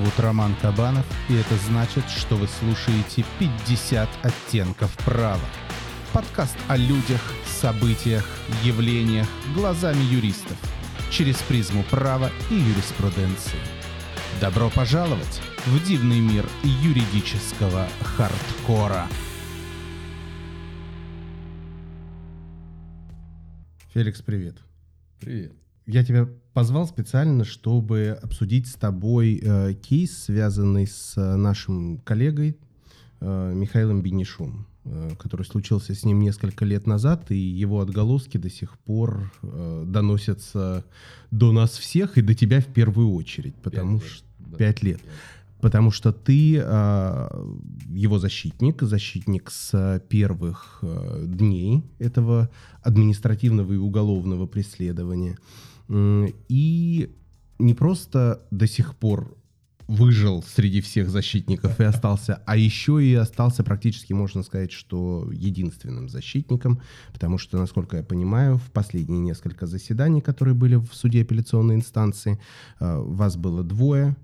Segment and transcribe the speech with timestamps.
[0.00, 5.44] Зовут Роман Кабанов, и это значит, что вы слушаете 50 оттенков права.
[6.14, 8.26] Подкаст о людях, событиях,
[8.64, 10.56] явлениях глазами юристов
[11.10, 13.58] через призму права и юриспруденции.
[14.40, 19.06] Добро пожаловать в дивный мир юридического хардкора.
[23.92, 24.56] Феликс, привет.
[25.20, 25.52] Привет.
[25.86, 32.56] Я тебя позвал специально, чтобы обсудить с тобой э, кейс, связанный с э, нашим коллегой
[33.20, 38.50] э, Михаилом Бенишум, э, который случился с ним несколько лет назад, и его отголоски до
[38.50, 40.84] сих пор э, доносятся
[41.30, 44.56] до нас всех и до тебя в первую очередь, потому Пять лет, что да.
[44.56, 45.00] пять лет.
[45.60, 47.28] Потому что ты э,
[47.90, 52.48] его защитник, защитник с первых э, дней этого
[52.82, 55.36] административного и уголовного преследования.
[55.90, 57.10] И
[57.58, 59.36] не просто до сих пор
[59.90, 66.08] выжил среди всех защитников и остался, а еще и остался практически, можно сказать, что единственным
[66.08, 66.80] защитником,
[67.12, 72.38] потому что, насколько я понимаю, в последние несколько заседаний, которые были в суде апелляционной инстанции,
[72.78, 74.16] э, вас было двое,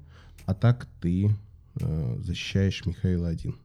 [0.44, 1.34] а так ты
[1.81, 3.56] э, защищаешь Михаила один.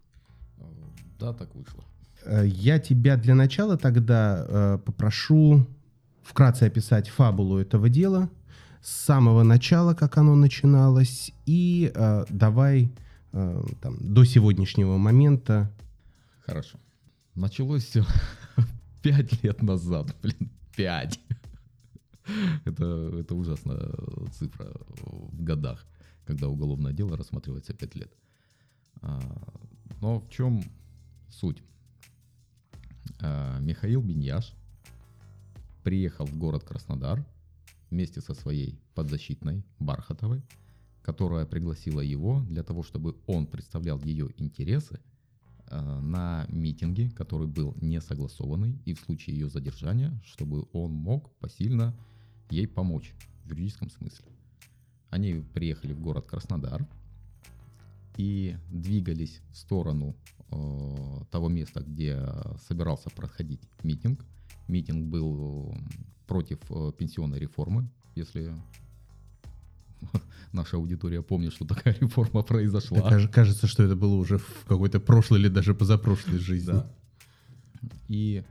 [1.19, 1.83] Да, так вышло.
[2.25, 5.67] Э, Я тебя для начала тогда попрошу
[6.31, 8.29] вкратце описать фабулу этого дела
[8.81, 12.89] с самого начала, как оно начиналось, и э, давай
[13.33, 15.69] э, там, до сегодняшнего момента.
[16.45, 16.79] Хорошо.
[17.35, 18.05] Началось все
[19.03, 21.19] пять лет назад, блин, пять.
[22.65, 22.85] Это,
[23.19, 23.91] это ужасная
[24.31, 24.71] цифра
[25.01, 25.85] в годах,
[26.25, 28.13] когда уголовное дело рассматривается пять лет.
[29.01, 29.19] А,
[29.99, 30.63] Но в чем
[31.29, 31.61] суть?
[33.19, 34.55] А, Михаил Беньяш
[35.83, 37.25] приехал в город Краснодар
[37.89, 40.41] вместе со своей подзащитной Бархатовой,
[41.01, 44.99] которая пригласила его для того, чтобы он представлял ее интересы
[45.67, 51.31] э, на митинге, который был не согласованный, и в случае ее задержания, чтобы он мог
[51.39, 51.95] посильно
[52.49, 53.13] ей помочь
[53.45, 54.25] в юридическом смысле.
[55.09, 56.87] Они приехали в город Краснодар
[58.17, 60.15] и двигались в сторону
[60.51, 62.19] э, того места, где
[62.67, 64.25] собирался проходить митинг.
[64.71, 65.75] Митинг был
[66.27, 68.53] против э, пенсионной реформы, если
[70.53, 73.01] наша аудитория помнит, что такая реформа произошла.
[73.01, 76.71] Да, каж- кажется, что это было уже в какой-то прошлой или даже позапрошлой жизни.
[76.71, 76.91] Да.
[78.07, 78.43] И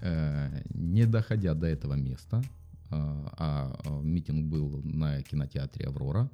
[0.00, 2.44] э, не доходя до этого места, э,
[2.90, 6.28] а э, митинг был на кинотеатре Аврора,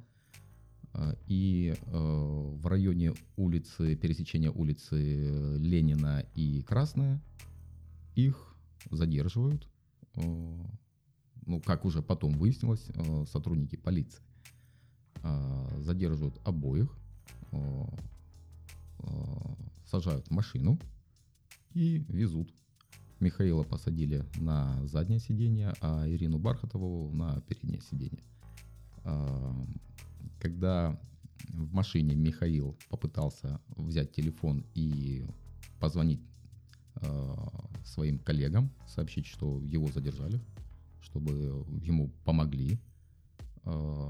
[0.93, 7.21] э, и э, в районе улицы, пересечения улицы Ленина и Красная,
[8.15, 8.56] их
[8.91, 9.67] задерживают,
[10.15, 10.65] э,
[11.45, 14.21] ну, как уже потом выяснилось, э, сотрудники полиции.
[15.23, 16.95] Э, Задерживают обоих,
[19.85, 20.79] сажают в машину,
[21.73, 22.53] и везут.
[23.19, 28.21] Михаила посадили на заднее сиденье, а Ирину Бархатову на переднее сиденье.
[30.39, 30.99] Когда
[31.49, 35.25] в машине Михаил попытался взять телефон и
[35.79, 36.21] позвонить
[37.87, 40.39] своим коллегам, сообщить, что его задержали,
[41.01, 41.31] чтобы
[41.81, 42.79] ему помогли,
[43.63, 44.09] а,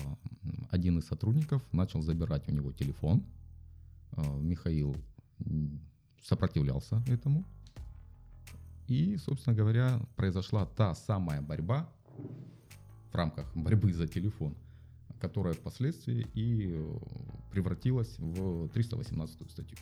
[0.69, 3.23] один из сотрудников начал забирать у него телефон.
[4.11, 4.95] А, Михаил
[6.23, 7.45] сопротивлялся этому.
[8.87, 11.89] И, собственно говоря, произошла та самая борьба
[13.11, 14.55] в рамках борьбы за телефон,
[15.19, 16.97] которая впоследствии и э,
[17.51, 19.77] превратилась в 318 статью.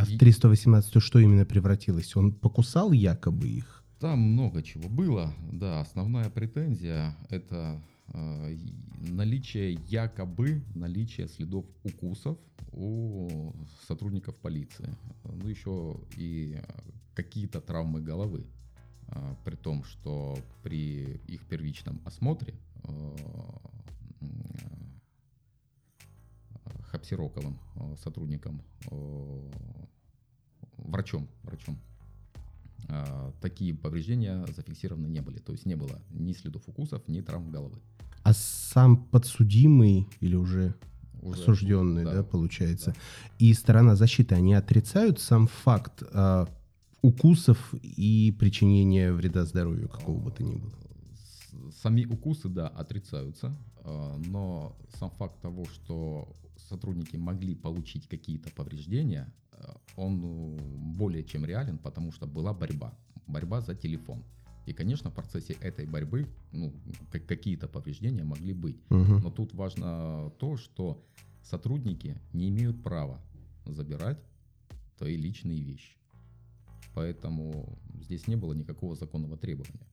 [0.00, 2.16] А в И- 318 что именно превратилось?
[2.16, 3.82] Он покусал якобы их?
[3.98, 5.34] Там много чего было.
[5.52, 7.82] Да, основная претензия это
[8.14, 8.56] э,
[9.10, 12.38] наличие якобы наличие следов укусов
[12.72, 13.52] у
[13.88, 14.94] сотрудников полиции.
[15.24, 16.64] Ну еще и э,
[17.14, 18.46] какие-то травмы головы.
[19.08, 23.16] А, При том, что при их первичном осмотре э,
[27.00, 29.50] м, э, э, сотрудником, э,
[30.78, 31.78] врачом, врачом,
[32.88, 35.38] а, такие повреждения зафиксированы не были.
[35.38, 37.78] То есть не было ни следов укусов, ни травм головы.
[38.22, 40.74] А сам подсудимый или уже
[41.22, 42.94] Уже- осужденный, да, получается,
[43.38, 46.48] и сторона защиты, они отрицают сам факт а,
[47.02, 50.72] укусов и причинения вреда здоровью какого бы то ни было?
[51.82, 53.54] Сами укусы, да, отрицаются,
[53.84, 56.28] а, но сам факт того, что
[56.68, 60.58] сотрудники могли получить какие-то повреждения, а, он ну,
[60.96, 62.92] более чем реален, потому что была борьба.
[63.26, 64.24] Борьба за телефон.
[64.66, 66.74] И, конечно, в процессе этой борьбы ну,
[67.26, 68.76] какие-то повреждения могли быть.
[68.90, 69.20] Мгм.
[69.20, 71.02] Но тут важно то, что
[71.42, 73.18] сотрудники не имеют права
[73.64, 74.18] забирать
[74.98, 75.96] твои личные вещи.
[76.94, 79.86] Поэтому здесь не было никакого законного требования.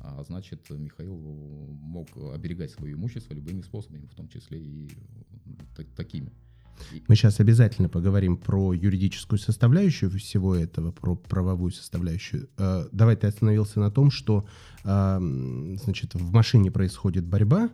[0.00, 4.90] А значит, Михаил мог оберегать свое имущество любыми способами, в том числе и
[5.76, 6.32] та- такими.
[7.08, 12.48] Мы сейчас обязательно поговорим про юридическую составляющую всего этого, про правовую составляющую.
[12.56, 14.44] Э, Давай ты остановился на том, что
[14.84, 15.18] э,
[15.82, 17.70] значит, в машине происходит борьба,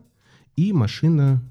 [0.57, 1.43] и машина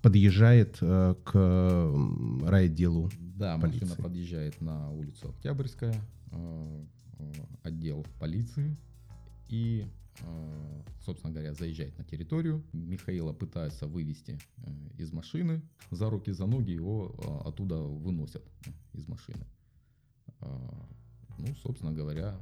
[0.00, 3.10] подъезжает э, к м, райотделу.
[3.36, 3.84] Да, полиции.
[3.84, 5.94] машина подъезжает на улицу Октябрьская,
[7.62, 8.76] отдел полиции,
[9.48, 9.84] и,
[11.04, 12.62] собственно говоря, заезжает на территорию.
[12.72, 18.70] Михаила пытаются вывести э, из машины, за руки, за ноги его э, оттуда выносят э,
[18.94, 19.44] из машины.
[20.40, 20.46] Э,
[21.38, 22.36] Ну, собственно говоря,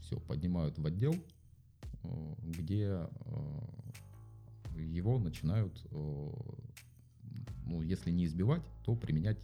[0.00, 1.14] все, поднимают в отдел,
[2.02, 3.10] э, где э,
[4.76, 6.30] его начинают, э,
[7.66, 9.38] ну, если не избивать, то применять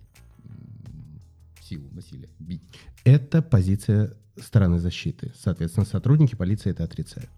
[1.63, 2.63] силу, насилие, бить.
[3.05, 5.33] Это позиция стороны защиты.
[5.35, 7.31] Соответственно, сотрудники полиции это отрицают.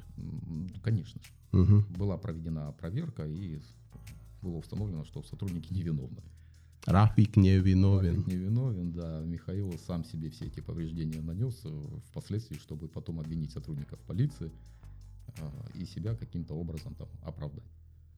[0.82, 1.20] Конечно.
[1.52, 1.86] Мгм.
[1.96, 3.60] Была проведена проверка и
[4.42, 6.22] было установлено, что сотрудники невиновны.
[6.86, 8.14] Рафик не виновен.
[8.14, 9.20] Рафик невиновен, да.
[9.24, 14.52] Михаил сам себе все эти повреждения нанес э, впоследствии, чтобы потом обвинить сотрудников полиции
[15.38, 17.64] э, и себя каким-то образом там оправдать.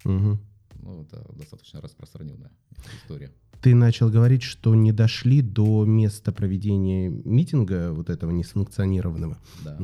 [0.05, 0.39] Мгм.
[0.83, 2.51] Ну, это достаточно распространенная
[3.03, 3.33] история.
[3.63, 9.39] Ты начал говорить, что не дошли до места проведения митинга вот этого несанкционированного.
[9.65, 9.77] Да.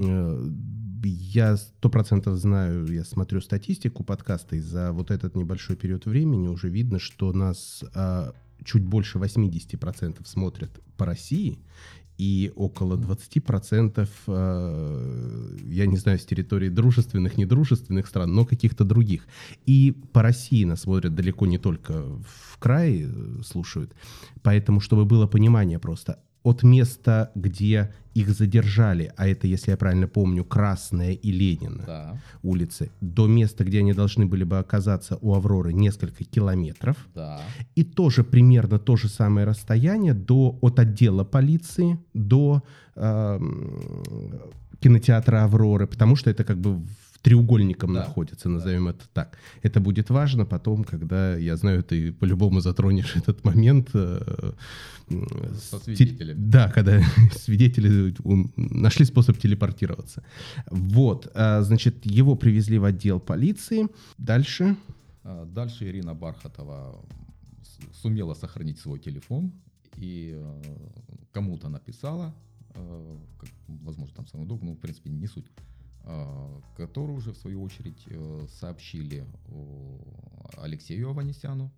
[1.05, 6.07] Э, Я сто процентов знаю, я смотрю статистику подкаста, и за вот этот небольшой период
[6.07, 8.33] времени уже видно, что нас а,
[8.65, 11.59] чуть больше 80% смотрят по России,
[12.17, 19.27] и около 20%, а, я не знаю, с территории дружественных, недружественных стран, но каких-то других.
[19.67, 23.95] И по России нас смотрят далеко не только в крае э, слушают.
[24.43, 30.07] Поэтому, чтобы было понимание просто, от места, где их задержали, а это, если я правильно
[30.07, 35.35] помню, Красная и Ленина Да, улицы, до места, где они должны были бы оказаться у
[35.35, 36.97] Авроры, несколько километров.
[37.15, 37.41] да.
[37.75, 42.63] И тоже примерно то же самое расстояние до, от отдела полиции до
[42.95, 44.41] эм,
[44.81, 48.01] кинотеатра Авроры, потому что это как бы в треугольником Да.
[48.01, 49.39] находится, назовем это так.
[49.63, 53.89] Это будет важно потом, когда, я знаю, ты по-любому затронешь этот момент.
[53.95, 54.53] э,
[55.71, 56.39] Со с свидетелями.
[56.39, 57.01] те- Да, когда
[57.35, 58.15] свидетели
[58.57, 60.23] нашли способ телепортироваться.
[60.71, 63.89] Вот, а, значит, его привезли в отдел полиции.
[64.19, 64.77] Дальше.
[65.23, 67.01] А, Дальше Ирина Бархатова
[68.03, 69.51] сумела сохранить свой телефон
[69.97, 70.63] и э,
[71.33, 72.35] кому-то написала,
[72.75, 73.17] э,
[73.69, 75.47] возможно, там самый удобный, ну, в принципе, не суть,
[76.05, 79.27] э, которую уже, в свою очередь, э, сообщили
[80.57, 81.73] Алексею Аванесяну,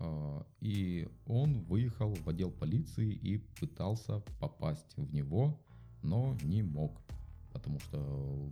[0.00, 5.60] э, и он выехал в отдел полиции и пытался попасть в него,
[6.02, 7.00] но не мог,
[7.52, 7.98] потому что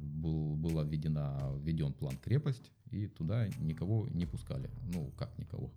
[0.00, 4.70] был, была введена, введен план крепость, и туда никого не пускали.
[4.92, 5.72] Ну, как никого.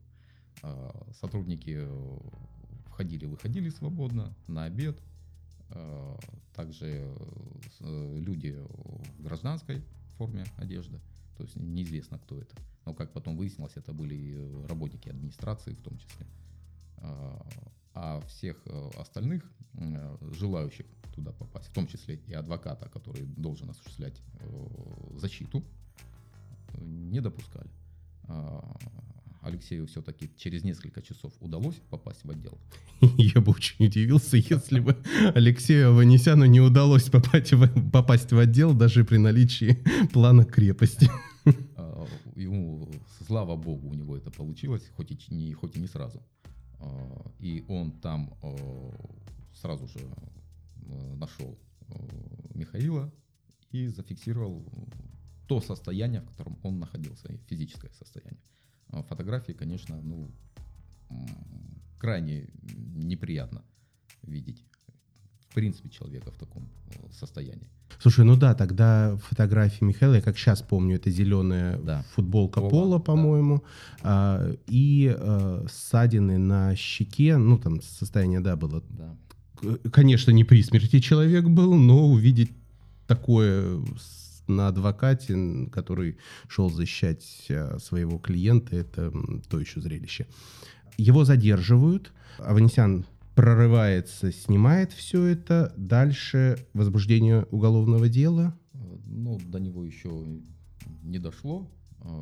[0.61, 2.17] А, Сотрудники э,
[2.87, 4.99] входили-выходили свободно на обед.
[5.69, 6.17] А,
[6.53, 7.15] Также э,
[7.81, 8.57] э, люди
[9.17, 9.83] в гражданской
[10.17, 10.99] форме одежды.
[11.37, 12.55] То есть неизвестно, кто это.
[12.85, 16.25] Но как потом выяснилось, это были э, работники администрации в том числе.
[16.97, 19.43] А, всех э, остальных
[19.73, 25.63] э, желающих туда попасть, в том числе и адвоката, который должен осуществлять э, защиту,
[26.73, 27.69] э, не допускали.
[29.45, 32.57] А, Алексею все-таки через несколько часов удалось попасть в отдел.
[33.17, 34.97] Я бы очень удивился, если бы
[35.35, 39.83] Алексею Аванесяну не удалось попасть в, попасть в отдел даже при наличии
[40.13, 41.09] плана крепости.
[41.77, 42.89] А, Ему,
[43.27, 46.21] слава богу, у него это получилось, хоть и не, хоть и не сразу.
[46.79, 48.57] А, И он там э,
[49.53, 49.99] сразу же
[51.15, 51.57] нашел
[52.53, 53.11] Михаила
[53.71, 54.65] и зафиксировал
[55.47, 58.41] то состояние, в котором он находился, физическое состояние.
[58.95, 60.31] А Фотографии, конечно, ну,
[61.99, 62.47] крайне
[62.95, 63.61] неприятно
[64.23, 64.63] видеть,
[65.49, 67.67] в принципе, человека в таком э, состоянии.
[68.01, 72.03] Слушай, ну да, тогда фотографии Михаила, я как сейчас помню, это зеленая Да.
[72.13, 73.03] футболка Пола, пола, да.
[73.03, 73.63] по-моему,
[74.01, 78.81] а, и э, ссадины на щеке, ну там состояние, да, было.
[78.89, 79.17] Да.
[79.91, 82.51] Конечно, не при смерти человек был, но увидеть
[83.07, 83.79] такое
[84.47, 89.11] на адвокате, который шел защищать э, своего клиента, это
[89.49, 90.27] то еще зрелище.
[90.97, 95.73] Его задерживают, Аванесян прорывается, снимает все это.
[95.77, 98.57] Дальше возбуждение уголовного дела.
[99.05, 100.09] Ну, до него еще
[101.03, 101.69] не дошло.
[102.01, 102.19] Э,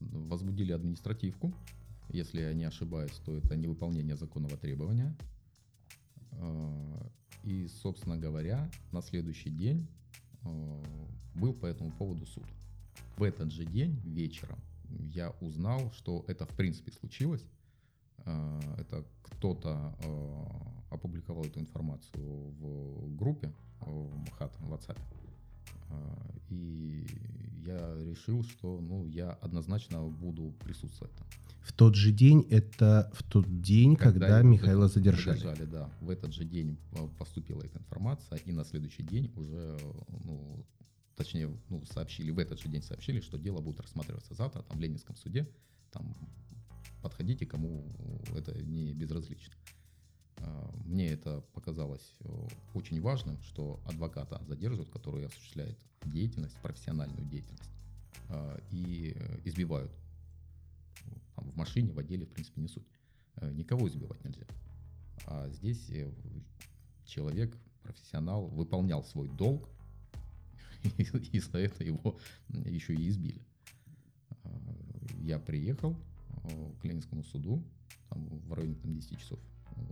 [0.00, 1.52] возбудили административку.
[2.10, 5.16] Если я не ошибаюсь, то это невыполнение законного требования.
[6.32, 7.08] Э,
[7.42, 9.88] и, собственно говоря, на следующий день
[11.34, 12.44] был по этому поводу суд.
[13.16, 17.44] В этот же день вечером я узнал, что это в принципе случилось.
[18.24, 19.94] Это кто-то
[20.90, 22.24] опубликовал эту информацию
[22.60, 24.98] в группе в МХАТ, в WhatsApp.
[25.90, 27.06] А, и
[27.64, 31.26] я решил, что ну, я однозначно буду присутствовать там.
[31.62, 35.38] В тот же день, это в тот день, когда, когда Михаила задержали.
[35.38, 35.64] задержали.
[35.64, 35.90] да.
[36.00, 39.78] В этот же день а, поступила эта информация, и на следующий день уже,
[40.24, 40.64] ну,
[41.14, 44.80] точнее, ну, сообщили, в этот же день сообщили, что дело будет рассматриваться завтра, там, в
[44.80, 45.48] Ленинском суде,
[45.92, 46.14] там,
[47.02, 47.86] подходите, кому
[48.34, 49.54] это не безразлично.
[50.38, 57.70] А, мне это показалось э, очень важным, что адвоката задерживают, который осуществляет деятельность, профессиональную деятельность,
[58.70, 59.90] и избивают.
[61.40, 62.86] В машине, в отделе, в принципе, не суть.
[63.36, 64.46] Э, никого избивать нельзя.
[65.26, 66.10] А здесь э,
[67.04, 69.68] человек, профессионал, выполнял свой долг,
[70.98, 72.18] и за это его
[72.50, 73.42] еще и избили.
[74.44, 74.50] А,
[75.20, 75.96] я приехал
[76.80, 77.62] к Ленинскому суду
[78.08, 79.38] там, в районе там, 10 часов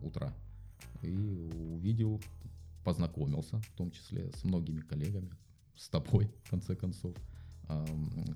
[0.00, 0.34] утра
[1.02, 2.20] и увидел,
[2.84, 5.30] познакомился в том числе с многими коллегами,
[5.76, 7.14] с тобой, в конце концов.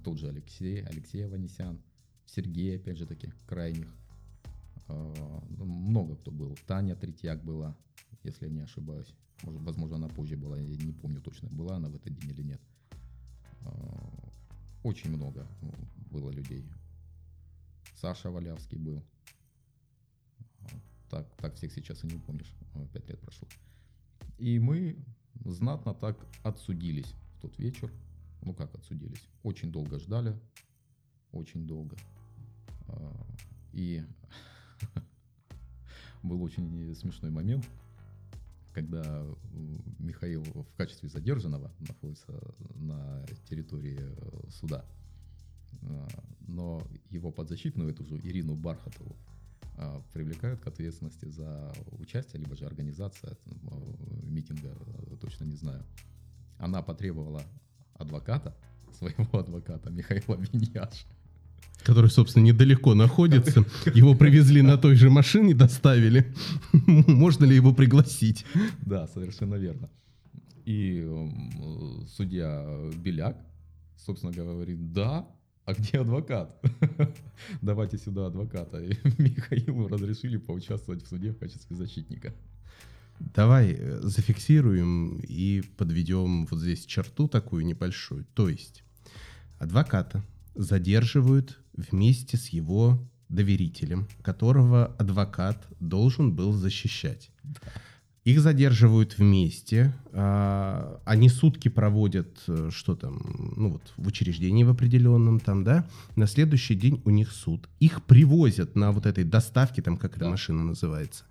[0.05, 1.81] Тот же Алексей, Алексей Аванесян,
[2.35, 3.93] Сергей, опять же таки, крайних.
[4.89, 6.57] А, ну, много кто был.
[6.67, 7.77] Таня Третьяк была,
[8.23, 9.13] если я не ошибаюсь.
[9.43, 12.43] Может, возможно, она позже была, я не помню точно, была она в этот день или
[12.43, 12.61] нет.
[13.63, 14.31] А,
[14.83, 15.47] очень много
[16.11, 16.65] было людей.
[17.97, 19.03] Саша Валявский был
[21.11, 22.55] так, так всех сейчас и не упомнишь,
[22.93, 23.49] пять лет прошло.
[24.39, 24.97] И мы
[25.45, 27.93] знатно так отсудились в тот вечер.
[28.43, 29.27] Ну как отсудились?
[29.43, 30.39] Очень долго ждали,
[31.33, 31.97] очень долго.
[33.73, 34.05] И
[36.23, 37.69] был очень смешной момент,
[38.73, 39.25] когда
[39.99, 42.33] Михаил в качестве задержанного находится
[42.77, 44.85] на территории э, суда.
[45.83, 46.09] А,
[46.47, 49.17] но его подзащитную, эту же Ирину Бархатову,
[49.77, 53.57] а, привлекают к ответственности за участие, либо же организация э,
[54.25, 54.77] митинга,
[55.11, 55.85] э, точно не знаю.
[56.59, 57.43] Она потребовала
[57.95, 58.55] адвоката,
[58.93, 61.07] своего адвоката Михаила Виньяша.
[61.85, 63.65] Который, собственно, недалеко находится.
[63.95, 66.35] Его привезли на той же машине, доставили.
[66.73, 68.45] Можно ли его пригласить?
[68.83, 69.89] Да, совершенно верно.
[70.67, 71.07] И
[72.17, 73.37] судья Беляк,
[73.97, 75.27] собственно, говорит, да,
[75.65, 76.61] а где адвокат?
[77.63, 78.79] Давайте сюда адвоката.
[78.79, 82.35] И Михаилу разрешили поучаствовать в суде в качестве защитника.
[83.21, 88.25] Давай э, зафиксируем и подведем вот здесь черту такую небольшую.
[88.35, 88.83] То есть
[89.59, 97.31] адвоката задерживают вместе с его доверителем, которого адвокат должен был защищать.
[98.25, 104.69] Их задерживают вместе, а, они сутки проводят, э, что там, ну вот в учреждении в
[104.69, 107.67] определенном там, да, на следующий день у них суд.
[107.81, 110.17] Их привозят на вот этой доставке, там, как да.
[110.17, 111.25] эта машина называется.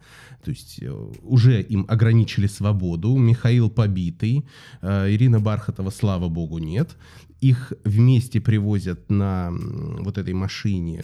[0.43, 4.47] То есть э, уже им ограничили свободу, Михаил побитый,
[4.81, 6.97] э, Ирина Бархатова, слава богу, нет.
[7.41, 9.51] Их вместе привозят на
[9.99, 11.03] вот этой машине,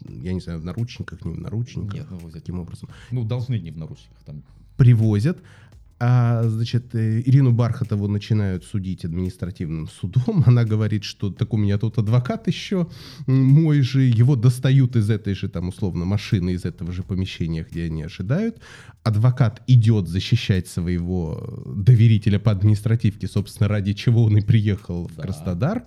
[0.00, 1.94] я не знаю, в наручниках, не в наручниках.
[1.94, 2.32] Нет, возят.
[2.32, 2.88] Каким образом?
[3.10, 4.42] Ну, должны не в наручниках, там
[4.76, 5.38] привозят,
[6.00, 10.42] а, значит, э, Ирину Бархатову начинают судить административным судом.
[10.46, 12.88] Она говорит, что так у меня тут адвокат еще
[13.26, 14.02] мой же.
[14.02, 18.60] Его достают из этой же, там, условно, машины, из этого же помещения, где они ожидают.
[19.04, 25.22] Адвокат идет защищать своего доверителя по административке, собственно, ради чего он и приехал да.
[25.22, 25.84] в Краснодар.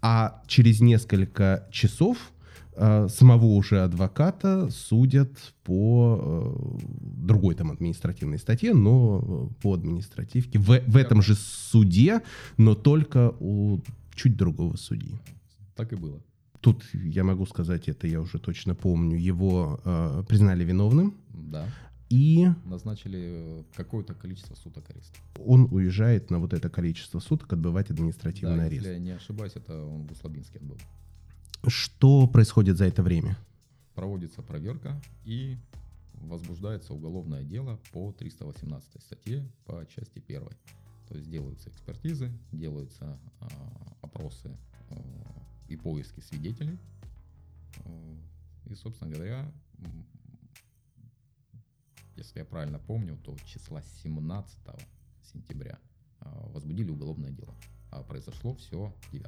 [0.00, 2.18] А через несколько часов
[3.08, 5.30] самого уже адвоката судят
[5.64, 6.78] по э,
[7.26, 12.22] другой там административной статье, но э, по административке в, в этом же суде,
[12.56, 13.80] но только у
[14.14, 15.18] чуть другого судьи.
[15.76, 16.20] Так и было.
[16.60, 21.14] Тут я могу сказать, это я уже точно помню, его э, признали виновным.
[21.30, 21.66] Да.
[22.10, 25.18] И назначили э, какое-то количество суток ареста.
[25.44, 28.82] Он уезжает на вот это количество суток отбывать административный да, арест.
[28.82, 30.78] Если я не ошибаюсь, это он в Услабинске отбыл.
[31.66, 33.36] Что происходит за это время?
[33.94, 35.58] Проводится проверка и
[36.14, 40.48] возбуждается уголовное дело по 318 статье по части 1.
[41.08, 43.46] То есть делаются экспертизы, делаются э,
[44.02, 44.54] опросы
[44.90, 44.96] э,
[45.68, 46.78] и поиски свидетелей.
[47.84, 48.16] Э,
[48.66, 49.50] и, собственно говоря,
[52.16, 54.58] если я правильно помню, то числа 17
[55.32, 55.78] сентября
[56.20, 57.54] возбудили уголовное дело.
[57.90, 59.24] А произошло все 9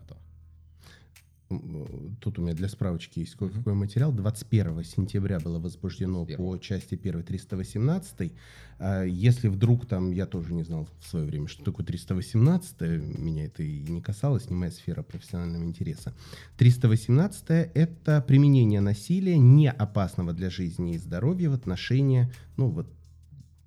[2.20, 4.12] Тут у меня для справочки есть кое-какой материал.
[4.12, 6.36] 21 сентября было возбуждено 21.
[6.36, 8.32] по части 1 318.
[8.78, 12.80] А если вдруг там, я тоже не знал в свое время, что такое 318,
[13.18, 16.14] меня это и не касалось, не моя сфера профессионального интереса.
[16.56, 22.86] 318 это применение насилия, не опасного для жизни и здоровья в отношении, ну вот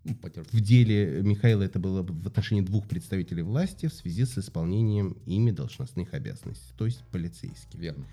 [0.04, 5.52] в деле Михаила это было в отношении двух представителей власти в связи с исполнением ими
[5.52, 7.80] должностных обязанностей, то есть полицейских.
[7.80, 8.06] Верно.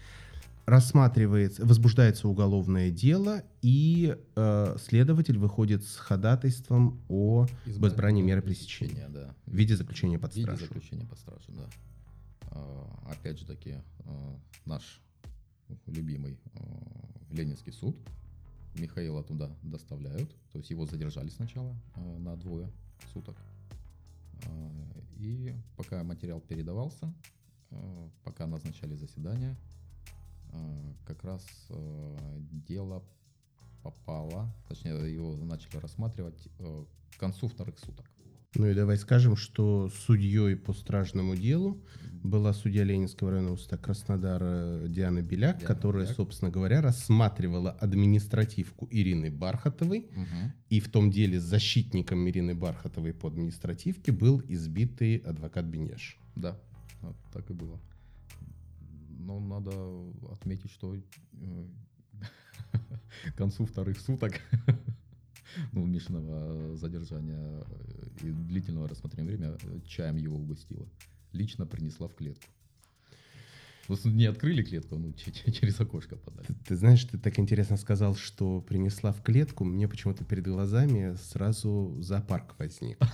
[0.66, 9.35] Рассматривается, возбуждается уголовное дело, и э, следователь выходит с ходатайством о избрании меры пресечения да.
[9.47, 10.59] в виде заключения под стражу.
[10.59, 11.68] В виде заключения под стражу, да.
[12.52, 15.00] А, опять же таки, а, наш
[15.87, 16.61] любимый а,
[17.30, 17.97] Ленинский суд
[18.80, 22.70] Михаила туда доставляют, то есть его задержали сначала э, на двое
[23.12, 23.37] суток.
[24.44, 27.12] Э, и пока материал передавался,
[27.70, 29.56] э, пока назначали заседание,
[30.52, 33.04] э, как раз э, дело
[33.82, 36.84] попало, точнее его начали рассматривать э,
[37.16, 38.10] к концу вторых суток.
[38.57, 41.80] Ну и давай скажем, что судьей по стражному делу
[42.25, 46.16] была судья Ленинского районного суда Краснодара Диана Беляк, Диана которая, Беляк.
[46.16, 50.11] собственно говоря, рассматривала административку Ирины Бархатовой.
[50.11, 50.52] Угу.
[50.69, 56.19] И в том деле защитником Ирины Бархатовой по административке был избитый адвокат Бенеш.
[56.35, 56.59] Да,
[57.33, 57.80] так и было.
[59.19, 59.73] Но надо
[60.33, 61.00] отметить, что э,
[63.33, 64.40] к концу вторых суток
[65.73, 67.64] ну, Мишиного задержания
[68.23, 70.87] и длительного рассмотрения время чаем его угостила.
[71.33, 72.47] Лично принесла в клетку.
[74.04, 76.47] Не открыли клетку, ну, через окошко подали.
[76.47, 79.64] Ты, ты знаешь, ты так интересно сказал, что принесла в клетку.
[79.64, 82.99] Мне почему-то перед глазами сразу зоопарк возник.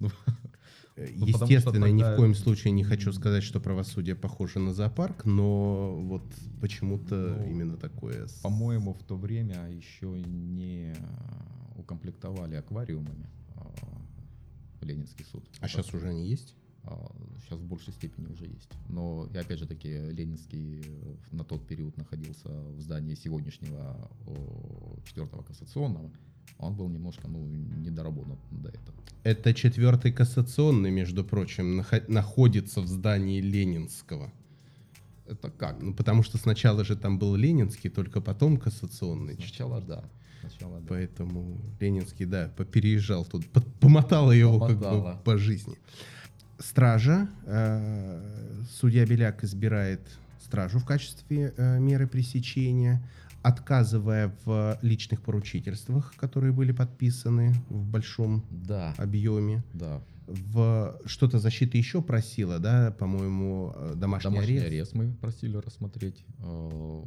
[0.00, 0.63] Ну, Э,
[0.96, 5.96] ну, естественно, ни в коем случае не хочу сказать, что правосудие похоже на зоопарк, но
[5.96, 6.24] вот
[6.60, 8.28] почему-то ну, именно такое.
[8.42, 10.94] По-моему, в то время еще не
[11.76, 13.72] укомплектовали аквариумами а,
[14.82, 15.44] Ленинский суд.
[15.60, 16.54] А сейчас уже они есть?
[16.84, 18.70] Сейчас а, в большей степени уже есть.
[18.88, 20.84] Но, и опять же таки, Ленинский
[21.32, 24.10] на тот период находился в здании сегодняшнего
[25.04, 26.10] четвертого кассационного
[26.58, 28.94] он был немножко, ну, недоработан до этого.
[29.22, 34.32] Это четвертый кассационный, между прочим, находится в здании Ленинского.
[35.26, 35.80] Это как?
[35.80, 39.34] Ну, потому что сначала же там был Ленинский, только потом кассационный.
[39.36, 40.04] Сначала да.
[40.40, 40.86] Сначала, да.
[40.88, 43.46] Поэтому Ленинский, да, переезжал тут,
[43.80, 45.78] помотало его как бы по жизни.
[46.58, 50.00] Стража, э, судья Беляк избирает
[50.40, 53.02] стражу в качестве э, меры пресечения
[53.44, 58.94] отказывая в личных поручительствах, которые были подписаны в большом да.
[58.96, 59.62] объеме.
[59.74, 60.02] Да.
[60.26, 64.66] В что-то защита еще просила, да, по-моему, э, домашний, домашний арест.
[64.66, 66.24] арест мы просили рассмотреть.
[66.38, 67.02] Э,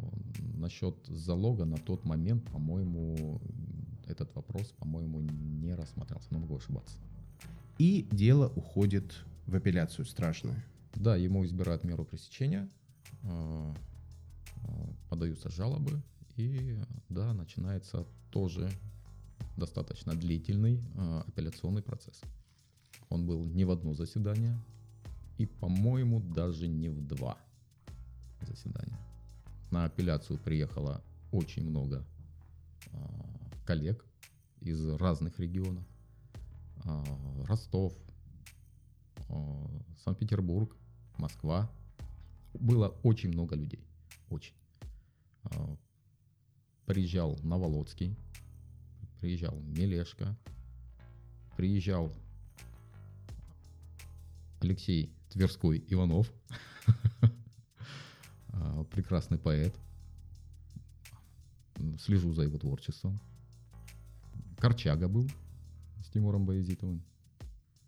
[0.54, 3.42] насчет залога на тот момент, по-моему,
[4.06, 6.98] этот вопрос, по-моему, не рассматривался, но могу ошибаться.
[7.80, 10.62] И дело уходит в апелляцию страшную.
[10.94, 12.70] Да, ему избирают меру пресечения,
[13.24, 13.74] э,
[15.10, 16.04] подаются жалобы,
[16.38, 16.78] и
[17.10, 18.70] да, начинается тоже
[19.58, 22.22] достаточно длительный э, апелляционный процесс.
[23.10, 24.58] Он был не в одно заседание
[25.38, 27.38] и, по-моему, даже не в два
[28.42, 29.00] заседания.
[29.72, 32.06] На апелляцию приехало очень много
[32.92, 32.98] э,
[33.66, 34.06] коллег
[34.62, 35.84] из разных регионов.
[36.86, 37.04] Э,
[37.46, 37.94] Ростов,
[40.04, 40.74] Санкт-Петербург,
[41.18, 41.70] Москва.
[42.54, 43.86] Было очень много людей.
[44.30, 44.54] Очень
[46.88, 48.16] приезжал Новолоцкий,
[49.20, 50.36] приезжал Мелешко,
[51.58, 52.12] приезжал
[54.62, 56.32] Алексей Тверской Иванов,
[58.50, 59.76] а, прекрасный поэт.
[62.00, 63.20] Слежу за его творчеством.
[64.58, 65.30] Корчага был
[66.04, 67.04] с Тимуром Боязитовым.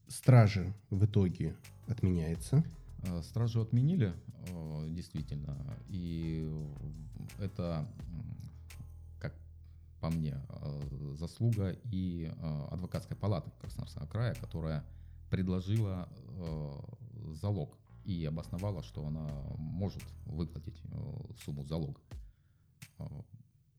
[0.10, 1.56] Стражи в итоге
[1.88, 2.66] отменяется.
[3.08, 4.14] А, стражу отменили,
[4.50, 5.58] а, действительно.
[5.88, 6.52] И
[7.40, 7.88] это
[10.00, 14.86] по мне, э, заслуга и э, адвокатской палаты Краснодарского края, которая
[15.30, 20.82] предложила э, залог и обосновала, что она может выплатить
[21.44, 22.00] сумму залога.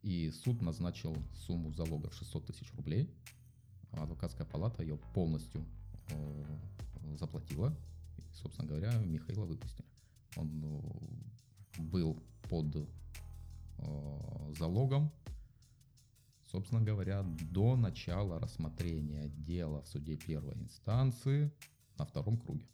[0.02, 3.10] И суд назначил сумму залога в 600 тысяч рублей.
[3.92, 5.66] Адвокатская палата ее полностью
[7.18, 7.74] заплатила.
[8.18, 9.88] И, собственно говоря, Михаила выпустили.
[10.36, 10.80] Он
[11.78, 12.88] был под
[14.56, 15.10] залогом
[16.50, 21.52] Собственно говоря, до начала рассмотрения дела в суде первой инстанции
[21.96, 22.66] на втором круге.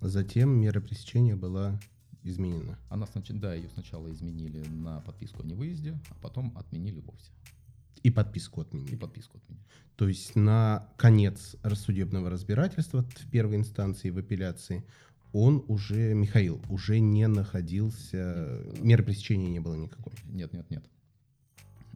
[0.00, 1.80] Затем мера пресечения была
[2.22, 2.78] изменена.
[2.88, 7.32] Она снач- да, ее сначала изменили на подписку о невыезде, а потом отменили вовсе.
[8.04, 8.94] И подписку отменили.
[8.94, 9.64] И подписку отменили.
[9.96, 14.84] То есть на конец судебного разбирательства в первой инстанции, в апелляции,
[15.32, 20.12] он уже, Михаил, уже не находился, меры пресечения не было никакой.
[20.26, 20.84] Нет, нет, нет.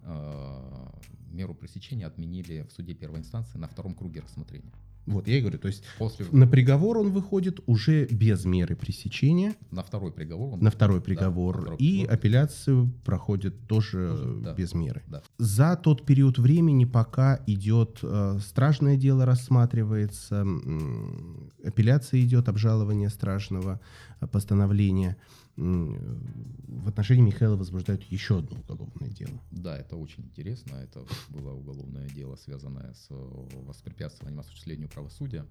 [0.04, 0.92] А,
[1.30, 4.72] Меру пресечения отменили в суде первой инстанции на втором круге рассмотрения.
[5.06, 9.54] Вот, я и говорю, то есть После, на приговор он выходит уже без меры пресечения,
[9.70, 12.14] на второй приговор он на второй приговор, на второй и приговор.
[12.14, 14.54] апелляцию проходит тоже, Тоже, да.
[14.54, 15.02] без меры.
[15.08, 15.22] Да.
[15.38, 23.80] За тот период времени, пока идет э, стражное дело рассматривается, м, апелляция идет, обжалование стражного
[24.20, 25.16] э, постановления,
[25.60, 29.38] в отношении Михаила возбуждают еще одно уголовное дело.
[29.50, 30.76] Да, это очень интересно.
[30.76, 35.46] Это было уголовное дело, связанное с воспрепятствованием осуществлению правосудия.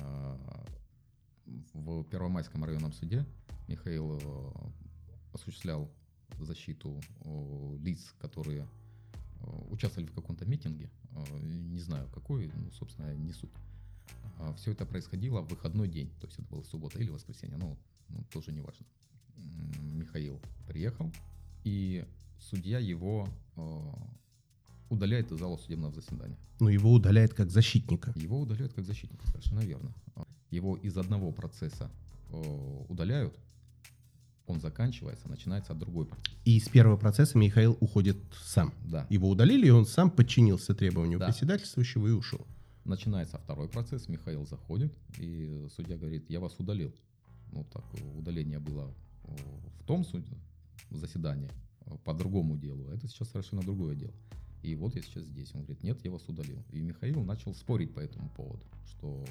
[0.00, 0.66] А,
[1.72, 3.24] В Первомайском районном суде
[3.66, 4.52] Михаил э,
[5.32, 5.90] осуществлял
[6.38, 7.00] защиту
[7.80, 8.62] лиц, которые
[9.40, 10.90] э, участвовали в каком-то митинге.
[11.12, 13.52] Э, Не знаю какой, ну, собственно, не суть.
[14.56, 18.24] Все это происходило в выходной день, то есть это было суббота или воскресенье, ну, ну,
[18.32, 18.84] тоже не важно.
[19.92, 21.12] Михаил приехал,
[21.64, 22.04] и
[22.38, 23.80] судья его э,
[24.90, 26.36] удаляет из зала судебного заседания.
[26.60, 28.12] Но его удаляет как защитника.
[28.16, 29.92] Его удаляют как защитника, совершенно верно.
[30.50, 31.90] Его из одного процесса
[32.30, 33.34] э, удаляют,
[34.46, 36.34] он заканчивается, начинается другой процесс.
[36.44, 38.72] И из первого процесса Михаил уходит сам.
[38.84, 39.06] Да.
[39.10, 41.26] Его удалили, и он сам подчинился требованию Да.
[41.26, 42.46] председательствующего и ушел.
[42.84, 46.92] Начинается второй процесс, Михаил заходит, и судья говорит, я вас удалил.
[47.52, 50.36] Ну так, удаление было в том суде,
[50.90, 51.50] заседании,
[51.86, 54.14] э, по другому делу, а это сейчас совершенно другое дело.
[54.62, 55.50] И вот я сейчас здесь.
[55.54, 56.64] Он говорит, нет, я вас удалил.
[56.70, 59.24] И Михаил начал спорить по этому поводу, что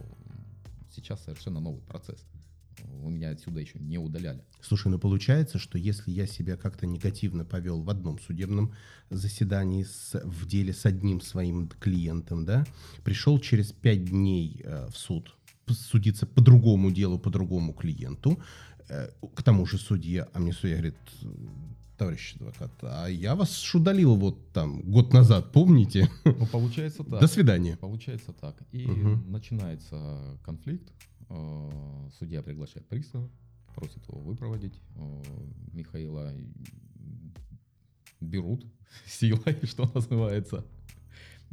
[0.91, 2.23] сейчас совершенно новый процесс.
[2.83, 4.43] Вы меня отсюда еще не удаляли.
[4.61, 8.73] Слушай, ну получается, что если я себя как-то негативно повел в одном судебном
[9.09, 12.65] заседании с, в деле с одним своим клиентом, да,
[13.03, 15.35] пришел через пять дней э, в суд
[15.67, 18.41] судиться по другому делу, по другому клиенту,
[19.35, 20.95] к тому же судье, а мне судья говорит,
[21.97, 26.09] товарищ адвокат, а я вас ж удалил вот там год назад, помните?
[26.25, 27.19] Ну, получается так.
[27.21, 27.77] До свидания.
[27.77, 28.55] Получается так.
[28.71, 29.31] И Мгм.
[29.31, 30.91] начинается конфликт.
[31.29, 31.69] Э,
[32.19, 33.29] Судья приглашает пристава,
[33.75, 34.79] просит его выпроводить.
[34.95, 35.23] Э,
[35.71, 36.31] Михаила
[38.19, 38.65] берут
[39.07, 40.65] силой, что называется.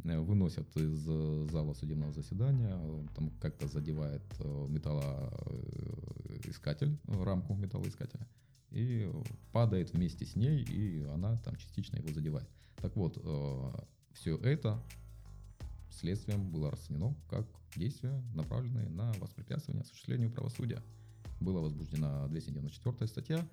[0.03, 2.75] Э, Выносят из э, зала судебного заседания.
[2.75, 8.27] Он Там как-то задевает э, металлоискатель, э, рамку металлоискателя.
[8.71, 9.11] И
[9.51, 12.47] падает вместе с ней, и она там частично его задевает.
[12.77, 13.17] Так вот,
[14.13, 14.81] все это
[15.89, 20.81] следствием было расценено как действия, направленные на воспрепятствование осуществлению правосудия.
[21.41, 23.45] Была возбуждена 294 статья,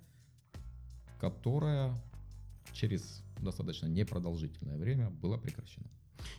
[1.19, 1.93] которая
[2.73, 5.89] через достаточно непродолжительное время была прекращена.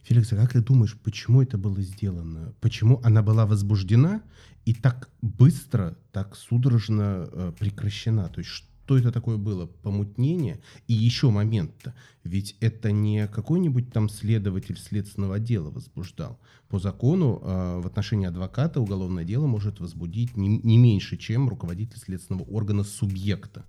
[0.04, 2.54] Феликс, а как ты думаешь, почему это было сделано?
[2.62, 4.22] Почему она была возбуждена
[4.66, 8.30] и так быстро, так судорожно э, прекращена?
[8.30, 8.50] То есть
[8.90, 9.68] что это такое было?
[9.68, 10.62] Помутнение?
[10.88, 11.94] И еще момент-то.
[12.24, 16.40] Ведь это не какой-нибудь там следователь следственного отдела возбуждал.
[16.70, 22.00] По закону э, в отношении адвоката уголовное дело может возбудить не, не меньше, чем руководитель
[22.00, 23.64] следственного органа субъекта.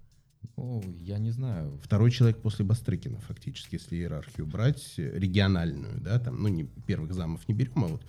[0.57, 1.79] Ну, я не знаю.
[1.83, 7.12] Второй человек после Бастрыкина, фактически, если иерархию брать, э, региональную, да, там, ну, не первых
[7.14, 8.03] замов не берем, а вот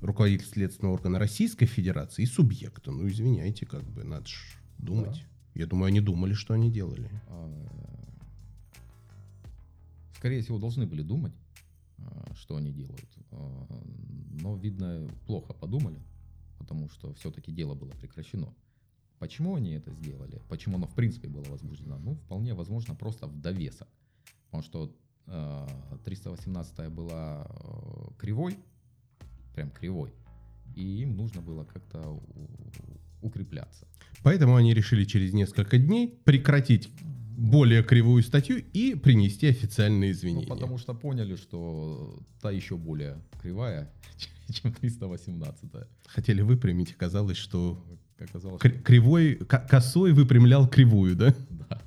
[0.00, 2.90] руководитель следственного органа Российской Федерации и субъекта.
[2.92, 5.24] Ну, извиняйте, как бы, надо ж думать.
[5.54, 7.10] Я думаю, они думали, что они делали.
[7.26, 7.52] А,
[10.16, 11.32] Скорее всего, должны были думать,
[11.98, 13.08] а, что они делают.
[13.30, 13.66] А,
[14.40, 15.98] Но, видно, плохо подумали,
[16.58, 18.54] потому что все-таки дело было прекращено.
[19.18, 20.40] Почему они это сделали?
[20.48, 21.98] Почему оно в принципе было возбуждено?
[21.98, 23.88] Ну, вполне возможно, просто в довесок.
[24.46, 25.66] Потому что э,
[26.04, 28.56] 318 была э, кривой,
[29.54, 30.12] прям кривой,
[30.76, 32.20] и им нужно было как-то
[33.22, 33.86] укрепляться.
[34.22, 36.88] Поэтому они решили через несколько дней прекратить
[37.36, 40.46] более кривую статью и принести официальные Ну, извинения.
[40.46, 43.92] потому что поняли, что та еще более кривая,
[44.52, 45.64] чем 318.
[46.06, 47.84] Хотели выпрямить, оказалось, что
[48.18, 51.34] Оказалось, кри- кривой, ко- косой выпрямлял кривую, да?
[51.50, 51.80] да.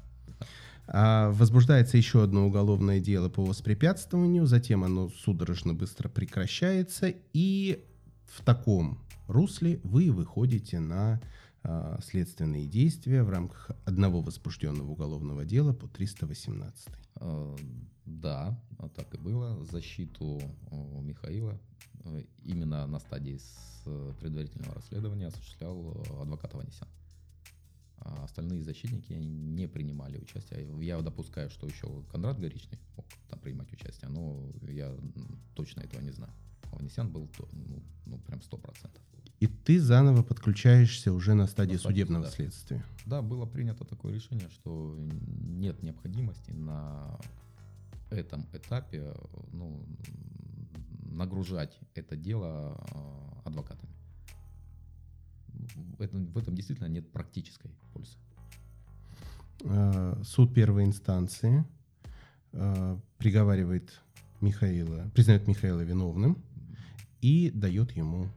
[0.87, 7.85] А, возбуждается еще одно уголовное дело по воспрепятствованию, затем оно судорожно быстро прекращается, и
[8.25, 11.21] в таком русле вы выходите на
[11.63, 16.87] а, следственные действия в рамках одного возбужденного уголовного дела по 318.
[17.21, 17.55] Э,
[18.05, 18.59] Да,
[18.95, 19.63] так и было.
[19.71, 20.41] Защиту
[20.71, 21.59] э, Михаила
[22.43, 26.87] именно на стадии с э, предварительного расследования осуществлял э, адвокат Аванесян.
[27.97, 30.67] А остальные защитники не принимали участие.
[30.81, 34.91] Я допускаю, что еще Конрад Горичный мог там принимать участие, но я
[35.53, 36.33] точно этого не знаю.
[36.71, 39.01] Аванесян был ну, ну прям сто процентов.
[39.39, 42.31] И ты заново подключаешься уже на стадии на судебного да.
[42.31, 42.83] следствия.
[43.05, 47.19] Да, было принято такое решение, что нет необходимости на
[48.11, 49.13] этом этапе
[49.51, 49.83] ну,
[51.11, 53.91] нагружать это дело а, адвокатами.
[55.97, 58.17] В этом, в этом действительно нет практической пользы.
[59.65, 61.65] А, суд первой инстанции
[62.53, 64.01] а, приговаривает
[64.39, 66.41] Михаила, признает Михаила виновным
[67.21, 68.27] и дает ему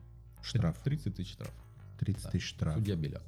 [0.43, 0.77] штраф.
[0.85, 1.53] 30 тысяч штраф.
[2.01, 2.31] 30 да.
[2.31, 2.75] тысяч штраф.
[2.75, 3.23] Судья Беляк.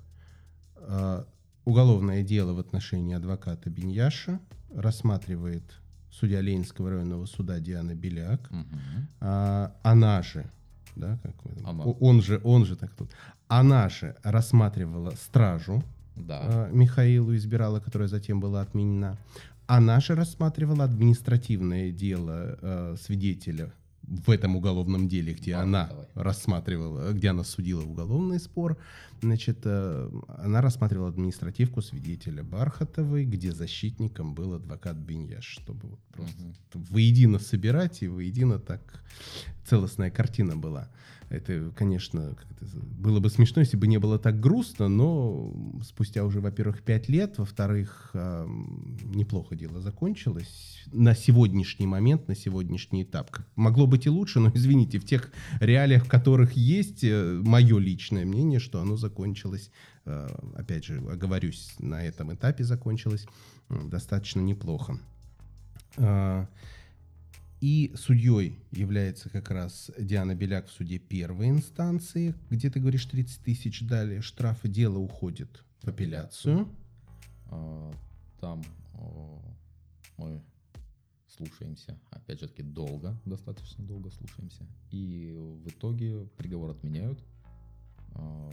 [1.65, 4.39] Уголовное дело в отношении адвоката Беньяша
[4.73, 5.65] рассматривает
[6.19, 8.79] судья Ленинского районного суда Диана Беляк, угу.
[9.21, 10.47] а, она же,
[10.97, 11.85] да, как она.
[11.85, 13.11] он же, он же так тут,
[13.49, 15.83] она же рассматривала стражу
[16.17, 16.41] да.
[16.43, 19.19] а, Михаилу избирала, которая затем была отменена.
[19.67, 23.73] Она же рассматривала административное дело а, свидетеля
[24.07, 26.07] в этом уголовном деле, где да, она давай.
[26.15, 28.79] рассматривала, где она судила уголовный спор,
[29.21, 36.49] значит, э, она рассматривала административку свидетеля Бархатовой, где защитником был адвокат Беньяш, чтобы вот просто
[36.75, 36.85] угу.
[36.91, 39.03] воедино собирать и воедино так
[39.65, 40.89] целостная картина была.
[41.29, 45.53] Это, конечно, было бы смешно, если бы не было так грустно, но
[45.85, 50.85] спустя уже, во-первых, пять лет, во-вторых, неплохо дело закончилось.
[50.93, 53.37] На сегодняшний момент, на сегодняшний этап.
[53.57, 58.25] Могло быть и лучше, но, извините, в тех реалиях, в которых есть, э, мое личное
[58.25, 59.73] мнение, что оно закончилось,
[60.05, 63.27] э, опять же, оговорюсь, на этом этапе закончилось
[63.69, 64.99] достаточно неплохо.
[65.97, 66.47] А,
[67.61, 73.43] и судьей является как раз Диана Беляк в суде первой инстанции, где ты говоришь 30
[73.43, 76.69] тысяч дали штрафа, дело уходит в апелляцию.
[77.47, 77.93] А,
[78.41, 78.63] там
[80.19, 80.43] мы
[81.29, 84.67] слушаемся, опять же таки долго, достаточно долго слушаемся.
[84.91, 87.23] И в итоге приговор отменяют
[88.15, 88.51] а,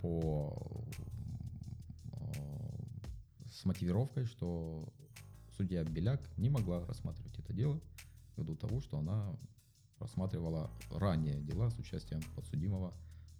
[0.00, 0.86] по
[2.12, 2.32] а,
[3.52, 4.88] с мотивировкой, что
[5.56, 7.80] судья Беляк не могла рассматривать это дело,
[8.36, 9.36] ввиду того, что она
[9.98, 12.92] рассматривала ранее дела с участием подсудимого,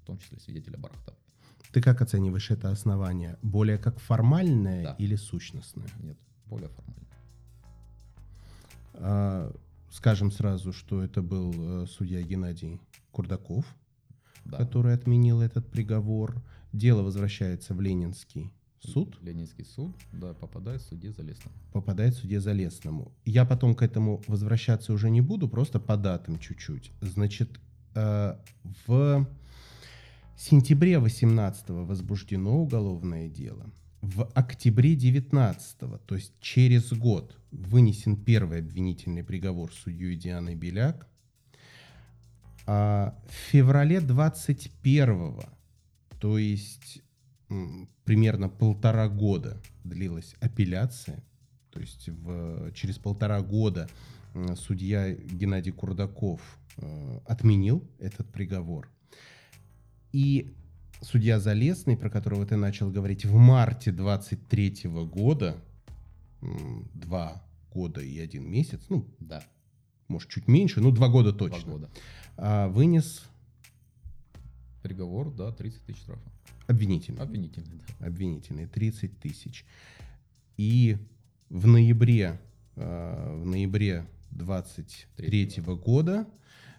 [0.03, 1.15] в том числе свидетеля Барахта.
[1.73, 3.39] Ты как оцениваешь это основание?
[3.43, 4.97] Более как формальное да.
[4.99, 5.89] или сущностное?
[6.01, 7.07] Нет, более формальное.
[8.95, 9.53] А,
[9.91, 12.81] скажем сразу, что это был э, судья Геннадий
[13.11, 13.67] Курдаков,
[14.45, 14.59] да.
[14.59, 16.43] который отменил этот приговор.
[16.73, 19.19] Дело возвращается в Ленинский суд.
[19.23, 21.57] Ленинский суд, да, попадает в суде Залесному.
[21.73, 23.13] Попадает в суде Залесному.
[23.25, 26.93] Я потом к этому возвращаться уже не буду, просто по датам чуть-чуть.
[27.01, 27.61] Значит,
[27.95, 28.37] э,
[28.87, 29.27] в
[30.37, 33.71] сентябре 18 возбуждено уголовное дело.
[34.03, 41.09] В октябре 19 то есть через год, вынесен первый обвинительный приговор судьей Дианы Беляк.
[42.67, 45.41] А в феврале 21
[46.21, 47.03] то есть
[48.05, 51.23] примерно полтора года длилась апелляция.
[51.71, 53.89] То есть в, через полтора года
[54.57, 56.41] судья Геннадий Курдаков
[56.77, 58.89] э, отменил этот приговор.
[60.13, 60.55] И
[61.01, 65.57] судья Залесный, про которого ты начал говорить, в марте 23 года,
[66.95, 69.43] два года и один месяц, ну, да,
[70.09, 71.91] может, чуть меньше, ну, два года точно, два года.
[72.37, 73.25] А, вынес
[74.83, 76.31] приговор, да, 30 тысяч штрафа.
[76.67, 77.23] Обвинительный.
[77.23, 78.07] Обвинительный, да.
[78.07, 79.65] Обвинительный, 30 тысяч.
[80.57, 80.97] И
[81.49, 82.41] в ноябре,
[82.77, 86.27] э, в ноябре 23 -го года,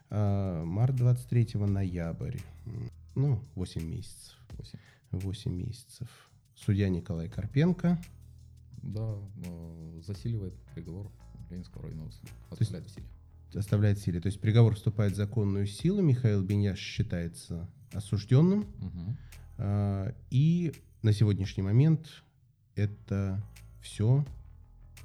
[0.09, 2.37] э, март 23 ноябрь,
[3.15, 4.35] ну, 8 месяцев.
[4.57, 4.79] 8.
[5.11, 6.07] 8 месяцев.
[6.55, 8.01] Судья Николай Карпенко.
[8.83, 11.11] Да, э, засиливает приговор
[11.49, 12.31] Ленинского районного суда.
[12.49, 13.07] Оставляет в силе.
[13.53, 14.19] Оставляет в силе.
[14.19, 16.01] То есть приговор вступает в законную силу.
[16.01, 18.61] Михаил Беняш считается осужденным.
[18.61, 19.17] Угу.
[19.57, 22.23] А, и на сегодняшний момент
[22.75, 23.43] это
[23.81, 24.25] все.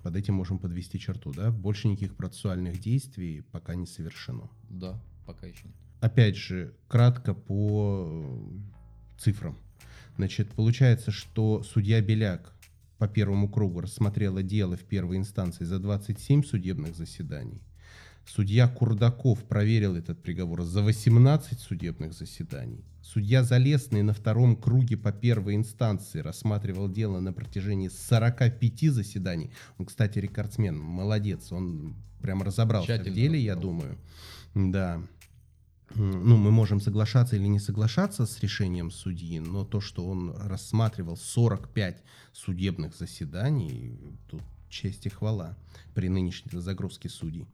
[0.03, 1.51] Под этим можем подвести черту, да?
[1.51, 4.51] Больше никаких процессуальных действий пока не совершено.
[4.69, 5.77] Да, пока еще нет.
[6.01, 8.43] Опять же, кратко по
[9.19, 9.57] цифрам.
[10.17, 12.53] Значит, получается, что судья Беляк
[12.99, 17.63] по первому кругу рассмотрела дело в первой инстанции за 27 судебных заседаний.
[18.27, 22.85] Судья Курдаков проверил этот приговор за 18 судебных заседаний.
[23.03, 29.51] Судья Залесный на втором круге по первой инстанции рассматривал дело на протяжении 45 заседаний.
[29.77, 33.99] Он, кстати, рекордсмен, молодец, он прям разобрался Тщательно в деле, я думаю.
[34.55, 35.03] Да.
[35.95, 41.17] ну, мы можем соглашаться или не соглашаться с решением судьи, но то, что он рассматривал
[41.17, 45.57] 45 судебных заседаний, тут честь и хвала
[45.95, 47.47] при нынешней загрузке судей.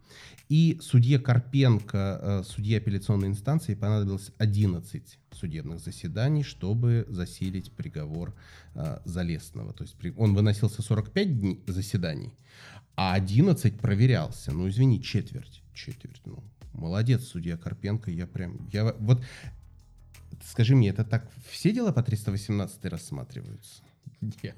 [0.49, 8.35] И судье Карпенко, э, судье апелляционной инстанции, понадобилось 11 судебных заседаний, чтобы засилить приговор
[8.75, 9.73] э, Залесного.
[9.73, 12.33] То есть он выносился 45 дней заседаний,
[12.97, 14.53] а 11 проверялся.
[14.53, 15.63] Ну, извини, четверть.
[15.75, 19.23] Четверть, ну, молодец, судья Карпенко, я прям, я вот,
[20.45, 23.83] скажи мне, это так все дела по 318 рассматриваются?
[24.21, 24.57] Нет.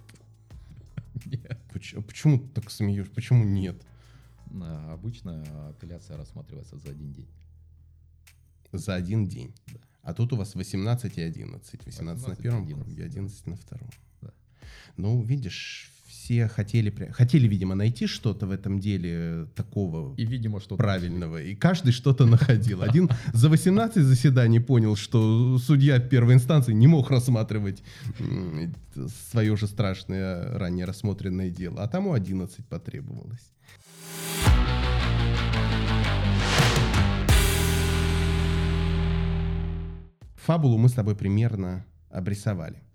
[1.27, 1.61] Нет.
[1.73, 3.11] Почему, почему так смеешь?
[3.11, 3.83] Почему нет?
[4.89, 7.29] Обычно апелляция рассматривается за один день.
[8.73, 9.55] За один день?
[9.67, 9.81] Да.
[10.03, 11.87] А тут у вас 18 и 11.
[11.87, 13.51] 18, 18 на первом 11, круге, 11 да.
[13.51, 13.91] на втором.
[14.23, 14.33] Да.
[14.97, 15.93] Ну, видишь,
[16.31, 21.43] все хотели, хотели, видимо, найти что-то в этом деле такого и, видимо, что правильного.
[21.43, 22.83] И каждый что-то находил.
[22.83, 27.83] Один за 18 заседаний понял, что судья первой инстанции не мог рассматривать
[29.31, 33.53] свое же страшное ранее рассмотренное дело, а тому 11 потребовалось.
[40.37, 42.90] Фабулу мы с тобой примерно обрисовали.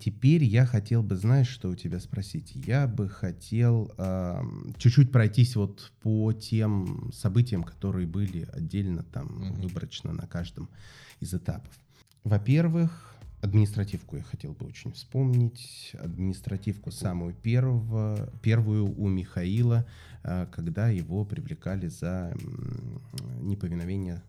[0.00, 2.52] Теперь я хотел бы, знаешь, что у тебя спросить?
[2.54, 4.42] Я бы хотел э,
[4.78, 9.62] чуть-чуть пройтись вот по тем событиям, которые были отдельно там mm-hmm.
[9.62, 10.68] выборочно на каждом
[11.20, 11.72] из этапов.
[12.24, 15.92] Во-первых, административку я хотел бы очень вспомнить.
[16.00, 19.86] Административку самую первого, первую у Михаила,
[20.24, 22.36] э, когда его привлекали за
[23.40, 24.22] неповиновение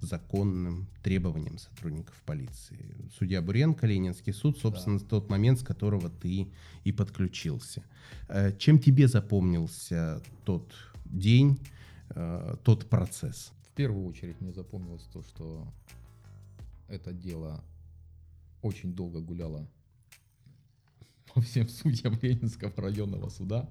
[0.00, 2.96] законным требованиям сотрудников полиции.
[3.18, 5.04] Судья Буренко, Ленинский суд, собственно, да.
[5.06, 6.48] тот момент, с которого ты
[6.84, 7.84] и подключился.
[8.28, 10.72] Э, чем тебе запомнился тот
[11.04, 11.60] день,
[12.10, 13.52] э, тот процесс?
[13.70, 15.66] В первую очередь мне запомнилось то, что
[16.88, 17.62] это дело
[18.62, 19.66] очень долго гуляло
[21.34, 23.68] по всем судьям Ленинского районного суда.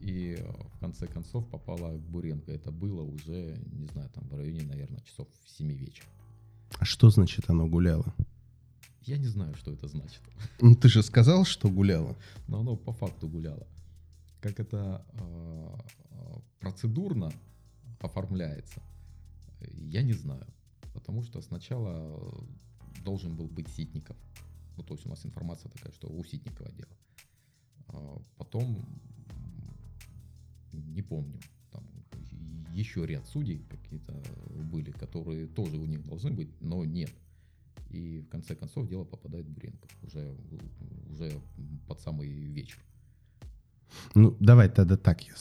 [0.00, 0.38] И
[0.74, 2.52] в конце концов попала к Буренко.
[2.52, 6.08] Это было уже, не знаю, там в районе, наверное, часов в 7 вечера.
[6.78, 8.14] А что значит оно гуляло?
[9.02, 10.20] Я не знаю, что это значит.
[10.60, 12.16] Ну ты же сказал, что гуляло.
[12.46, 13.66] Но оно по факту гуляло.
[14.40, 15.76] Как это э,
[16.60, 17.32] процедурно
[18.00, 18.82] оформляется,
[19.60, 20.46] я не знаю.
[20.92, 22.20] Потому что сначала
[23.04, 24.16] должен был быть Ситников.
[24.76, 26.96] Ну, то есть у нас информация такая, что у Ситникова дело.
[27.88, 28.84] А потом
[30.98, 31.38] не помню.
[31.70, 31.84] Там
[32.72, 34.20] еще ряд судей какие-то
[34.72, 37.12] были, которые тоже у них должны быть, но нет.
[37.90, 40.36] И в конце концов дело попадает в Буренко уже,
[41.10, 41.40] уже
[41.86, 42.78] под самый вечер.
[44.14, 45.34] Ну, давай тогда так я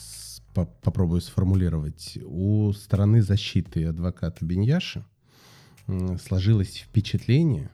[0.53, 2.19] по попробую сформулировать.
[2.23, 5.05] У стороны защиты адвоката Беньяша
[6.19, 7.69] сложилось впечатление,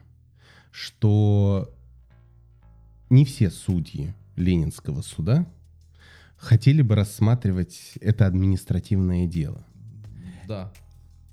[0.70, 1.70] что
[3.10, 5.46] не все судьи Ленинского суда
[6.44, 9.64] хотели бы рассматривать это административное дело.
[10.46, 10.72] Да.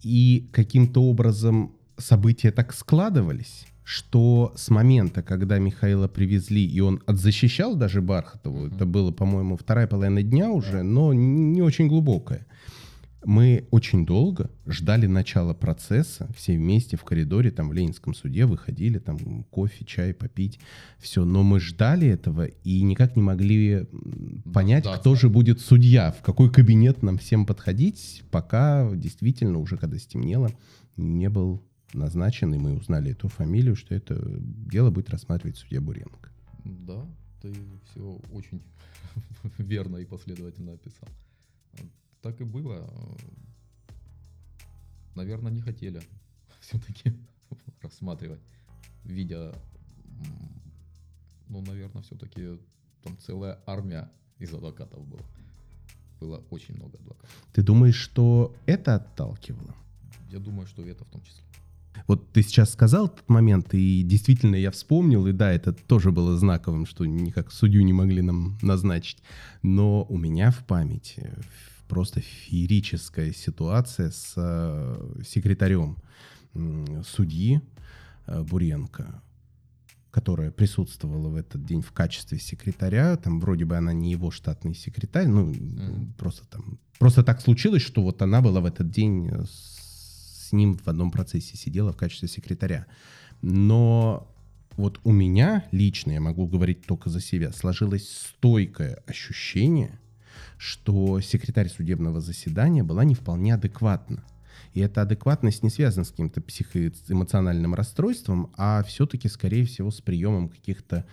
[0.02, 7.76] И каким-то образом события так складывались, что с момента, когда Михаила привезли, и он отзащищал
[7.76, 8.76] даже Бархатову, mm-hmm.
[8.76, 12.48] это было, по-моему, вторая половина дня уже, но не очень глубокая,
[13.24, 18.98] мы очень долго ждали начала процесса, все вместе в коридоре, там в Ленинском суде выходили,
[18.98, 20.60] там кофе, чай попить,
[20.98, 21.24] все.
[21.24, 23.88] Но мы ждали этого и никак не могли
[24.54, 25.20] понять, да, кто да.
[25.20, 30.52] же будет судья, в какой кабинет нам всем подходить, пока действительно уже когда стемнело,
[30.98, 36.32] не был назначен, и мы узнали эту фамилию, что это дело будет рассматривать судья Буренко.
[36.64, 37.06] Да,
[37.42, 37.54] ты
[37.92, 38.62] все очень
[39.58, 41.10] верно и последовательно описал
[42.22, 42.88] так и было.
[45.16, 46.02] Наверное, не хотели
[46.62, 47.14] все-таки
[47.82, 48.42] рассматривать,
[49.04, 49.54] видя,
[51.50, 52.60] ну, наверное, все-таки
[53.04, 54.10] там целая армия
[54.40, 55.24] из адвокатов была.
[56.20, 57.48] Было очень много адвокатов.
[57.52, 59.76] Ты думаешь, что это отталкивало?
[60.30, 61.44] Я думаю, что это в том числе.
[62.08, 66.38] Вот ты сейчас сказал этот момент, и действительно я вспомнил, и да, это тоже было
[66.38, 69.18] знаковым, что никак судью не могли нам назначить.
[69.62, 71.34] Но у меня в памяти
[71.92, 75.98] просто феерическая ситуация с э, секретарем
[77.06, 77.60] судьи
[78.28, 79.22] э, Буренко,
[80.10, 83.18] которая присутствовала в этот день в качестве секретаря.
[83.18, 86.14] Там вроде бы она не его штатный секретарь, ну mm-hmm.
[86.18, 90.88] просто там просто так случилось, что вот она была в этот день с ним в
[90.88, 92.86] одном процессе сидела в качестве секретаря.
[93.42, 94.34] Но
[94.78, 100.00] вот у меня лично, я могу говорить только за себя, сложилось стойкое ощущение,
[100.58, 104.24] что секретарь судебного заседания была не вполне адекватна.
[104.74, 110.50] И эта адекватность не связана с каким-то психоэмоциональным расстройством, а все-таки, скорее всего, с приемом
[110.50, 111.06] каких-то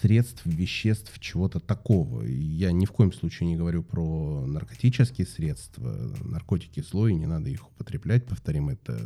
[0.00, 2.22] средств, веществ, чего-то такого.
[2.22, 5.90] Я ни в коем случае не говорю про наркотические средства.
[6.22, 9.00] Наркотики слой, не надо их употреблять, повторим это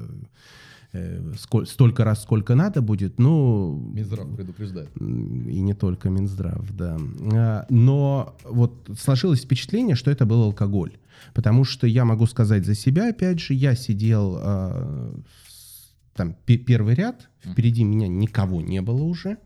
[0.93, 3.91] э, сколь, столько раз, сколько надо будет, ну...
[3.95, 4.91] Минздрав предупреждает.
[4.99, 6.99] И не только Минздрав, да.
[7.33, 10.97] А, но вот сложилось впечатление, что это был алкоголь.
[11.35, 15.13] Потому что я могу сказать за себя, опять же, я сидел э,
[16.15, 19.39] там первый ряд, впереди меня никого не было уже,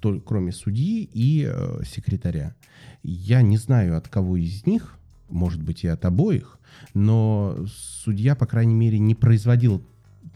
[0.00, 2.54] только, кроме судьи и э, секретаря.
[3.02, 4.98] Я не знаю, от кого из них,
[5.28, 6.58] может быть, и от обоих,
[6.94, 7.64] но
[8.04, 9.82] судья, по крайней мере, не производил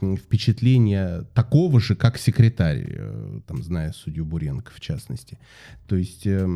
[0.00, 5.38] впечатления такого же, как секретарь, э, там, зная судью Буренко в частности.
[5.86, 6.46] То есть э,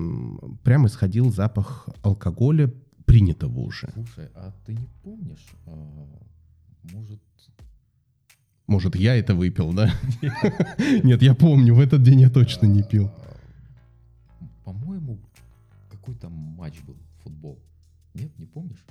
[0.62, 2.70] прямо исходил запах алкоголя,
[3.10, 3.88] принятого уже.
[3.92, 6.06] Слушай, а ты не помнишь, а,
[6.92, 7.20] может...
[8.66, 9.92] Может, я это выпил, да?
[11.02, 13.10] Нет, я помню, в этот день я точно не пил.
[14.38, 15.18] А, по-моему,
[15.90, 17.58] какой-то матч был, футбол.
[18.14, 18.84] Нет, не помнишь?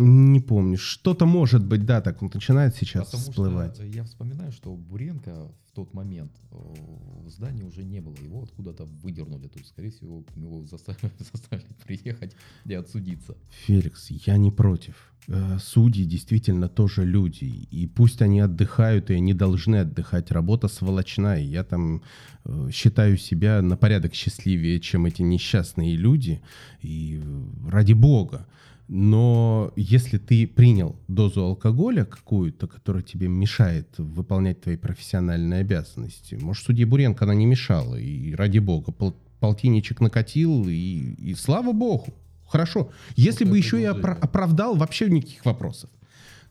[0.00, 0.78] Не помню.
[0.78, 3.74] Что-то может быть, да, так начинает сейчас Потому всплывать.
[3.74, 8.16] Что я вспоминаю, что Буренко в тот момент э, в здании уже не было.
[8.24, 9.48] Его откуда-то выдернули.
[9.48, 12.34] То есть, скорее всего, его заставили, заставили приехать
[12.64, 13.36] и отсудиться.
[13.66, 15.12] Феликс, я не против.
[15.28, 17.44] Э, судьи действительно тоже люди.
[17.44, 20.30] И пусть они отдыхают, и они должны отдыхать.
[20.30, 21.42] Работа сволочная.
[21.42, 22.02] Я там
[22.44, 26.40] э, считаю себя на порядок счастливее, чем эти несчастные люди.
[26.80, 27.22] И
[27.68, 28.46] ради бога.
[28.92, 36.64] Но если ты принял дозу алкоголя какую-то, которая тебе мешает выполнять твои профессиональные обязанности, может,
[36.64, 42.12] судье Буренко она не мешала, и ради бога, пол, полтинничек накатил, и, и слава богу,
[42.48, 42.90] хорошо.
[43.14, 45.88] Если вот бы еще и опра- оправдал, вообще никаких вопросов.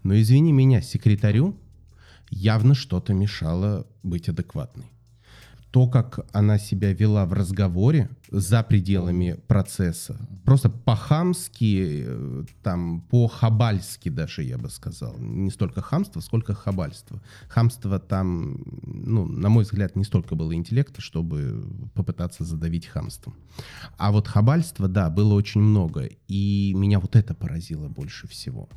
[0.03, 1.57] Но извини меня, секретарю
[2.29, 4.85] явно что-то мешало быть адекватной
[5.71, 14.09] то, как она себя вела в разговоре за пределами процесса, просто по-хамски, э, там, по-хабальски
[14.09, 15.15] даже, я бы сказал.
[15.19, 17.21] Не столько хамство, сколько хабальство.
[17.49, 23.35] Хамство там, ну, на мой взгляд, не столько было интеллекта, чтобы попытаться задавить хамством.
[23.97, 26.09] А вот хабальства, да, было очень много.
[26.27, 28.69] И меня вот это поразило больше всего.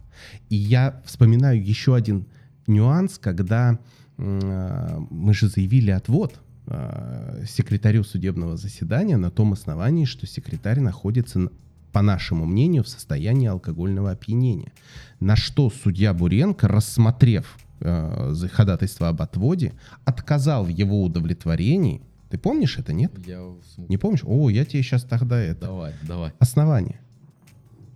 [0.50, 2.26] И я вспоминаю еще один
[2.66, 3.78] нюанс, когда
[4.18, 11.48] э, мы же заявили отвод– Э, секретарю судебного заседания на том основании, что секретарь находится,
[11.90, 14.72] по нашему мнению, в состоянии алкогольного опьянения.
[15.18, 19.72] На что судья Буренко, рассмотрев э, ходатайство об отводе,
[20.04, 22.00] отказал в его удовлетворении.
[22.30, 23.12] Ты помнишь это, нет?
[23.26, 23.44] Я...
[23.76, 24.22] Не помнишь?
[24.24, 25.66] О, я тебе сейчас тогда это...
[25.66, 26.32] Давай, давай.
[26.38, 27.00] Основание.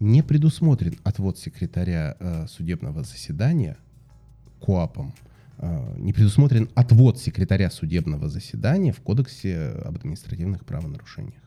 [0.00, 3.78] Не предусмотрен отвод секретаря э, судебного заседания
[4.60, 5.14] КОАПом
[5.96, 11.42] не предусмотрен отвод секретаря судебного заседания в Кодексе об административных правонарушениях.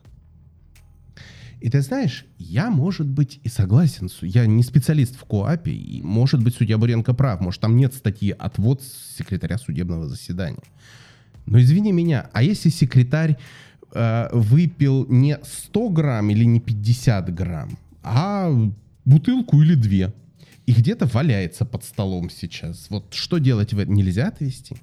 [1.60, 6.42] И ты знаешь, я, может быть, и согласен, я не специалист в КОАПе, и, может
[6.42, 10.62] быть, судья Буренко прав, может, там нет статьи «Отвод секретаря судебного заседания».
[11.44, 13.36] Но извини меня, а если секретарь
[13.92, 18.50] э, выпил не 100 грамм или не 50 грамм, а
[19.04, 20.12] бутылку или две,
[20.66, 22.88] и где-то валяется под столом сейчас.
[22.90, 23.94] Вот что делать в этом?
[23.94, 24.76] Нельзя отвести?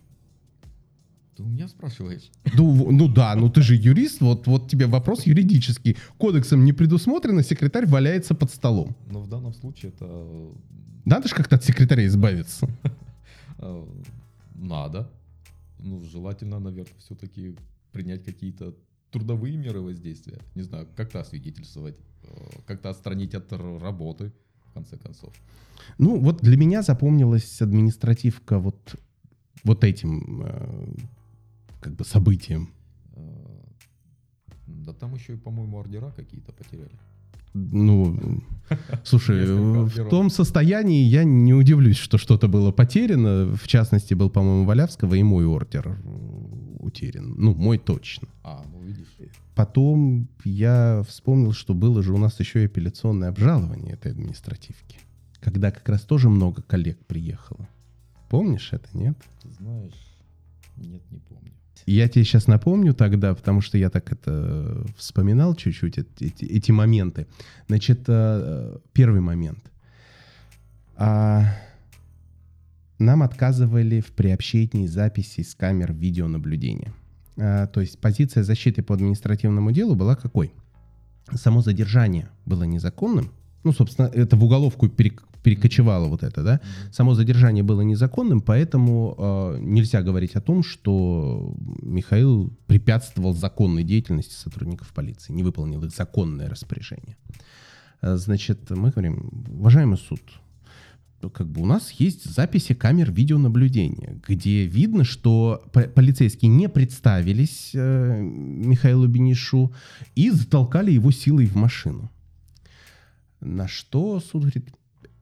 [1.36, 2.32] Ты у меня спрашиваешь?
[2.56, 5.96] Ну, ну да, ну ты же юрист, вот, вот тебе вопрос юридический.
[6.18, 8.96] Кодексом не предусмотрено, секретарь валяется под столом.
[9.12, 10.52] Но в данном случае это...
[11.06, 12.68] Надо же как-то от секретаря избавиться.
[13.60, 13.84] Э,
[14.54, 15.10] надо.
[15.80, 17.56] Ну, желательно, наверное, все-таки
[17.92, 18.76] принять какие-то
[19.10, 20.40] трудовые меры воздействия.
[20.54, 22.28] Не знаю, как-то освидетельствовать, э,
[22.68, 24.32] как-то отстранить от работы
[24.78, 25.34] конце концов.
[25.98, 28.96] Ну, вот для меня запомнилась административка вот,
[29.64, 30.96] вот этим э,
[31.80, 32.70] как бы событием.
[33.16, 33.22] Э,
[34.68, 37.00] да там еще и, по-моему, ордера какие-то потеряли.
[37.54, 38.42] Ну,
[39.04, 43.56] слушай, в том состоянии я не удивлюсь, что что-то было потеряно.
[43.56, 45.98] В частности, был, по-моему, Валявского и мой ордер
[46.80, 47.34] утерян.
[47.38, 48.28] Ну, мой точно.
[48.44, 48.57] А.
[49.58, 55.00] Потом я вспомнил, что было же у нас еще и апелляционное обжалование этой административки,
[55.40, 57.68] когда как раз тоже много коллег приехало.
[58.30, 59.18] Помнишь это, нет?
[59.42, 60.20] Ты знаешь,
[60.76, 61.52] нет, не помню.
[61.88, 67.26] Я тебе сейчас напомню тогда, потому что я так это вспоминал чуть-чуть, эти, эти моменты.
[67.68, 69.72] Значит, э, первый момент.
[70.98, 71.46] А,
[73.00, 76.94] нам отказывали в приобщении записей с камер видеонаблюдения.
[77.38, 80.52] А, то есть позиция защиты по административному делу была какой?
[81.36, 83.32] само задержание было незаконным,
[83.64, 86.62] ну, собственно, это в уголовку перек- перекочевало вот это, да,
[86.92, 94.34] само задержание было незаконным, поэтому э, нельзя говорить о том, что Михаил препятствовал законной деятельности
[94.36, 97.18] сотрудников полиции, не выполнил их законное распоряжение.
[98.02, 100.22] Э, Значит, мы говорим, уважаемый суд,
[101.22, 107.72] как бы у нас есть записи камер видеонаблюдения, где видно, что по- полицейские не представились
[107.74, 109.74] э, Михаилу Бенишу
[110.16, 112.12] и затолкали его силой в машину.
[113.40, 114.70] На что суд говорит,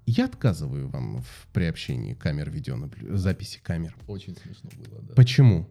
[0.06, 3.96] я отказываю вам в приобщении камер видеонаблюдения, записи камер.
[4.08, 5.14] Очень смешно было, да.
[5.16, 5.68] Почему?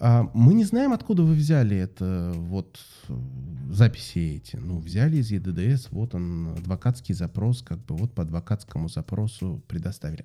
[0.00, 2.80] А, мы не знаем, откуда вы взяли это, вот
[3.70, 4.56] записи эти.
[4.56, 10.24] Ну, взяли из ЕДДС, вот он, адвокатский запрос, как бы вот по адвокатскому запросу предоставили.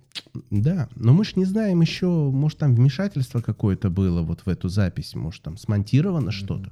[0.50, 4.70] Да, но мы ж не знаем еще, может, там вмешательство какое-то было вот в эту
[4.70, 6.72] запись, может, там смонтировано что-то.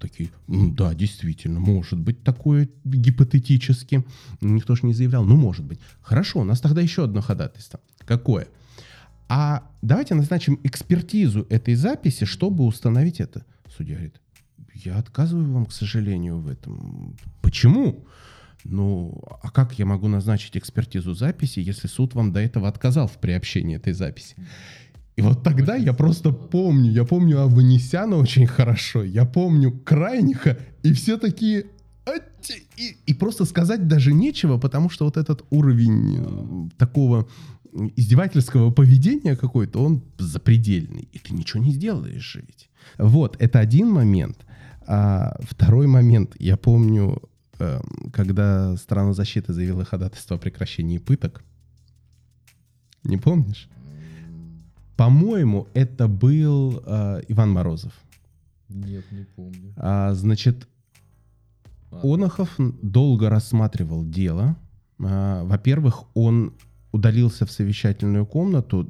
[0.00, 4.04] Такие, «М, да, действительно, может быть такое гипотетически.
[4.40, 5.78] Никто же не заявлял, ну, может быть.
[6.00, 7.78] Хорошо, у нас тогда еще одно ходатайство.
[8.04, 8.48] Какое?
[9.28, 13.44] А давайте назначим экспертизу этой записи, чтобы установить это.
[13.74, 14.20] Судья говорит,
[14.74, 17.16] я отказываю вам, к сожалению, в этом.
[17.40, 18.04] Почему?
[18.64, 23.18] Ну, а как я могу назначить экспертизу записи, если суд вам до этого отказал в
[23.18, 24.36] приобщении этой записи?
[25.16, 30.92] И вот тогда я просто помню, я помню Аванесяна очень хорошо, я помню Крайниха, и
[30.92, 31.66] все такие...
[32.76, 37.28] И, и просто сказать даже нечего, потому что вот этот уровень э, такого
[37.72, 41.08] издевательского поведения какой-то, он запредельный.
[41.12, 42.68] И ты ничего не сделаешь ведь.
[42.98, 44.44] Вот, это один момент.
[44.86, 47.22] А второй момент, я помню,
[47.58, 51.44] эм, когда страна защиты заявила ходатайство о прекращении пыток.
[53.04, 53.68] Не помнишь?
[54.96, 57.92] По-моему, это был э, Иван Морозов.
[58.68, 59.72] Нет, не помню.
[59.76, 60.68] А, значит,
[61.90, 64.56] А, Онохов долго рассматривал дело.
[65.00, 66.54] А, Во-первых, он
[66.92, 68.86] удалился в совещательную комнату.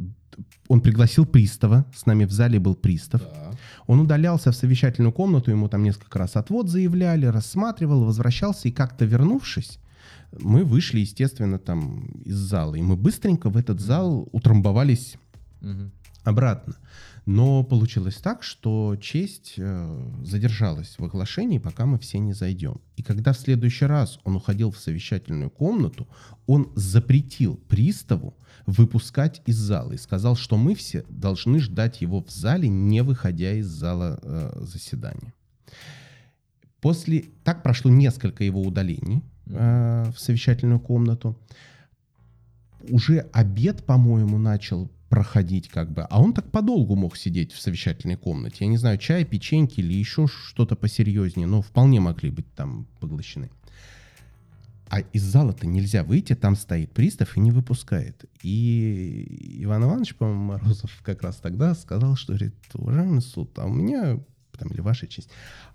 [0.69, 1.85] Он пригласил пристава.
[1.95, 3.21] С нами в зале был пристав.
[3.23, 3.51] Да.
[3.87, 9.05] Он удалялся в совещательную комнату, ему там несколько раз отвод заявляли, рассматривал, возвращался, и как-то
[9.05, 9.79] вернувшись,
[10.41, 12.75] мы вышли, естественно, там из зала.
[12.77, 15.17] И мы быстренько в этот зал утрамбовались
[15.61, 15.91] Мгм.
[16.25, 16.75] обратно.
[17.25, 22.81] Но получилось так, что честь э, задержалась в оглашении, пока мы все не зайдем.
[22.97, 26.09] И когда в следующий раз он уходил в совещательную комнату,
[26.47, 32.31] он запретил приставу выпускать из зала и сказал, что мы все должны ждать его в
[32.31, 35.33] зале, не выходя из зала э, заседания.
[36.81, 41.39] После так прошло несколько его удалений э, в совещательную комнату.
[42.91, 48.17] Уже обед, по-моему, начал проходить как бы, а он так подолгу мог сидеть в совещательной
[48.17, 48.57] комнате.
[48.61, 53.51] Я не знаю, чай, печеньки или еще что-то посерьезнее, но вполне могли быть там поглощены.
[54.89, 58.25] А из зала-то нельзя выйти, там стоит пристав и не выпускает.
[58.43, 63.71] И Иван Иванович, по-моему, Морозов как раз тогда сказал, что, говорит, уважаемый суд, а у
[63.71, 64.19] меня,
[64.59, 65.29] там, или ваша честь,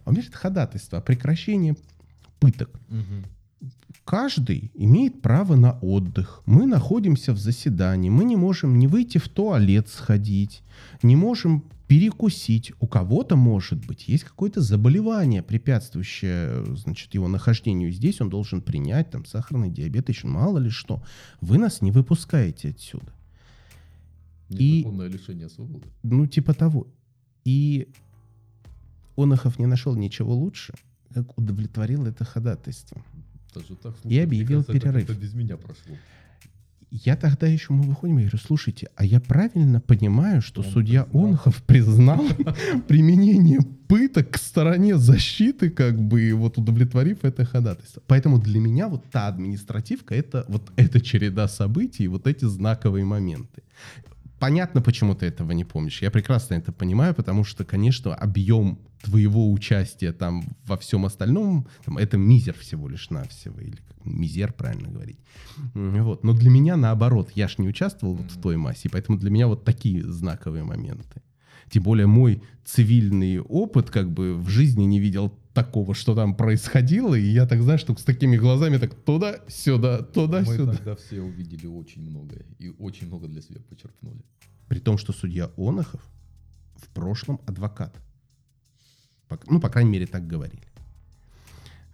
[0.04, 1.76] а у меня, говорит, ходатайство о прекращении
[2.40, 2.72] пыток.
[2.88, 3.24] Мгм.
[4.06, 6.42] Каждый имеет право на отдых.
[6.46, 8.10] Мы находимся в заседании.
[8.10, 10.62] Мы не можем не выйти в туалет сходить,
[11.04, 12.72] не можем перекусить.
[12.80, 18.22] У кого-то, может быть, есть какое-то заболевание, препятствующее значит, его нахождению здесь.
[18.22, 21.02] Он должен принять там сахарный диабет, еще мало ли что.
[21.42, 23.12] Вы нас не выпускаете отсюда.
[24.50, 25.86] И- Незаконное лишение свободы.
[26.04, 26.88] Ну, типа того.
[27.44, 27.90] И
[29.18, 30.74] Онохов не нашел ничего лучше,
[31.14, 33.02] как удовлетворил это ходатайство.
[33.58, 35.08] Даже так, И объявил кажется, это перерыв.
[35.08, 35.96] как-то без меня прошло.
[36.90, 41.04] Я тогда еще, мы выходим, я говорю, слушайте, а я правильно понимаю, что Он судья
[41.04, 41.26] признал.
[41.26, 42.26] Онохов признал
[42.88, 48.02] применение пыток к стороне защиты, как бы вот удовлетворив это ходатайство.
[48.08, 53.64] Поэтому для меня вот та административка, это вот эта череда событий, вот эти знаковые моменты.
[54.40, 56.02] Понятно, почему ты этого не помнишь.
[56.02, 61.98] Я прекрасно это понимаю, потому что, конечно, объем твоего участия там во всем остальном, там,
[61.98, 65.20] это мизер всего лишь навсего, или как мизер, правильно говорить.
[65.74, 66.24] Вот.
[66.24, 69.48] Но для меня наоборот, я ж не участвовал вот в той массе, поэтому для меня
[69.48, 71.22] вот такие знаковые моменты.
[71.70, 77.16] Тем более мой цивильный опыт как бы в жизни не видел такого, что там происходило,
[77.16, 80.74] и я так, знаешь, только с такими глазами так туда-сюда, Мы туда-сюда.
[80.74, 84.22] тогда все увидели очень многое и очень много для себя почерпнули.
[84.68, 86.02] При том, что судья Онохов
[86.76, 87.96] в прошлом адвокат.
[89.48, 90.68] Ну, по крайней мере, так говорили.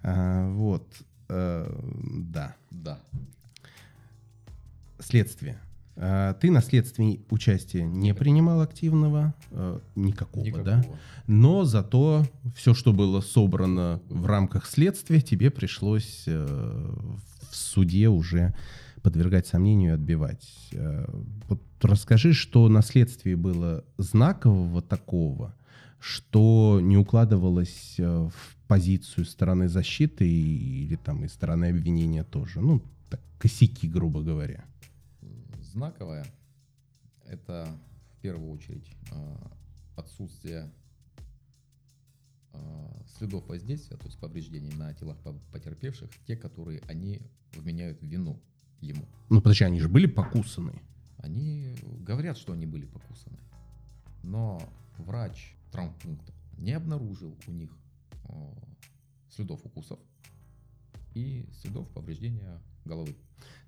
[0.02, 0.86] А, вот.
[1.30, 1.82] э,
[2.34, 2.58] да.
[2.70, 3.00] Да.
[5.00, 5.58] Следствие.
[5.96, 10.80] А, Ты на следствии участия не принимал активного, э, никакого, да?
[10.80, 11.00] Никакого.
[11.28, 12.26] Но зато
[12.56, 16.92] все, что было собрано в рамках следствия, тебе пришлось э,
[17.50, 18.54] в суде уже
[19.04, 20.48] подвергать сомнению и отбивать.
[20.72, 21.06] Э,
[21.48, 25.54] Вот расскажи, что на следствии было знакового такого,
[26.00, 28.32] что не укладывалось в
[28.68, 32.60] позицию стороны защиты или там и стороны обвинения тоже.
[32.62, 34.66] Ну, так, косяки, грубо говоря.
[35.74, 36.24] Знаковое–
[37.26, 37.68] это
[38.12, 39.36] в первую очередь э,
[39.96, 40.72] отсутствие
[42.52, 47.24] э, следов воздействия, то есть повреждений на телах по- потерпевших, те, которые они
[47.56, 48.40] вменяют вину
[48.82, 49.08] ему.
[49.30, 50.80] Ну, подожди, они же были покусаны.
[51.18, 53.40] Они говорят, что они были покусаны,
[54.22, 54.62] но
[55.00, 57.76] врач травмпункта не обнаружил у них
[58.26, 58.54] э,
[59.32, 60.00] следов укусов
[61.16, 63.16] и следов повреждения головы.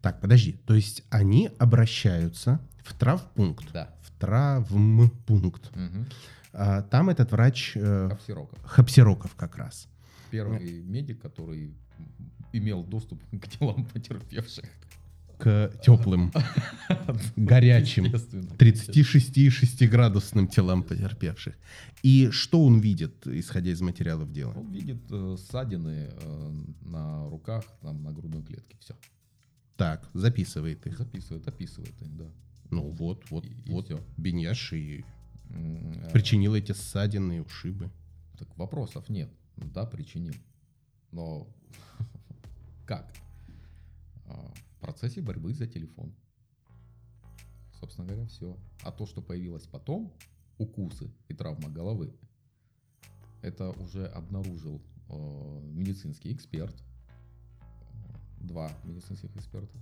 [0.05, 0.51] Так, подожди.
[0.67, 3.65] То есть они обращаются в травпункт.
[3.73, 3.89] Да.
[4.03, 5.71] В травмпункт.
[5.75, 6.05] Угу.
[6.53, 8.59] А, там этот врач э, Капсироков.
[8.61, 9.87] Хапсироков как раз.
[10.29, 11.73] Первый медик, который
[12.53, 14.65] имел доступ к телам потерпевших.
[15.39, 16.31] К теплым,
[17.35, 18.51] горячим, Естественно.
[18.59, 21.55] 36,6 градусным телам потерпевших.
[22.03, 24.53] И что он видит, исходя из материалов дела?
[24.53, 26.51] Он видит э, ссадины э,
[26.81, 28.77] на руках, там, на грудной клетке.
[28.79, 28.93] Все.
[29.77, 30.97] Так, записывает их.
[30.97, 32.31] Записывает, описывает их, да.
[32.71, 34.01] Ну вот, вот, И- и вот всё.
[34.17, 35.03] Беньяш и
[35.49, 37.89] э, причинил эти ссадины и ушибы.
[38.37, 39.29] Так вопросов нет.
[39.57, 40.33] Ну Да, причинил.
[41.11, 41.47] Но
[42.85, 43.13] как?
[44.27, 46.13] А, В процессе борьбы за телефон.
[47.79, 48.57] Собственно говоря, все.
[48.83, 50.11] А то, что появилось потом,
[50.57, 52.13] укусы и травма головы,
[53.41, 56.75] это уже обнаружил э, медицинский эксперт,
[58.45, 59.77] два медицинских эксперта,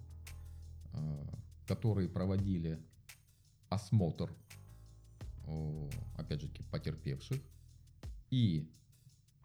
[0.93, 1.26] э,
[1.68, 2.80] которые проводили
[3.70, 4.32] осмотр,
[5.45, 7.41] э, опять же, потерпевших
[8.30, 8.70] и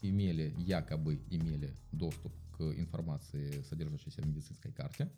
[0.03, 5.11] имели, якобы имели доступ к информации, содержащейся в медицинской карте.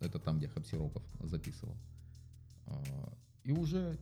[0.00, 1.76] Это там, где Хапсироков записывал.
[2.66, 3.12] А,
[3.44, 3.98] И уже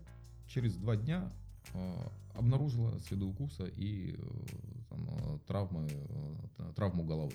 [0.46, 1.30] через два дня
[1.72, 4.24] а, обнаружила следы укуса и э,
[4.88, 7.32] там, э, травмы, э, травму головы.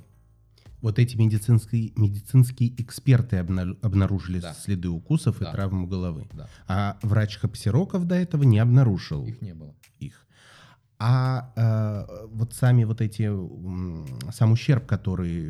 [0.82, 4.54] Вот эти медицинские, медицинские эксперты обна- обнаружили Да.
[4.54, 5.52] следы укусов и Да.
[5.52, 6.28] травму головы.
[6.34, 9.76] Да, А врач Хапсироков до этого не обнаружил их не было.
[10.00, 10.26] их.
[11.02, 13.30] А э, вот сами вот эти,
[14.34, 15.50] сам ущерб, который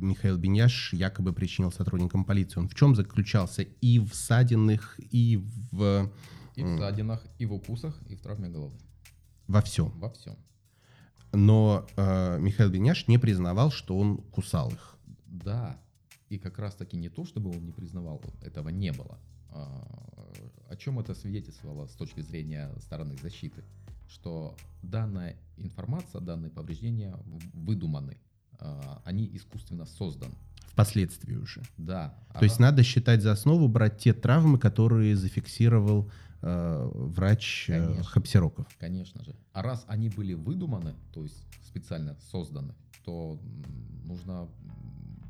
[0.00, 3.62] Михаил Беняш якобы причинил сотрудникам полиции, он в чем заключался?
[3.62, 5.42] И в ссадинах, и
[5.72, 6.10] в,
[6.54, 8.74] И в ссадинах, и в укусах, и в травме головы.
[9.46, 9.90] во всем.
[9.98, 10.36] Во всем.
[11.32, 14.96] Но э, Михаил Беняш не признавал, что он кусал их.
[15.26, 15.78] Да,
[16.28, 19.18] и как раз таки не то, чтобы он не признавал, этого не было.
[19.50, 20.32] А,
[20.68, 23.64] О чем это свидетельствовало с точки зрения стороны защиты?
[24.08, 27.16] Что данная информация, данные повреждения
[27.52, 28.18] выдуманы,
[28.58, 30.34] а, они искусственно созданы.
[30.72, 31.62] Впоследствии уже.
[31.76, 32.14] Да.
[32.34, 36.10] То есть надо считать за основу брать те травмы, которые зафиксировал
[36.42, 38.04] э, врач э, Конечно.
[38.04, 38.66] Хапсироков.
[38.78, 39.34] Конечно же.
[39.52, 42.74] А раз они были выдуманы, то есть специально созданы,
[43.04, 43.40] то
[44.04, 44.48] нужно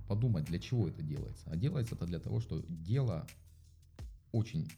[0.08, 1.44] подумать, для чего это делается.
[1.50, 3.26] А делается это для того, что дело
[4.32, 4.70] очень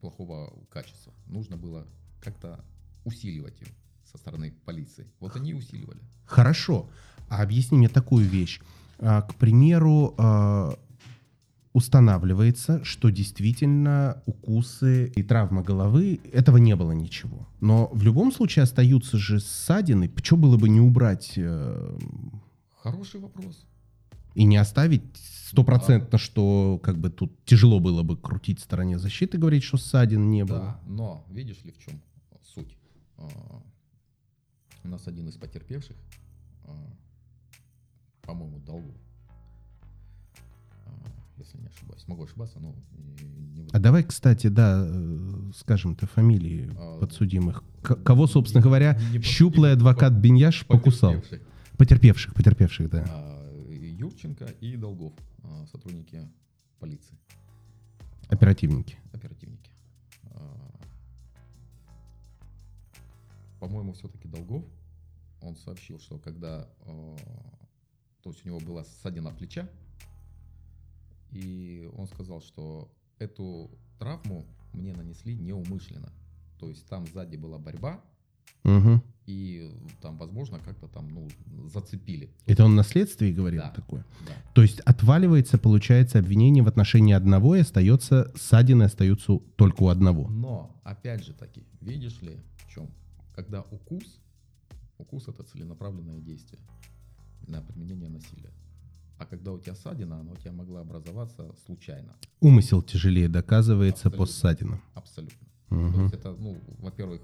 [0.00, 1.12] плохого качества.
[1.26, 1.86] Нужно было
[2.20, 2.64] как-то
[3.04, 3.70] усиливать его
[4.10, 5.06] со стороны полиции.
[5.20, 6.00] Вот они и усиливали.
[6.24, 6.88] Хорошо.
[7.28, 8.60] А объясни мне такую вещь.
[8.98, 10.78] А, К примеру, а,
[11.72, 17.46] устанавливается, что действительно укусы и травма головы, этого не было ничего.
[17.60, 20.08] Но в любом случае остаются же ссадины.
[20.08, 21.98] Почему было бы не убрать э,
[22.82, 23.66] Хороший вопрос.
[24.34, 29.38] и не оставить стопроцентно, что как бы тут тяжело было бы крутить в стороне защиты,
[29.38, 30.58] говорить, что ссадин не было.
[30.58, 32.00] Да, но видишь ли в чем
[32.54, 32.76] суть?
[33.16, 33.28] А,
[34.84, 35.96] У нас один из потерпевших,
[36.64, 36.72] а,
[38.22, 39.09] по-моему, Долгов, а,
[41.80, 43.70] ошибаюсь, могу ошибаться, но не, не буду.
[43.72, 47.64] А давай, кстати, да, э, скажем-то фамилии А, подсудимых.
[47.82, 51.14] К- кого, собственно говоря, Не- не щуплый адвокат Беньяш покусал?
[51.78, 52.34] потерпевших.
[52.34, 53.04] Потерпевших, да.
[53.08, 55.12] А, Юрченко и Долгов,
[55.42, 56.28] а, сотрудники
[56.78, 57.16] полиции,
[58.28, 58.96] Оперативники.
[59.12, 59.70] оперативники.
[60.24, 60.70] А,
[63.58, 64.64] По-моему, все-таки Долгов,
[65.42, 67.16] он сообщил, что когда, а,
[68.22, 69.68] то есть у него была ссадина плеча,
[71.32, 76.12] и он сказал, что эту травму мне нанесли неумышленно.
[76.58, 78.00] То есть там сзади была борьба,
[78.64, 79.02] Мгм.
[79.26, 79.70] и
[80.02, 81.28] там, возможно, как-то там, ну,
[81.68, 82.30] зацепили.
[82.46, 83.70] Это он на следствии говорил Да.
[83.70, 84.04] такое?
[84.26, 84.32] Да.
[84.54, 90.28] То есть отваливается, получается, обвинение в отношении одного, и остается, ссадины остаются только у одного.
[90.28, 92.90] Но, опять же таки, видишь ли, в чем?
[93.34, 94.20] Когда укус,
[94.98, 96.60] укус это целенаправленное действие
[97.46, 98.50] на применение насилия.
[99.20, 102.16] А когда у тебя ссадина, она у тебя могла образоваться случайно.
[102.40, 104.80] Умысел тяжелее доказывается по ссадинам.
[104.94, 105.46] Абсолютно.
[105.68, 106.02] То Мгм.
[106.04, 107.20] есть это, ну, во-первых,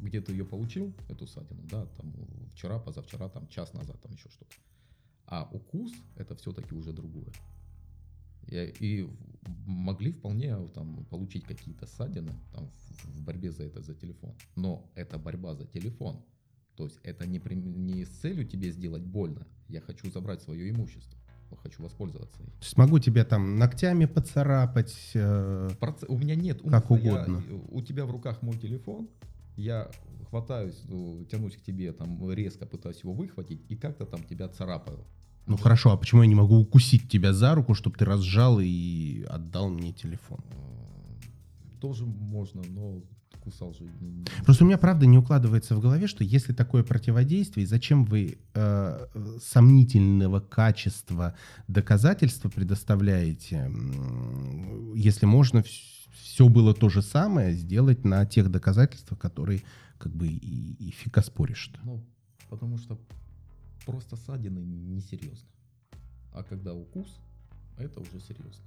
[0.00, 2.12] где ты ее получил, эту ссадину, да, там
[2.52, 4.56] вчера, позавчера, там час назад, там еще что-то.
[5.26, 7.30] А укус это все-таки уже другое.
[8.46, 9.10] И, и
[9.66, 14.34] могли вполне там получить какие-то ссадины там, в, в борьбе за это за телефон.
[14.56, 16.24] Но это борьба за телефон.
[16.76, 19.46] То есть это не, при- не с целью тебе сделать больно.
[19.68, 21.18] Я хочу забрать свое имущество.
[21.50, 22.38] Я хочу воспользоваться.
[22.38, 24.94] То есть могу тебя там ногтями поцарапать.
[25.14, 27.42] э, Проц- У меня нет Как умысла, я- угодно.
[27.70, 29.08] у тебя в руках мой телефон,
[29.56, 29.88] я
[30.28, 34.98] хватаюсь, ну, тянусь к тебе, там резко пытаюсь его выхватить и как-то там тебя царапаю.
[35.46, 39.22] Ну хорошо, а почему я не могу укусить тебя за руку, чтобы ты разжал и
[39.30, 40.40] отдал мне телефон?
[41.80, 43.00] Тоже можно, но
[43.46, 43.84] кусал же.
[44.44, 49.06] Просто у меня правда не укладывается в голове, что если такое противодействие, зачем вы э,
[49.40, 51.36] сомнительного качества
[51.68, 53.70] доказательства предоставляете,
[54.96, 55.62] если можно
[56.12, 59.62] все было то же самое сделать на тех доказательствах, которые
[59.98, 61.78] как бы и, и фиг оспоришь-то.
[61.84, 62.04] Ну,
[62.50, 62.98] потому что
[63.84, 65.48] просто ссадины несерьезно.
[66.32, 67.06] А когда укус,
[67.78, 68.64] это уже серьезно.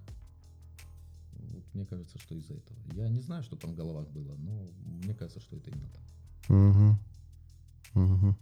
[1.53, 2.77] Вот мне кажется, что из-за этого.
[2.93, 4.67] Я не знаю, что там в головах было, но
[5.03, 6.49] мне кажется, что это именно так.
[6.49, 6.99] Мгм.
[7.93, 8.37] Мгм.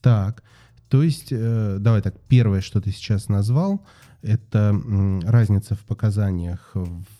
[0.00, 0.42] Так,
[0.88, 3.84] то есть, э, давай так, первое, что ты сейчас назвал,
[4.20, 6.74] это м, разница в показаниях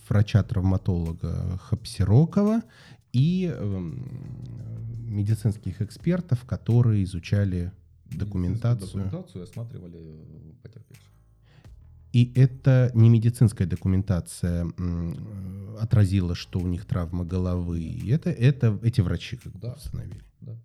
[0.09, 2.62] врача-травматолога Хапсирокова
[3.12, 4.05] и эм,
[5.07, 7.72] медицинских экспертов, которые изучали
[8.11, 8.87] документацию.
[9.05, 11.12] Документацию осматривали э, потерпевших.
[12.13, 17.99] И это не медицинская документация м, отразила, что у них травма головы.
[18.11, 19.73] Это, это эти врачи как бы Да.
[19.73, 20.21] установили.
[20.41, 20.57] Да.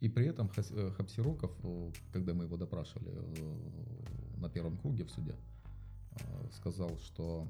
[0.00, 5.10] И при этом э, Хапсироков, э, когда мы его допрашивали э, на первом круге в
[5.10, 5.36] суде,
[6.20, 7.46] э, сказал, что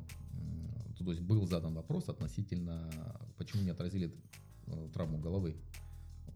[0.99, 2.89] то есть был задан вопрос относительно,
[3.37, 4.15] почему не отразили
[4.67, 5.57] э, травму головы.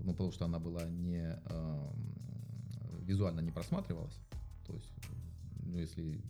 [0.00, 1.92] Ну, потому что она была не э,
[3.02, 4.18] визуально не просматривалась.
[4.66, 4.92] То есть,
[5.66, 6.20] ну, если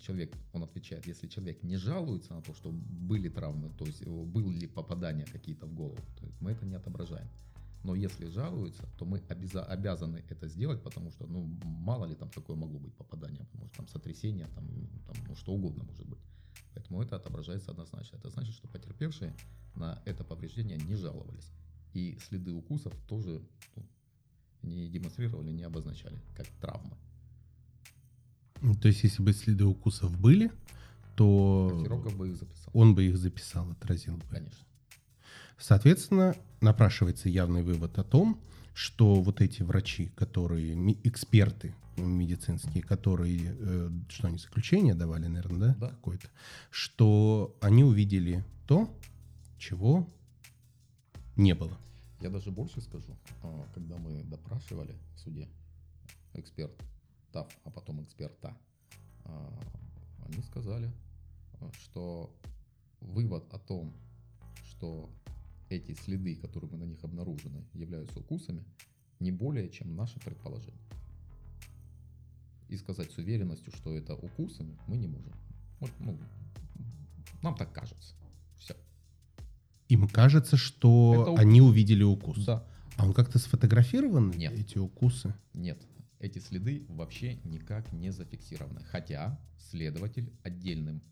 [0.00, 4.10] человек, он отвечает, если человек не жалуется на то, что были травмы, то есть э,
[4.10, 7.28] были ли попадания какие-то в голову, то мы это не отображаем.
[7.84, 12.30] Но если жалуются, то мы обяза- обязаны это сделать, потому что, ну, мало ли там
[12.30, 14.66] какое могло быть попадание, может там сотрясение, там,
[15.06, 16.20] там ну, что угодно может быть.
[16.74, 18.16] Поэтому это отображается однозначно.
[18.16, 19.34] Это значит, что потерпевшие
[19.74, 21.50] на это повреждение не жаловались.
[21.92, 23.42] И следы укусов тоже
[23.76, 23.86] ну,
[24.62, 26.96] не демонстрировали, не обозначали, как травмы.
[28.80, 30.50] То есть, если бы следы укусов были,
[31.16, 31.70] то
[32.18, 32.70] бы их записал.
[32.72, 34.24] он бы их записал, отразил бы.
[34.30, 34.64] Конечно.
[35.58, 38.40] Соответственно, напрашивается явный вывод о том,
[38.74, 45.74] что вот эти врачи, которые эксперты медицинские, которые, э, что они заключение давали, наверное, да,
[45.74, 45.88] Да.
[45.90, 46.26] какое-то,
[46.70, 48.92] что они увидели то,
[49.58, 50.08] чего
[51.36, 51.78] не было.
[52.20, 55.48] Я даже больше скажу, а, когда мы допрашивали в суде
[56.32, 56.72] эксперт
[57.34, 58.56] ТАФ, а потом эксперта,
[59.24, 59.60] а,
[60.26, 60.90] они сказали,
[61.82, 62.32] что
[63.00, 63.92] вывод о том,
[64.64, 65.10] что
[65.68, 68.64] эти следы, которые мы на них обнаружены, являются укусами,
[69.18, 70.80] не более чем наше предположение.
[72.68, 75.32] И сказать с уверенностью, что это укусы, мы не можем.
[75.80, 76.18] Вот, ну,
[77.42, 78.14] нам так кажется.
[78.58, 78.76] Все.
[79.88, 81.40] Им кажется, что Это укус.
[81.40, 82.44] они увидели укус.
[82.44, 82.64] Да.
[82.96, 84.52] А он как-то сфотографирован, Нет.
[84.52, 85.34] эти укусы?
[85.52, 85.84] Нет,
[86.24, 88.82] эти следы вообще никак не зафиксированы.
[88.84, 91.02] Хотя следователь отдельным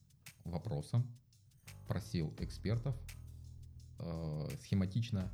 [0.45, 1.07] вопросом
[1.87, 2.97] просил экспертов
[3.99, 5.31] э, схематично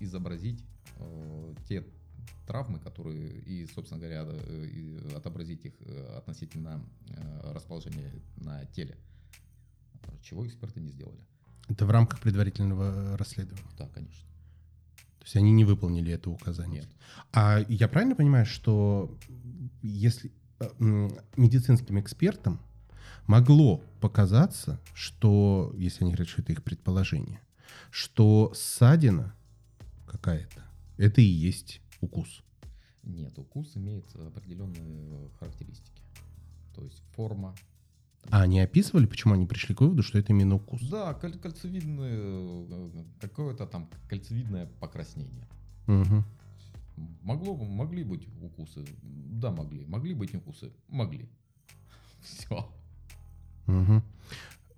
[0.00, 0.64] изобразить
[0.96, 1.86] э, те
[2.46, 8.96] травмы, которые и, собственно говоря, э, и отобразить их э, относительно э, расположения на теле.
[10.22, 11.20] Чего эксперты не сделали.
[11.68, 13.70] Это в рамках предварительного расследования.
[13.78, 14.26] Да, конечно.
[15.26, 16.82] То есть они не выполнили это указание.
[16.82, 16.90] Нет.
[17.32, 19.12] А я правильно понимаю, что
[19.82, 20.68] если э,
[21.36, 22.60] медицинским экспертам
[23.26, 27.40] могло показаться, что, если они говорят, что это их предположение,
[27.90, 29.34] что ссадина
[30.06, 30.62] какая-то,
[30.96, 32.44] это и есть укус.
[33.02, 36.02] Нет, укус имеет определенные характеристики.
[36.72, 37.56] То есть форма,
[38.30, 40.82] А они описывали, почему они пришли к выводу, что это именно укус?
[40.88, 45.46] Да, каль- кальцевидное, э, какое-то там кальцевидное покраснение.
[45.86, 46.24] Мгм.
[47.22, 48.84] Могло, могли быть укусы?
[49.02, 49.84] Да, могли.
[49.84, 50.72] Могли быть укусы?
[50.88, 51.28] Могли.
[52.20, 52.68] Все.
[53.66, 54.02] Мгм.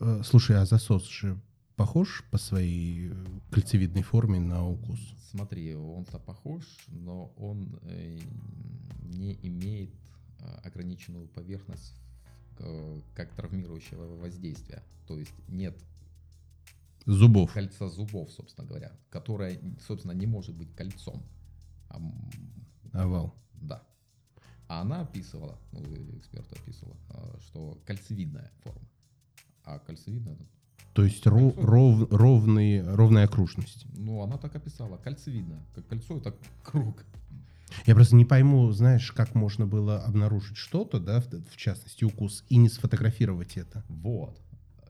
[0.00, 1.40] Э, Слушай, а засос же
[1.76, 4.98] похож по своей э, кольцевидной форме на укус?
[5.30, 7.78] Смотри, он-то похож, но он
[9.02, 9.94] не имеет
[10.64, 11.94] ограниченную поверхность
[13.14, 14.82] как травмирующего воздействия.
[15.06, 15.76] То есть нет
[17.06, 17.52] Зубов.
[17.52, 21.22] кольца зубов, собственно говоря, которое, собственно, не может быть кольцом.
[21.88, 22.00] А,
[22.92, 23.34] Овал.
[23.54, 23.82] да.
[24.68, 25.82] А она описывала, ну,
[26.18, 28.86] эксперт описывала, а, что кольцевидная форма.
[29.64, 30.36] А кольцевидная,
[30.94, 31.62] То есть ро- Кольцо.
[31.70, 33.86] ров- ровный, ровная окружность.
[33.96, 35.64] ну, она так описала, кольцевидная.
[35.74, 37.02] Как кольцо, это круг.
[37.86, 42.44] Я просто не пойму, знаешь, как можно было обнаружить что-то, да, в, в частности укус,
[42.48, 43.84] и не сфотографировать это.
[43.88, 44.40] Вот.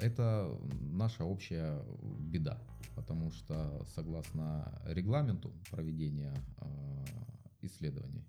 [0.00, 0.48] Это
[0.80, 1.82] наша общая
[2.20, 2.58] беда,
[2.94, 7.04] потому что согласно регламенту проведения э,
[7.62, 8.24] исследований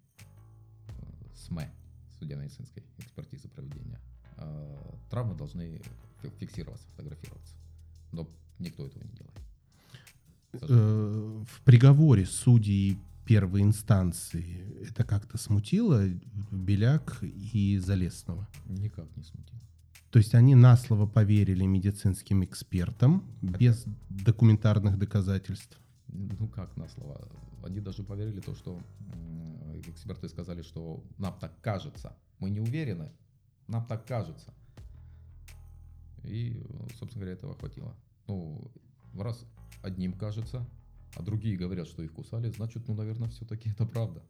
[0.87, 1.69] э, СМЭ,
[2.17, 3.99] судебно-медицинской экспертизы проведения,
[4.37, 4.77] э,
[5.09, 5.81] травмы должны
[6.21, 7.55] фи- фиксироваться, фотографироваться.
[8.11, 9.39] Но никто этого не делает.
[10.53, 12.97] Э, в приговоре судей
[13.29, 16.07] первой инстанции это как-то смутило
[16.51, 18.47] Беляк и Залесного?
[18.65, 19.59] Никак не смутило.
[20.09, 25.77] То есть они на слово поверили медицинским экспертам без документарных доказательств.
[26.07, 27.21] Ну как на слова?
[27.63, 28.79] Они даже поверили то, что
[29.85, 32.17] эксперты сказали, что нам так кажется.
[32.39, 33.11] Мы не уверены,
[33.67, 34.51] нам так кажется.
[36.23, 36.65] И,
[36.97, 37.93] собственно говоря, этого хватило.
[38.27, 38.71] Ну,
[39.13, 39.45] раз
[39.83, 40.65] одним кажется,
[41.15, 44.21] а другие говорят, что их кусали, значит, ну, наверное, все-таки это правда.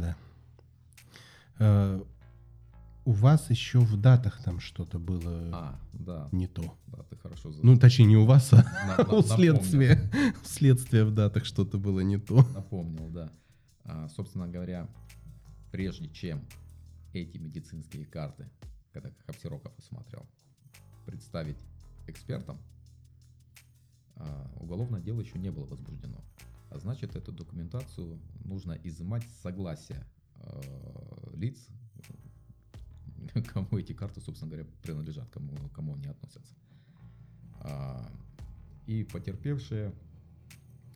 [0.00, 0.16] Да.
[1.58, 2.00] Э,
[3.04, 6.76] У вас еще в датах там что-то было А, да, не то.
[6.88, 10.10] да, ты хорошо Ну, точнее, не у вас, а на- на- у следствия.
[10.42, 12.42] У следствия в датах что-то было не то.
[12.54, 13.30] Напомнил, да.
[13.84, 14.86] А, собственно говоря,
[15.72, 16.44] прежде чем
[17.14, 18.50] эти медицинские карты,
[18.92, 20.26] когда Хапсироков осматривал,
[21.06, 21.56] представить
[22.06, 22.58] экспертам,
[24.18, 26.20] а, уголовное дело еще не было возбуждено.
[26.70, 30.06] А значит, эту документацию нужно изымать с согласия
[30.36, 31.68] э, лиц,
[33.52, 36.54] кому эти карты, собственно говоря, принадлежат, кому, кому они относятся.
[37.60, 38.06] А,
[38.86, 39.94] И потерпевшие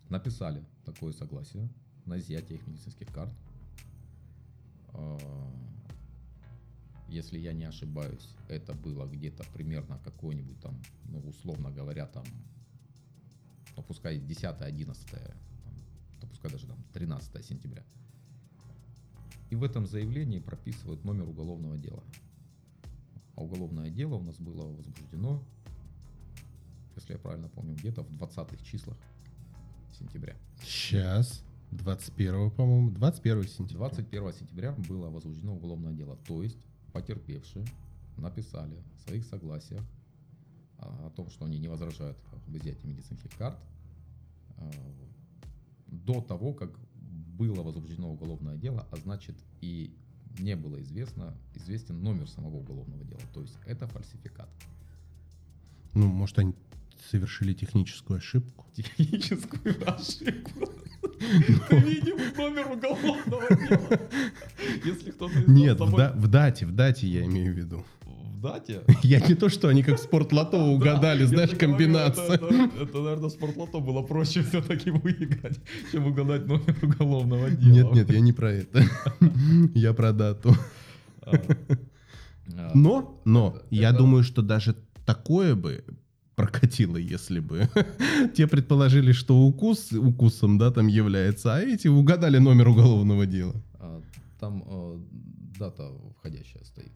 [0.09, 1.69] написали такое согласие
[2.05, 3.33] на изъятие их медицинских карт.
[4.89, 5.19] А,
[7.09, 12.25] Если я не ошибаюсь, это было где-то примерно какое-нибудь там, ну, условно говоря, там,
[13.77, 14.85] ну, пускай 10-11,
[15.65, 15.75] там,
[16.21, 17.85] да пускай даже там 13 сентября.
[19.51, 22.03] И в этом заявлении прописывают номер уголовного дела.
[23.35, 25.43] А уголовное дело у нас было возбуждено,
[26.97, 28.97] если я правильно помню, где-то в 20-х числах
[29.99, 30.37] сентября.
[30.63, 31.43] Сейчас.
[31.71, 32.91] 21, по-моему.
[32.91, 33.89] 21 сентября.
[33.89, 36.17] 21 сентября было возбуждено уголовное дело.
[36.27, 36.59] То есть
[36.93, 37.65] потерпевшие
[38.19, 39.83] написали в своих согласиях
[40.83, 43.59] о том, что они не возражают об изъятии медицинских карт
[44.57, 44.71] а,
[45.87, 49.95] до того, как было возбуждено уголовное дело, а значит и
[50.39, 53.21] не было известно, известен номер самого уголовного дела.
[53.35, 54.49] То есть это фальсификат.
[55.95, 56.55] Ну, может, они
[57.11, 58.67] совершили техническую ошибку.
[58.73, 60.71] Техническую ошибку.
[61.69, 64.01] Ты видел номер уголовного дела?
[64.85, 67.85] Если кто-то Нет, в дате, в дате я имею в виду.
[68.43, 68.83] Дате.
[69.03, 72.33] Я не то, что они как спортлото угадали, Да, знаешь, комбинацию.
[72.81, 75.61] Это, наверное, спортлото было проще все-таки выиграть,
[75.93, 77.73] чем угадать номер уголовного дела.
[77.73, 78.85] Нет, нет, я не про это.
[79.75, 80.55] Я про дату.
[81.23, 81.33] А,
[82.57, 84.75] а, Но, но, я думаю, что даже
[85.07, 85.85] такое бы
[86.35, 87.69] прокатило, если бы
[88.37, 93.55] те предположили, что укус укусом, да, там является, а эти угадали номер уголовного дела.
[93.79, 94.01] а,
[94.41, 94.99] Там э,
[95.59, 96.93] дата входящая стоит,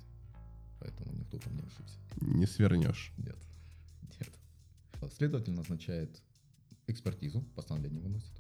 [0.81, 1.99] поэтому никто там не ошибся.
[2.21, 3.13] Не свернешь.
[3.19, 3.39] Нет.
[4.21, 5.13] Нет.
[5.13, 6.23] Следователь назначает
[6.87, 8.33] экспертизу, постановление выносит.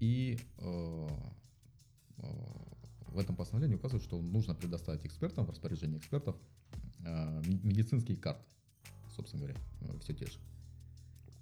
[0.00, 1.08] И э,
[2.18, 2.22] э,
[3.08, 6.36] в этом постановлении указывают, что нужно предоставить экспертам в распоряжение экспертов
[7.00, 8.44] э, ме- медицинские карты,
[9.14, 10.38] собственно говоря, э, все те же.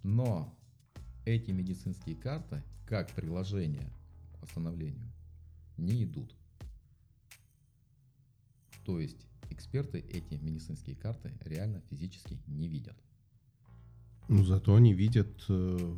[0.03, 0.55] Но
[1.24, 3.91] эти медицинские карты, как приложение
[4.35, 5.11] к постановлению,
[5.76, 6.35] не идут.
[8.85, 12.97] То есть эксперты эти медицинские карты реально физически не видят.
[14.28, 15.97] Ну, зато они видят э,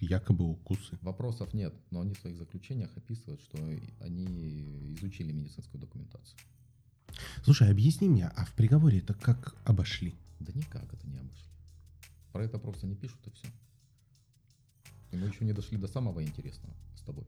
[0.00, 0.98] якобы укусы.
[1.02, 3.58] Вопросов нет, но они в своих заключениях описывают, что
[4.00, 6.38] они изучили медицинскую документацию.
[7.44, 10.14] Слушай, объясни мне, а в приговоре это как обошли?
[10.40, 11.48] Да никак это не обошли.
[12.32, 13.48] Про это просто не пишут и все.
[15.12, 17.26] И мы еще не дошли до самого интересного с тобой.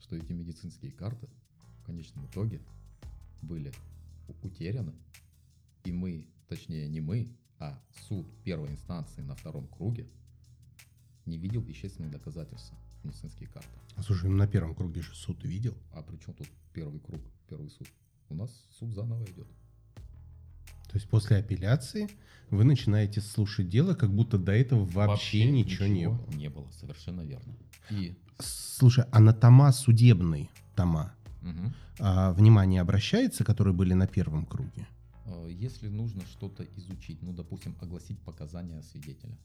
[0.00, 1.28] Что эти медицинские карты
[1.82, 2.60] в конечном итоге
[3.42, 3.72] были
[4.42, 4.94] утеряны.
[5.84, 7.28] И мы, точнее не мы,
[7.58, 7.78] а
[8.08, 10.08] суд первой инстанции на втором круге
[11.26, 12.72] не видел вещественных доказательств
[13.04, 13.68] медицинские карты.
[14.02, 15.76] Слушай, ну на первом круге же суд видел.
[15.92, 17.88] А при чем тут первый круг, первый суд?
[18.28, 19.46] У нас суд заново идет.
[20.90, 22.08] То есть после апелляции
[22.50, 26.26] вы начинаете слушать дело, как будто до этого вообще, ничего, не было.
[26.34, 27.56] Не было, совершенно верно.
[27.90, 34.46] И Слушай, а на тома судебные тома, мгм, а, внимание обращается, которые были на первом
[34.46, 34.86] круге?
[35.26, 39.36] э, если нужно что-то изучить, ну, допустим, огласить показания свидетеля.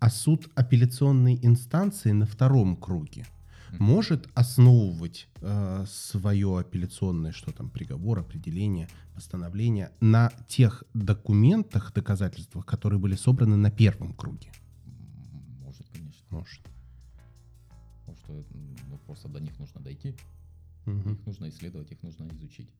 [0.00, 3.26] А суд апелляционной инстанции на втором круге
[3.72, 3.84] Мгм.
[3.84, 5.28] может основывать
[5.86, 13.70] свое апелляционное, что там, приговор, определение, постановление на тех документах, доказательствах, которые были собраны на
[13.70, 14.50] первом круге?
[15.64, 16.22] Может, конечно.
[16.30, 16.62] Может.
[18.06, 20.14] Потому что м, ну, просто до них нужно дойти,
[20.88, 21.12] Мгм.
[21.14, 22.70] их нужно исследовать, их нужно изучить.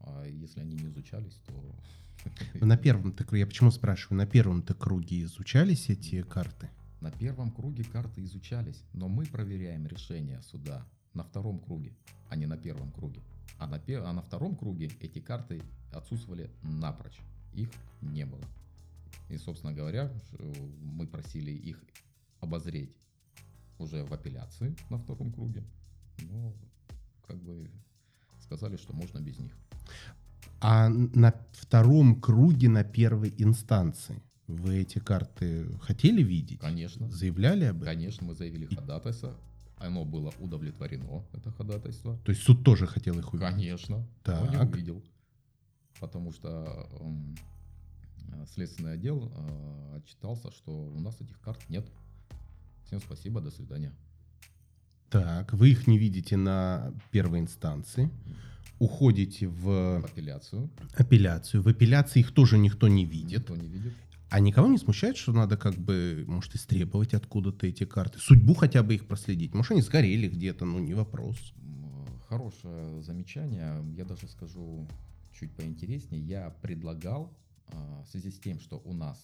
[0.00, 1.74] А если они не изучались, то...
[2.64, 6.70] На первом-то круге, я почему спрашиваю, на первом-то круге изучались эти карты?
[7.00, 11.92] На первом круге карты изучались, но мы проверяем решение суда на втором круге,
[12.30, 13.20] а не на первом круге.
[13.58, 15.62] А на, пер- а на втором круге эти карты
[15.92, 17.18] отсутствовали напрочь.
[17.52, 17.70] Их
[18.00, 18.44] не было.
[19.28, 20.38] И, собственно говоря, ш-
[20.82, 21.82] мы просили их
[22.40, 22.96] обозреть
[23.78, 25.62] уже в апелляции на втором круге.
[26.30, 26.54] Но
[27.26, 27.70] как бы
[28.42, 29.52] сказали, что можно без них.
[30.60, 36.60] А на втором круге на первой инстанции вы эти карты хотели видеть?
[36.60, 37.10] Конечно.
[37.10, 37.86] Заявляли об этом?
[37.94, 39.34] Конечно, мы заявили ходатайство.
[39.76, 42.16] Оно было удовлетворено, это ходатайство.
[42.24, 43.50] То есть суд тоже хотел их увидеть?
[43.52, 44.72] Конечно, но не Так.
[44.72, 45.02] увидел.
[46.00, 47.34] Потому что м,
[48.32, 51.86] э, следственный отдел э, отчитался, что у нас этих карт нет.
[52.86, 53.92] Всем спасибо, до свидания.
[55.14, 58.10] Так, вы их не видите на первой инстанции,
[58.80, 60.68] уходите в апелляцию.
[60.96, 61.62] апелляцию.
[61.62, 63.48] В апелляции их тоже никто не видит.
[63.48, 63.92] Никто не видит.
[64.28, 68.18] А никого не смущает, что надо как бы, может, истребовать откуда-то эти карты?
[68.18, 69.54] Судьбу хотя бы их проследить.
[69.54, 71.36] Может, они сгорели где-то, ну, не вопрос.
[72.28, 73.84] Хорошее замечание.
[73.96, 74.88] Я даже скажу
[75.38, 76.20] чуть поинтереснее.
[76.20, 77.32] Я предлагал,
[77.68, 79.16] а, в связи с тем, что у нас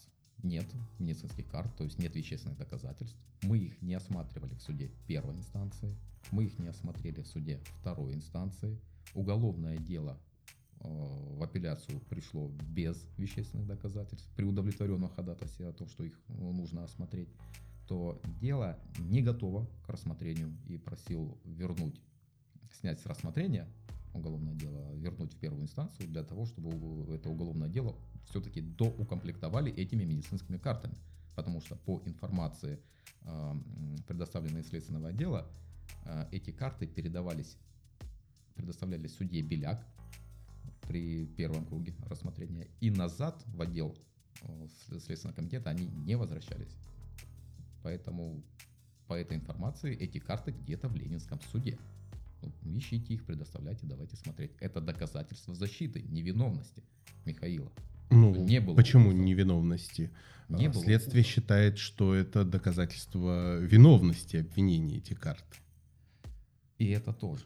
[0.43, 0.67] нет
[0.99, 5.95] медицинских карт, то есть нет вещественных доказательств, мы их не осматривали в суде первой инстанции,
[6.31, 8.79] мы их не осмотрели в суде второй инстанции,
[9.15, 10.19] уголовное дело
[10.81, 16.33] э, в апелляцию пришло без вещественных доказательств, при удовлетворенном ходатайстве о том, что их э,
[16.33, 17.29] нужно осмотреть,
[17.91, 20.57] то дело не готово к рассмотрению.
[20.69, 22.01] И просил вернуть,
[22.81, 23.67] снять с рассмотрения
[24.15, 26.71] уголовное дело, вернуть в первую инстанцию для того, чтобы
[27.13, 27.97] это уголовное дело
[28.29, 30.95] все-таки доукомплектовали этими медицинскими картами.
[31.37, 32.79] Потому что по информации,
[33.23, 35.47] м, предоставленной следственного отдела,
[36.05, 37.57] э, эти карты передавались,
[38.55, 39.85] предоставлялись судье Беляк
[40.89, 42.69] при первом круге рассмотрения.
[42.81, 43.97] И назад в отдел
[44.87, 46.75] след- Следственного комитета они не возвращались.
[47.83, 48.43] Поэтому
[49.07, 51.79] по этой информации эти карты где-то в Ленинском суде.
[52.43, 54.53] Ну, ищите их, предоставляйте, давайте смотреть.
[54.61, 56.83] Это доказательство защиты, невиновности
[57.27, 57.71] Михаила.
[58.11, 59.23] Ну, Не было почему указа.
[59.23, 60.11] невиновности?
[60.49, 61.33] Не А, было Следствие указа.
[61.35, 65.59] считает, что это доказательство виновности обвинения эти карты.
[66.79, 67.45] И это тоже.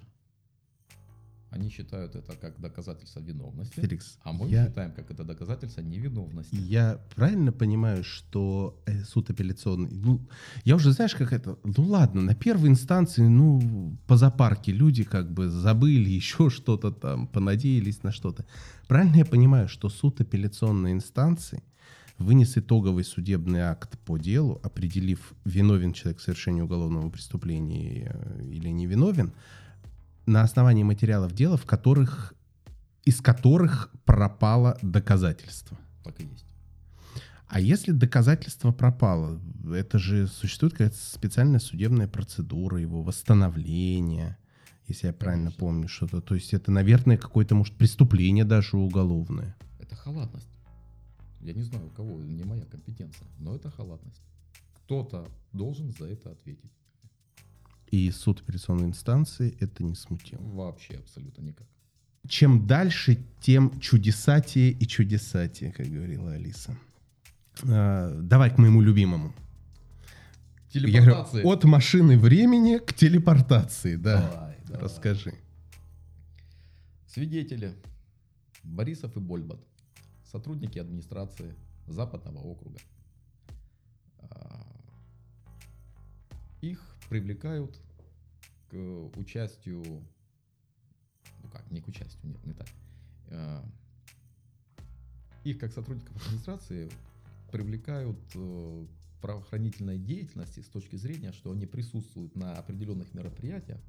[1.55, 6.57] Они считают это как доказательство виновности, Феликс, а мы я, считаем как это доказательство невиновности.
[6.57, 10.21] я правильно понимаю, что э, суд апелляционный, ну,
[10.65, 15.33] я уже знаешь, как это, ну ладно, на первой инстанции, ну, по запарке люди как
[15.33, 18.45] бы забыли еще что-то там, понадеялись на что-то.
[18.89, 21.63] Правильно я понимаю, что суд апелляционной инстанции
[22.19, 28.71] вынес итоговый судебный акт по делу, определив, виновен человек в совершении уголовного преступления э, или
[28.71, 29.33] не виновен,
[30.27, 32.35] на основании материалов дела, в которых,
[33.05, 35.79] из которых пропало доказательство.
[36.03, 36.47] Так и есть.
[37.47, 39.41] А если доказательство пропало,
[39.73, 44.39] это же существует какая-то специальная судебная процедура его восстановления,
[44.89, 45.61] если я правильно Конечно.
[45.61, 46.21] помню что-то.
[46.21, 49.57] То есть это, наверное, какое-то, может, преступление даже уголовное.
[49.79, 50.49] Это халатность.
[51.41, 54.23] Я не знаю, у кого, не моя компетенция, но это халатность.
[54.79, 56.73] Кто-то должен за это ответить.
[57.91, 60.43] И суд апелляционной инстанции это не смутило.
[60.43, 61.67] Вообще абсолютно никак.
[62.27, 66.77] Чем дальше, тем чудесатее и чудесатее, как говорила Алиса.
[67.63, 69.35] А, давай к моему любимому.
[70.71, 74.29] Я говорю, от машины времени к телепортации, да.
[74.29, 74.83] Давай, давай.
[74.83, 75.35] Расскажи.
[77.07, 77.75] Свидетели.
[78.65, 79.61] Борисов и Больбат.
[80.33, 81.55] Сотрудники администрации
[81.87, 82.79] Западного округа.
[84.19, 84.67] А,
[86.61, 87.79] их привлекают
[88.71, 88.77] к
[89.17, 89.85] участию,
[91.43, 92.69] ну как, не к участию, нет, не так.
[93.29, 93.63] Э,
[95.45, 96.91] их как сотрудников администрации
[97.53, 98.87] привлекают э,
[99.21, 103.81] правоохранительной деятельности с точки зрения, что они присутствуют на определенных мероприятиях.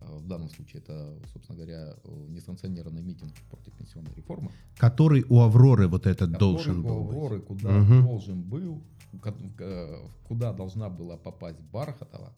[0.00, 1.94] Э, в данном случае это, собственно говоря,
[2.28, 4.50] несанкционированный митинг против пенсионной реформы.
[4.78, 7.46] Который у Авроры вот этот должен у был Авроры, быть.
[7.46, 8.02] куда Мгм.
[8.06, 8.82] должен был,
[9.58, 12.36] э, куда должна была попасть Бархатова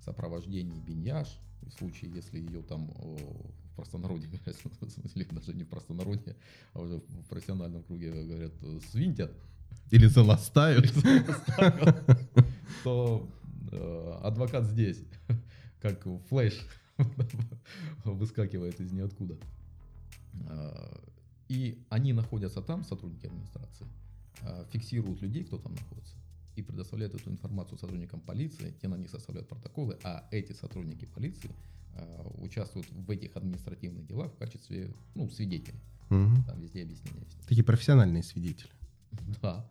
[0.00, 4.56] в сопровождении Беньяш, в случае, если ее там в простонародье говорят,
[4.92, 6.36] смысле, даже не в простонародье,
[6.72, 9.32] а уже в профессиональном круге говорят, э, свинтят,
[9.90, 10.92] Или заластают.
[12.84, 13.28] то
[13.70, 15.02] э, адвокат здесь,
[15.80, 16.58] как Flash,
[18.04, 19.36] выскакивает из ниоткуда.
[20.48, 21.00] А,
[21.48, 23.86] И они находятся там, сотрудники администрации,
[24.42, 26.16] а, фиксируют людей, кто там находится,
[26.56, 31.50] и предоставляют эту информацию сотрудникам полиции, те на них составляют протоколы, а эти сотрудники полиции
[31.94, 35.80] а, участвуют в этих административных делах в качестве ну, свидетелей.
[36.10, 36.44] Мгм.
[36.44, 37.46] Там везде объяснения есть.
[37.46, 38.70] Такие профессиональные свидетели.
[39.42, 39.68] Да.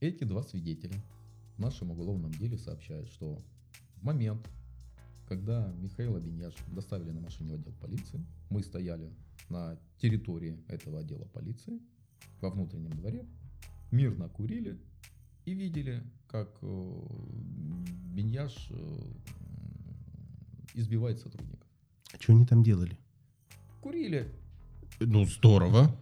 [0.00, 1.00] Эти два свидетеля
[1.56, 3.38] в нашем уголовном деле сообщают, что
[3.96, 4.46] в момент,
[5.26, 9.12] когда Михаила Беньяш доставили на машине в отдел полиции, мы стояли
[9.48, 11.80] на территории этого отдела полиции,
[12.40, 13.26] во внутреннем дворе,
[13.90, 14.78] мирно курили
[15.44, 17.02] и видели, как э,
[18.14, 18.98] Беньяш э,
[20.74, 21.68] избивает сотрудников.
[22.12, 22.98] А что они там делали?
[23.80, 24.32] Курили.
[25.00, 25.96] Ну, здорово.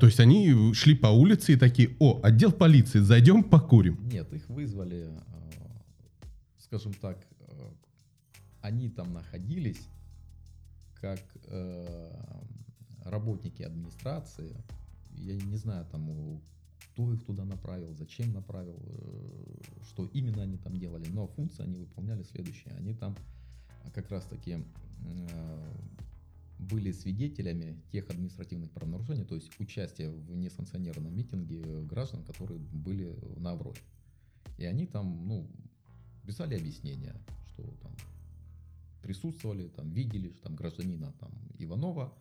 [0.00, 4.08] То есть они шли по улице и такие, о, отдел полиции, зайдем покурим.
[4.08, 5.20] Нет, их вызвали, э,
[6.58, 7.24] скажем так,
[8.60, 9.88] они там находились
[11.00, 12.12] как э,
[13.04, 14.56] работники администрации.
[15.14, 16.40] Я не знаю, там,
[16.80, 21.76] кто их туда направил, зачем направил, э, что именно они там делали, но функции они
[21.76, 22.74] выполняли следующие.
[22.74, 23.16] Они там
[23.94, 24.58] как раз-таки
[25.04, 25.72] э,
[26.58, 33.52] были свидетелями тех административных правонарушений, то есть участие в несанкционированном митинге граждан, которые были на
[33.52, 33.80] Авроре.
[34.56, 35.48] И они там, ну,
[36.26, 37.14] писали объяснения,
[37.46, 37.92] что там
[39.12, 42.12] присутствовали, там видели, что там гражданина там Иванова,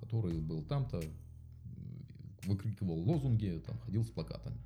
[0.00, 1.02] который был там-то,
[2.44, 4.56] выкрикивал лозунги, там ходил с плакатами.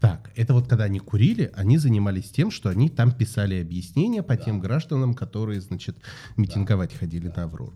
[0.00, 4.36] Так, это вот когда они курили, они занимались тем, что они там писали объяснения по
[4.36, 4.44] Да.
[4.44, 5.98] тем гражданам, которые, значит,
[6.36, 7.34] митинговать ходили Да.
[7.38, 7.74] на Аврору.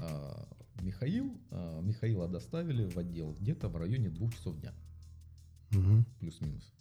[0.00, 0.44] А,
[0.82, 4.72] Михаил, а, Михаила доставили в отдел где-то в районе двух часов дня.
[5.70, 6.04] Мгм.
[6.18, 6.72] плюс-минус.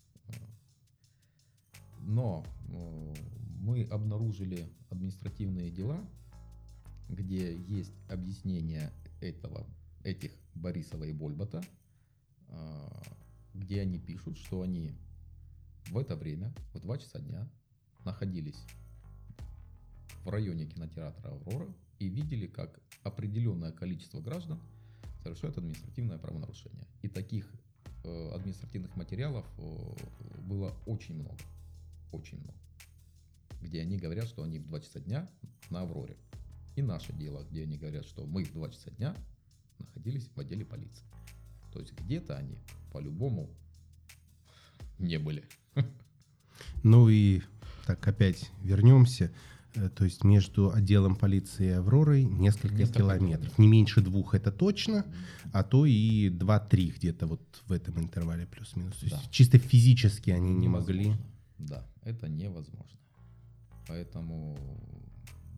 [1.99, 2.43] Но
[2.74, 3.14] э,
[3.62, 6.03] мы обнаружили административные дела,
[7.09, 8.91] где есть объяснение
[9.22, 9.68] этого,
[10.03, 11.64] этих Борисова и Больбата,
[12.47, 12.89] э,
[13.53, 14.91] где они пишут, что они
[15.89, 17.47] в это время, в 2 часа дня,
[18.03, 18.59] находились
[20.24, 21.68] в районе кинотеатра «Аврора»
[21.99, 24.59] и видели, как определенное количество граждан
[25.22, 26.88] совершают административное правонарушение.
[27.03, 27.47] И таких
[28.05, 29.45] э, административных материалов
[30.47, 31.38] было очень много.
[32.12, 32.57] Очень много.
[33.62, 35.28] Где они говорят, что они в 2 часа дня
[35.70, 36.18] на Авроре.
[36.76, 39.16] И наше дело, где они говорят, что мы в 2 часа дня
[39.80, 41.05] находились в отделе полиции.
[41.74, 42.57] То есть где-то они
[42.91, 43.49] по-любому
[44.99, 45.43] не были.
[46.84, 47.41] Ну и
[47.88, 49.32] так опять вернемся.
[49.76, 53.57] Э, То есть между отделом полиции и Авророй несколько, Несколько километров.
[53.57, 55.05] Не меньше двух это точно,
[55.53, 58.95] а то и 2-3 где-то вот в этом интервале плюс-минус.
[58.98, 59.30] То есть Да.
[59.31, 61.06] чисто физически они не могли.
[61.06, 61.26] Невозможно.
[61.57, 62.98] Да, это невозможно.
[63.91, 64.55] Поэтому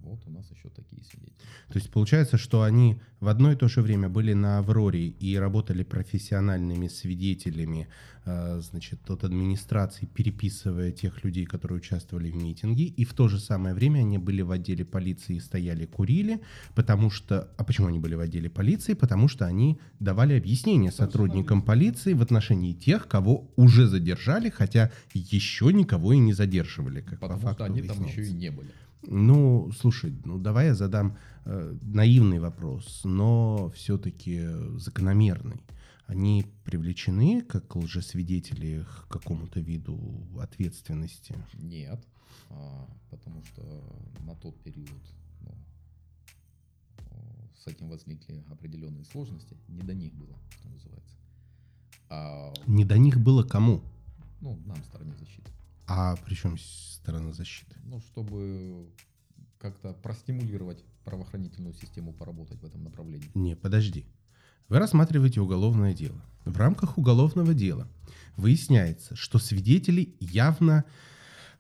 [0.01, 1.37] вот у нас еще такие свидетели.
[1.73, 5.35] То есть получается, что они в одно и то же время были на Авроре и
[5.35, 7.87] работали профессиональными свидетелями,
[8.25, 13.39] э, значит, от администрации, переписывая тех людей, которые участвовали в митинге, и в то же
[13.39, 16.41] самое время они были в отделе полиции и стояли, курили,
[16.75, 17.49] потому что...
[17.57, 18.93] А почему они были в отделе полиции?
[18.93, 25.73] Потому что они давали объяснения сотрудникам полиции в отношении тех, кого уже задержали, хотя еще
[25.73, 28.21] никого и не задерживали, как по Потому факту что они там выясняется.
[28.21, 28.69] еще и не были.
[29.07, 34.45] Ну, слушай, ну давай я задам э, наивный вопрос, но все-таки
[34.77, 35.61] закономерный.
[36.07, 39.99] Они привлечены как лжесвидетели к какому-то виду
[40.39, 41.35] ответственности?
[41.53, 42.05] Нет,
[42.49, 43.61] а, потому что
[44.25, 45.01] на тот период
[45.41, 45.55] ну,
[47.55, 49.57] с этим возникли определенные сложности.
[49.69, 51.15] Не до них было, что называется.
[52.09, 53.81] А, Не до них было кому?
[54.43, 55.49] ну, нам, стороне защиты.
[55.87, 57.75] А причем сторона защиты?
[57.83, 58.89] Ну, чтобы
[59.59, 63.29] как-то простимулировать правоохранительную систему поработать в этом направлении.
[63.33, 64.05] Не, подожди.
[64.69, 66.21] Вы рассматриваете уголовное дело.
[66.45, 67.87] В рамках уголовного дела
[68.37, 70.83] выясняется, что свидетели явно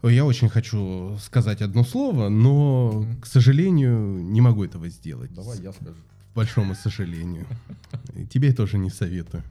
[0.01, 5.33] Я очень хочу сказать одно слово, но, к сожалению, не могу этого сделать.
[5.33, 5.95] Давай я скажу.
[6.31, 7.47] К большому сожалению.
[8.29, 9.43] Тебе тоже не советую.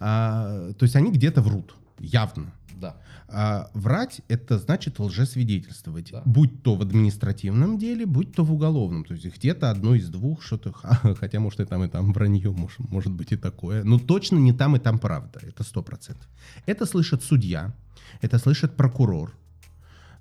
[0.00, 2.52] А, то есть они где-то врут, явно.
[2.80, 2.96] Да.
[3.28, 6.22] А врать это значит лжесвидетельствовать, Да.
[6.24, 9.04] будь то в административном деле, будь то в уголовном.
[9.04, 10.72] То есть где-то одно из двух что-то,
[11.20, 14.52] хотя может и там и там вранье, может, может быть и такое, но точно не
[14.52, 16.28] там и там правда, это сто процентов.
[16.66, 17.74] Это слышит судья,
[18.20, 19.32] это слышит прокурор,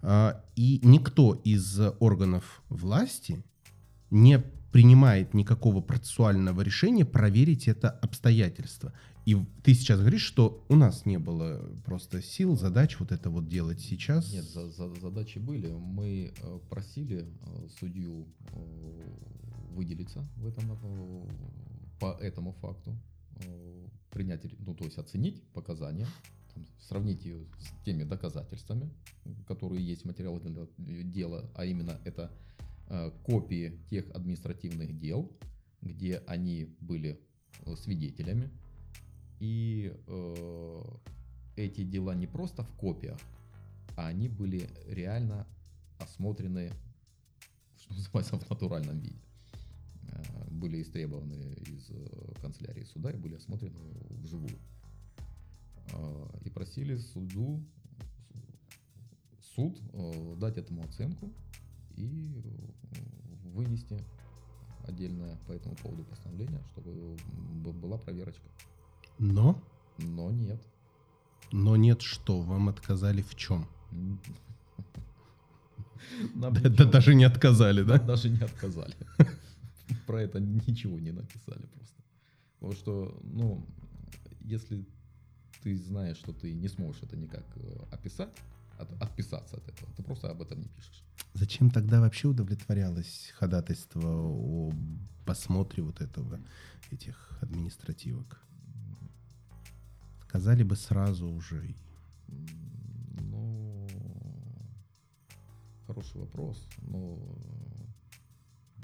[0.02, 3.44] а, и никто из органов власти
[4.10, 8.94] не принимает никакого процессуального решения проверить это обстоятельство.
[9.26, 13.48] И ты сейчас говоришь, что у нас не было просто сил, задач вот это вот
[13.48, 14.32] делать сейчас.
[14.34, 15.68] Нет, за- за- задачи были.
[15.72, 19.02] Мы э, просили э, судью э,
[19.76, 20.64] выделиться в этом,
[22.00, 22.98] по этому факту,
[24.10, 26.08] принять, ну то есть оценить показания,
[26.54, 28.90] там, сравнить ее с теми доказательствами,
[29.48, 30.42] которые есть в материалах
[30.78, 32.32] дела, а именно это
[33.24, 35.32] копии тех административных дел,
[35.82, 37.22] где они были
[37.78, 38.50] свидетелями.
[39.42, 40.84] И э,
[41.56, 43.20] эти дела не просто в копиях,
[43.98, 45.48] а они были реально
[45.98, 46.72] осмотрены,
[47.76, 49.20] что называется, в натуральном виде.
[50.10, 53.80] Э, Были истребованы из э, канцелярии суда и были осмотрены
[54.12, 54.60] вживую.
[55.92, 57.66] Э, И просили суду,
[59.56, 61.34] суд э, дать этому оценку
[61.98, 63.98] и э, вынести
[64.88, 67.18] отдельное по этому поводу постановление, чтобы
[67.74, 68.48] была проверочка.
[69.22, 69.62] Но,
[70.00, 70.60] Но нет.
[71.52, 73.68] но нет что, вам отказали в чем?
[76.36, 77.98] Нам Да, ничего- даже не отказали, да?
[77.98, 78.96] нам даже не отказали.
[80.08, 81.96] Про это ничего не написали просто.
[82.60, 83.66] Потому что, ну,
[84.42, 84.86] если
[85.64, 88.30] ты знаешь, что ты не сможешь это никак э, описать,
[88.80, 91.04] от- отписаться от этого, ты просто об этом не пишешь.
[91.34, 94.72] Зачем тогда вообще удовлетворялось ходатайство о
[95.26, 96.40] посмотре вот этого,
[96.92, 98.42] этих административок?
[100.32, 101.62] Сказали бы сразу уже.
[103.20, 103.86] Ну,
[105.86, 107.20] хороший вопрос, но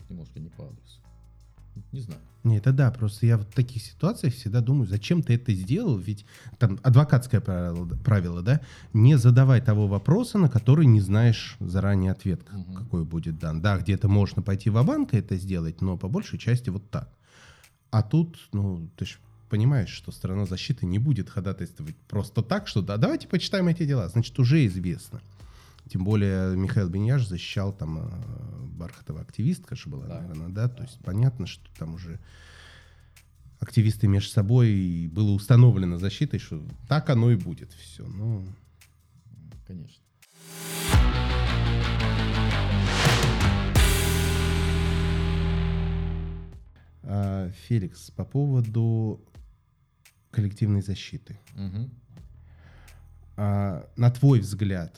[0.10, 1.00] немножко не по адресу.
[1.94, 2.20] Не знаю.
[2.44, 6.26] Не, это да, просто я в таких ситуациях всегда думаю, зачем ты это сделал, ведь
[6.60, 8.60] там адвокатское правило, правило, да,
[8.92, 12.76] не задавай того вопроса, на который не знаешь заранее ответ, Мгм.
[12.76, 13.62] какой будет дан.
[13.62, 17.10] Да, где-то можно пойти в банк это сделать, но по большей части вот так.
[17.90, 19.18] А тут, ну, ты же
[19.50, 24.08] понимаешь, что сторона защиты не будет ходатайствовать просто так, что да, давайте почитаем эти дела,
[24.10, 25.22] значит, уже известно.
[25.90, 30.20] Тем более Михаил Беньяш защищал там э, Бархатова активистка же была, Да.
[30.22, 32.20] наверное, да, то есть понятно, что там уже
[33.60, 38.06] активисты между собой и было установлено защитой, что так оно и будет все.
[38.06, 38.46] Ну,
[39.66, 40.02] Конечно.
[47.04, 49.22] а, Феликс, по поводу
[50.38, 51.36] коллективной защиты.
[51.56, 51.90] Мгм.
[53.38, 54.96] А, на твой взгляд,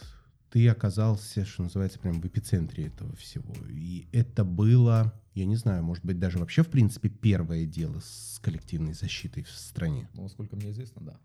[0.49, 3.53] ты оказался, что называется, прям в эпицентре этого всего.
[3.69, 8.39] И это было, я не знаю, может быть, даже вообще, в принципе, первое дело с
[8.41, 10.09] коллективной защитой в стране.
[10.13, 11.17] Ну, насколько мне известно, да.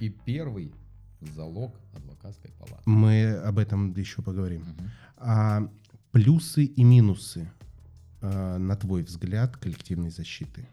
[0.00, 0.74] И первый
[1.20, 2.82] залог адвокатской палаты.
[2.86, 4.62] Мы об этом еще поговорим.
[4.62, 4.90] Мгм.
[5.18, 5.70] А
[6.10, 7.48] плюсы и минусы,
[8.20, 10.66] а, на твой взгляд, коллективной защиты?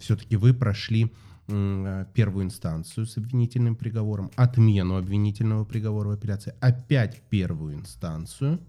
[0.00, 1.12] Все-таки вы прошли
[1.48, 8.60] а, первую инстанцию с обвинительным приговором, отмену обвинительного приговора в апелляции, опять первую инстанцию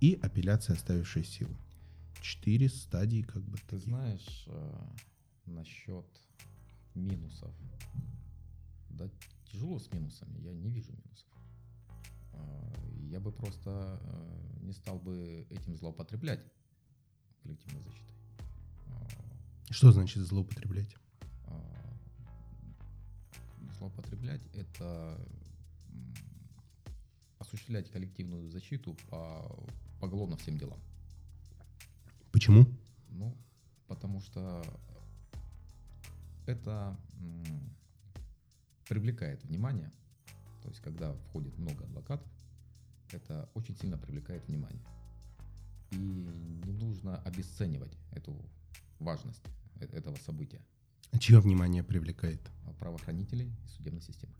[0.00, 1.56] и апелляция, оставившая силу.
[2.20, 3.58] Четыре стадии как бы.
[3.58, 3.84] Ты таких.
[3.84, 4.74] знаешь, э,
[5.46, 6.06] насчет
[6.94, 7.52] минусов.
[8.90, 9.08] Да,
[9.50, 11.28] тяжело с минусами, я не вижу минусов.
[12.32, 12.38] Э,
[13.10, 16.40] Я бы просто э, не стал бы этим злоупотреблять
[17.42, 18.21] коллективной защитой.
[19.70, 20.94] Что значит злоупотреблять?
[21.46, 21.52] э,
[23.78, 25.18] Злоупотреблять это
[27.38, 29.58] осуществлять коллективную защиту по
[30.00, 30.78] поголовно всем делам.
[32.32, 32.66] Почему?
[33.10, 33.36] Ну,
[33.88, 34.64] потому что
[36.46, 36.96] это
[38.88, 39.90] привлекает внимание.
[40.62, 42.28] То есть, когда входит много адвокатов,
[43.10, 44.82] это очень сильно привлекает внимание.
[45.90, 48.34] И не нужно обесценивать эту
[49.02, 49.42] важность
[49.80, 50.60] э- этого события
[51.18, 52.40] Чье внимание привлекает?
[52.66, 54.32] а, правоохранителей и судебной системы.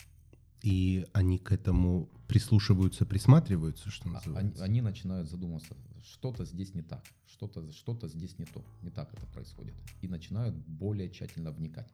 [0.63, 4.65] И они к этому прислушиваются, присматриваются, что А- Они, называется.
[4.65, 9.27] они начинают задумываться, что-то здесь не так, что-то что здесь не то, не так это
[9.27, 9.75] происходит.
[10.03, 11.93] И начинают более тщательно вникать.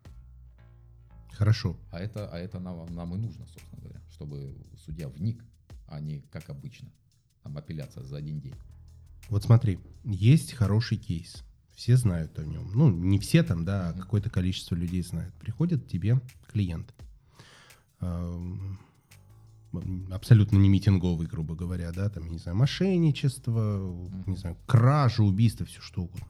[1.33, 1.79] Хорошо.
[1.91, 5.45] А это, а это нам, нам и нужно, собственно говоря, чтобы судья вник,
[5.87, 6.91] а не как обычно.
[7.43, 8.55] Там апелляция за один день.
[9.31, 11.45] Вот смотри, есть хороший кейс.
[11.79, 12.73] Все знают о нем.
[12.75, 15.33] Ну, не все там, да, а какое-то количество людей знают.
[15.35, 16.21] Приходит к тебе
[16.53, 16.93] клиент.
[18.01, 18.81] Эм,
[20.11, 23.97] Абсолютно не митинговый, грубо говоря, да, там, не знаю, мошенничество,
[24.27, 26.27] не знаю, кража, убийство, все что угодно.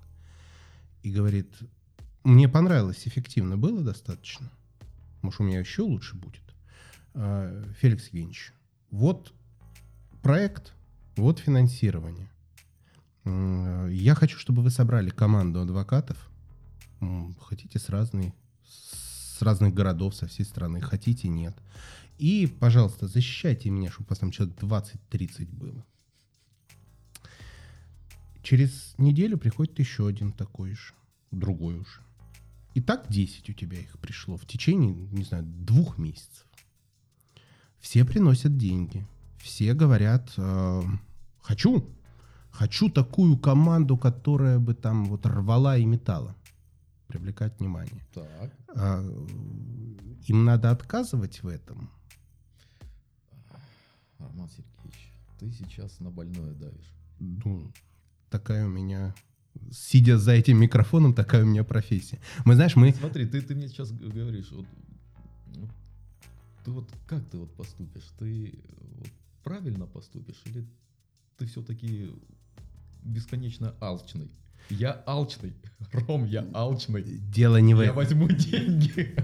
[1.02, 1.50] И говорит,
[2.24, 4.50] мне понравилось, эффективно было достаточно.
[5.22, 6.42] Может, у меня еще лучше будет.
[7.14, 8.52] А, Феликс Евгеньевич,
[8.90, 9.32] вот
[10.20, 10.74] проект,
[11.16, 12.28] вот финансирование.
[13.24, 16.16] Я хочу, чтобы вы собрали команду адвокатов.
[17.40, 18.34] Хотите с разной,
[18.66, 20.80] с разных городов, со всей страны.
[20.80, 21.56] Хотите, нет.
[22.18, 25.84] И, пожалуйста, защищайте меня, чтобы у вас там человек 20-30 было.
[28.42, 30.94] Через неделю приходит еще один такой же,
[31.30, 32.00] другой уже.
[32.74, 36.46] И так 10 у тебя их пришло в течение, не знаю, двух месяцев.
[37.78, 39.06] Все приносят деньги.
[39.38, 40.82] Все говорят, э,
[41.40, 41.88] хочу,
[42.58, 46.34] хочу такую команду, которая бы там вот рвала и метала.
[47.06, 48.02] Привлекать внимание.
[48.12, 48.52] Так.
[48.74, 49.02] А,
[50.26, 51.90] им надо отказывать в этом.
[54.18, 56.92] Роман Сергеевич, ты сейчас на больное давишь.
[57.20, 57.72] Ну,
[58.28, 59.14] такая у меня,
[59.70, 62.18] сидя за этим микрофоном, такая у меня профессия.
[62.44, 62.92] Мы, знаешь, мы...
[62.92, 64.66] Смотри, ты, ты мне сейчас говоришь, вот,
[65.54, 65.68] ну,
[66.64, 68.08] ты вот как ты вот поступишь?
[68.18, 68.58] Ты
[68.96, 69.08] вот
[69.44, 70.66] правильно поступишь или
[71.36, 72.10] ты все-таки
[73.08, 74.30] бесконечно алчный?
[74.70, 75.54] Я алчный,
[75.92, 77.02] Ром, я алчный.
[77.02, 77.96] Дело не в Я этом.
[77.96, 79.16] возьму деньги.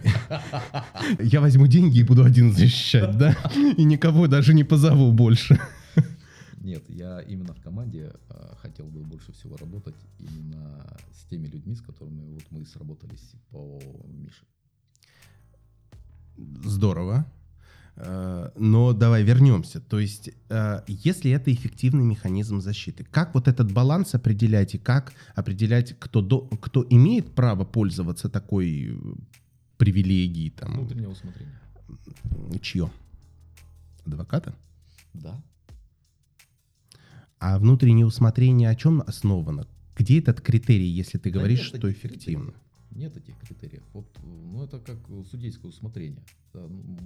[1.20, 3.36] Я возьму деньги и буду один защищать, да?
[3.77, 5.61] И никого даже не позову больше.
[6.62, 11.74] Нет, я именно в команде а, хотел бы больше всего работать именно с теми людьми,
[11.74, 13.78] с которыми вот мы сработались по
[14.09, 14.44] Мише.
[16.65, 17.27] Здорово.
[17.96, 19.80] Э, Но давай вернемся.
[19.80, 25.12] То есть, э, если это эффективный механизм защиты, как вот этот баланс определять и как
[25.36, 28.96] определять, кто, до- кто имеет право пользоваться такой э,
[29.76, 31.58] привилегией, там, Внутреннее усмотрение.
[32.62, 32.90] чье?
[34.06, 34.54] Адвоката?
[35.12, 35.40] Да.
[37.38, 39.66] А внутреннее усмотрение о чем основано?
[39.96, 42.54] Где этот критерий, если ты Да говоришь, нет что эффективно?
[42.94, 43.82] Нет этих критериев.
[43.92, 46.22] Вот, э, ну, это как э, судейское усмотрение.
[46.52, 46.96] Да, ну,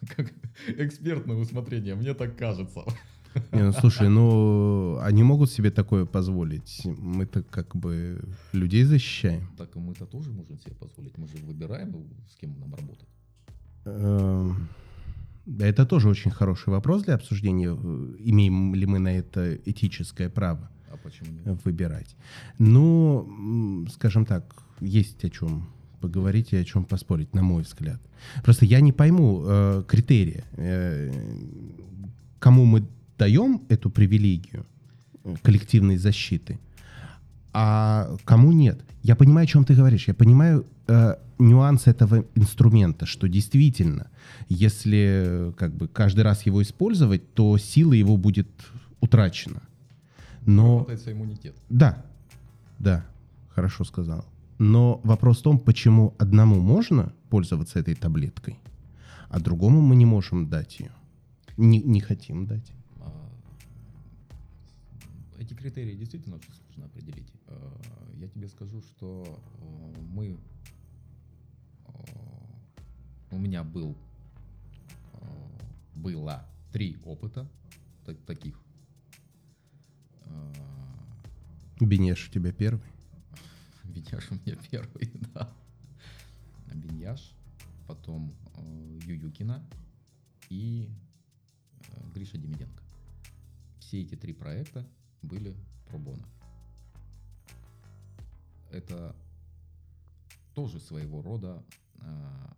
[0.16, 0.32] как
[0.66, 2.80] экспертное усмотрение, мне так кажется.
[3.52, 6.82] Не, ну слушай, ну они могут себе такое позволить.
[6.84, 8.20] Мы-то как бы
[8.52, 9.48] людей защищаем.
[9.56, 11.16] Так и мы-то тоже можем себе позволить.
[11.18, 13.08] Мы же выбираем, ну, с кем нам работать.
[13.86, 14.68] Эм,
[15.46, 17.70] да, Это тоже очень хороший вопрос для обсуждения.
[17.70, 21.46] Э, Имеем ли мы на это этическое право А почему нет?
[21.46, 22.16] э, выбирать?
[22.58, 25.68] Ну, скажем так, есть о чем
[26.00, 28.00] поговорить и о чем поспорить, на мой взгляд.
[28.42, 31.12] Просто я не пойму э, критерия, э,
[32.38, 32.84] кому мы
[33.18, 34.66] даем эту привилегию
[35.42, 36.58] коллективной защиты,
[37.52, 38.80] а кому нет.
[39.02, 40.08] Я понимаю, о чем ты говоришь.
[40.08, 44.06] Я понимаю э, нюанс этого инструмента, что действительно,
[44.48, 48.48] если как бы каждый раз его использовать, то сила его будет
[49.00, 49.62] утрачена.
[50.46, 51.54] Но Работается иммунитет.
[51.68, 52.04] да,
[52.78, 53.04] да,
[53.54, 54.24] хорошо сказал.
[54.58, 58.58] Но вопрос в том, почему одному можно пользоваться этой таблеткой,
[59.28, 60.92] а другому мы не можем дать ее.
[61.56, 62.72] Не, не хотим дать.
[63.00, 63.30] А,
[65.38, 67.32] Эти критерии действительно очень сложно определить.
[67.48, 67.80] А,
[68.20, 69.24] Я тебе скажу, что
[69.58, 70.38] э, мы...
[73.30, 73.96] У меня был...
[75.94, 77.48] Было три опыта
[78.04, 78.60] та- таких.
[80.26, 80.52] А,
[81.80, 82.82] Бенеш у тебя первый.
[84.02, 85.52] Беньяш у меня первый, да.
[86.74, 87.34] Беньяш,
[87.86, 89.62] потом э, Ююкина
[90.48, 90.88] и
[91.88, 92.82] э, Гриша Демиденко.
[93.78, 94.86] Все эти три проекта
[95.22, 95.54] были
[95.88, 96.26] пробона.
[98.70, 99.14] Это
[100.54, 101.62] тоже своего рода
[101.96, 102.54] э,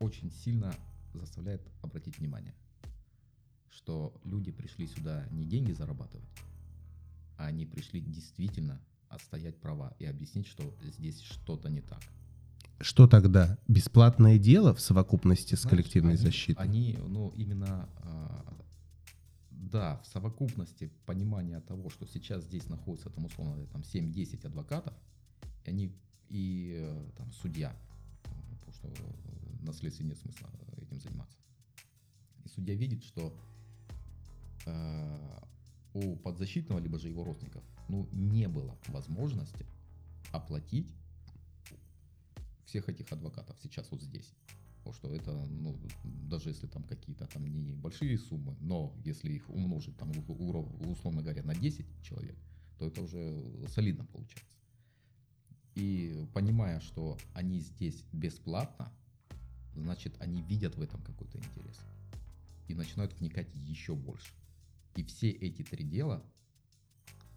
[0.00, 0.74] очень сильно
[1.14, 2.54] заставляет обратить внимание,
[3.70, 6.28] что люди пришли сюда не деньги зарабатывать,
[7.38, 8.80] а они пришли действительно
[9.10, 12.00] отстоять права и объяснить, что здесь что-то не так.
[12.80, 13.58] Что тогда?
[13.68, 16.58] Бесплатное дело в совокупности с Знаешь, коллективной они- защитой?
[16.62, 18.56] Они, ну, именно, а,
[19.50, 24.94] да, в совокупности понимания того, что сейчас здесь находится, там, условно, там, 7-10 адвокатов,
[25.66, 25.92] и они,
[26.30, 27.76] и э, там, судья,
[28.22, 28.88] потому что
[29.62, 30.48] на следствии нет смысла
[30.80, 31.36] этим заниматься.
[32.44, 33.36] И судья видит, что
[34.64, 35.38] э,
[35.92, 39.66] у подзащитного, либо же его родственников, ну, не было возможности
[40.32, 40.86] оплатить
[42.64, 44.32] всех этих адвокатов сейчас вот здесь.
[44.78, 49.96] Потому что это, ну, даже если там какие-то там небольшие суммы, но если их умножить
[49.98, 50.10] там,
[50.88, 52.36] условно говоря, на 10 человек,
[52.78, 54.58] то это уже солидно получается.
[55.74, 58.90] И понимая, что они здесь бесплатно,
[59.74, 61.78] значит, они видят в этом какой-то интерес.
[62.68, 64.32] И начинают вникать еще больше.
[64.96, 66.22] И все эти три дела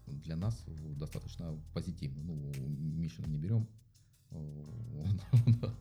[0.06, 0.64] для нас
[0.96, 2.22] достаточно позитивны.
[2.22, 3.66] Ну, Мишина не берем,
[4.30, 5.74] он, он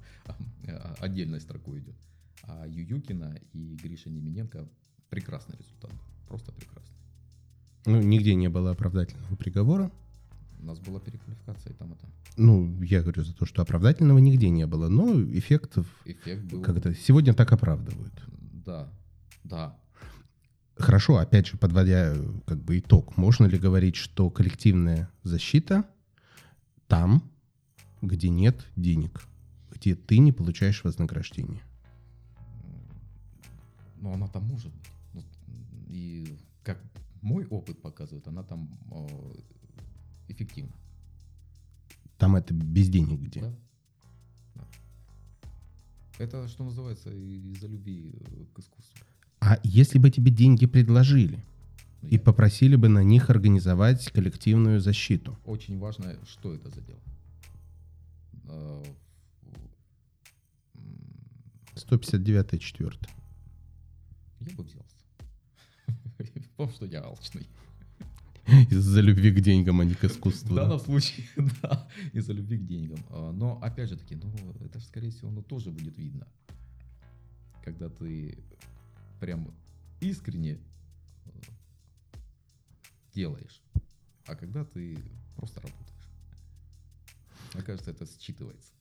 [1.00, 1.96] отдельной строкой идет.
[2.44, 4.68] А Ююкина и Гриша Немененко
[5.10, 5.92] прекрасный результат.
[6.28, 6.98] Просто прекрасный.
[7.86, 9.92] Ну, нигде не было оправдательного приговора.
[10.60, 12.10] У нас была переквалификация и там, и там.
[12.38, 15.86] Ну, я говорю за то, что оправдательного нигде не было, но эффектов...
[16.06, 16.62] Эффект был...
[16.62, 18.14] Как-то сегодня так оправдывают.
[18.66, 18.90] Да,
[19.44, 19.78] да.
[20.76, 25.86] Хорошо, опять же, подводя как бы итог, можно ли говорить, что коллективная защита
[26.88, 27.32] там,
[28.02, 29.24] где нет денег,
[29.72, 31.62] где ты не получаешь вознаграждение?
[33.98, 34.90] Ну, она там может быть.
[35.14, 35.24] Ну,
[35.88, 36.80] и как
[37.22, 39.36] мой опыт показывает, она там э,
[40.28, 40.74] эффективна.
[42.18, 43.42] Там это без денег где?
[43.42, 43.56] Да.
[44.56, 44.68] да.
[46.18, 49.06] Это, что называется, из-за любви э, к искусству.
[49.46, 51.44] А если бы тебе деньги предложили
[52.02, 55.38] и попросили бы на них организовать коллективную защиту?
[55.44, 57.00] Очень важно, что это за дело.
[61.76, 62.92] 159 4
[64.40, 64.96] Я бы взялся.
[66.56, 67.46] Потому что я алчный.
[68.70, 70.54] Из-за любви к деньгам, а не к искусству.
[70.54, 71.28] В данном случае,
[71.62, 73.00] да, из-за любви к деньгам.
[73.10, 74.32] А, но, опять же таки, ну,
[74.64, 76.28] это же, скорее всего, ну, тоже будет видно.
[77.66, 78.38] Когда ты
[79.24, 79.54] прям
[80.02, 80.60] искренне
[81.26, 81.30] э,
[83.16, 83.64] делаешь,
[84.28, 84.98] а когда ты
[85.38, 86.10] просто работаешь.
[87.54, 88.74] Мне кажется, это считывается.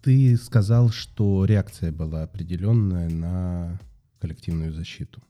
[0.00, 3.78] Ты сказал, что реакция была определенная на
[4.18, 5.22] коллективную защиту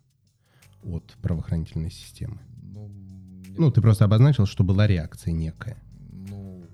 [0.85, 2.39] от правоохранительной системы.
[2.63, 2.89] Ну,
[3.59, 5.77] ну, ты просто обозначил, что была реакция некая.
[6.13, 6.65] Ну,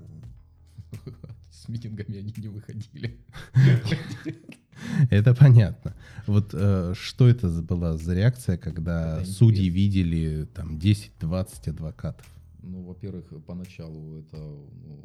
[1.50, 3.18] с митингами они не выходили.
[5.10, 5.95] Это понятно.
[6.26, 12.26] Вот э, что это была за реакция, когда это судьи видели там 10-20 адвокатов?
[12.62, 15.04] Ну, во-первых, поначалу это, ну,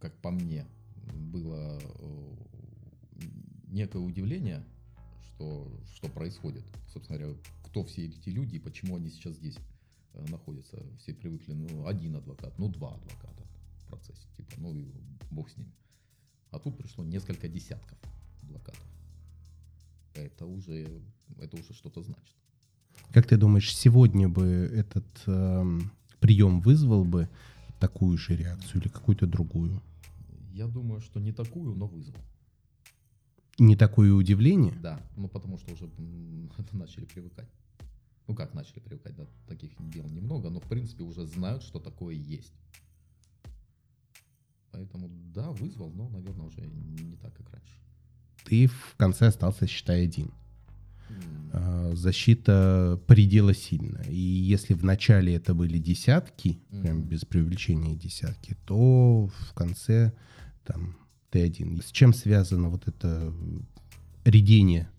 [0.00, 0.66] как по мне,
[1.14, 2.34] было э,
[3.68, 4.64] некое удивление,
[5.22, 6.64] что, что происходит.
[6.92, 9.56] Собственно говоря, кто все эти люди и почему они сейчас здесь
[10.14, 10.82] э, находятся.
[10.98, 13.44] Все привыкли, ну, один адвокат, ну, два адвоката
[13.76, 14.26] в процессе.
[14.36, 14.90] Типа, ну, и
[15.30, 15.72] бог с ними.
[16.50, 17.98] А тут пришло несколько десятков
[18.42, 18.87] адвокатов.
[20.18, 21.02] Это уже,
[21.38, 22.36] это уже что-то значит.
[23.12, 25.80] Как ты думаешь, сегодня бы этот э,
[26.20, 27.28] прием вызвал бы
[27.80, 29.80] такую же реакцию или какую-то другую?
[30.52, 32.20] Я думаю, что не такую, но вызвал.
[33.58, 34.74] Не такое удивление?
[34.82, 35.88] Да, ну потому что уже
[36.72, 37.48] начали привыкать.
[38.26, 42.14] Ну как начали привыкать, да, таких дел немного, но в принципе уже знают, что такое
[42.14, 42.52] есть.
[44.70, 47.80] Поэтому да, вызвал, но, наверное, уже не так, как раньше.
[48.44, 50.32] Ты в конце остался, считай, один.
[51.08, 51.96] Mm.
[51.96, 54.02] Защита предела сильно.
[54.08, 56.82] И если в начале это были десятки, mm.
[56.82, 60.12] прям без привлечения десятки, то в конце
[60.64, 60.96] там
[61.30, 61.80] ты один.
[61.80, 63.32] С чем связано вот это
[64.24, 64.90] редение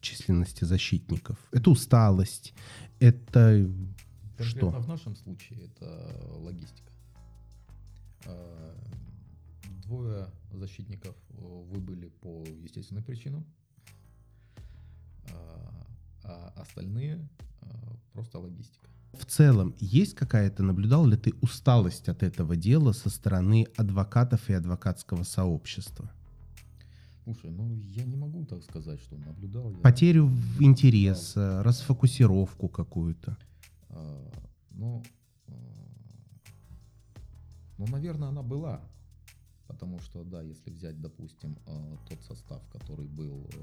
[0.00, 1.38] численности защитников?
[1.52, 2.54] Это усталость,
[3.00, 3.68] это
[4.36, 4.80] Конкретно что?
[4.80, 6.92] в нашем случае это логистика.
[9.90, 13.44] Двое защитников выбыли по естественным причинам,
[15.32, 15.86] а,
[16.22, 17.28] а остальные
[17.60, 18.88] а, просто логистика.
[19.14, 24.52] В целом, есть какая-то, наблюдал ли ты усталость от этого дела со стороны адвокатов и
[24.52, 26.08] адвокатского сообщества?
[27.24, 29.72] Слушай, ну я не могу так сказать, что наблюдал.
[29.72, 29.78] Я...
[29.78, 30.30] Потерю
[30.60, 31.62] интереса, да.
[31.64, 33.36] расфокусировку какую-то.
[33.88, 34.30] А,
[34.70, 35.02] ну,
[37.76, 38.80] ну, наверное, она была.
[39.70, 43.58] Потому что, да, если взять, допустим, а, тот состав, который был э,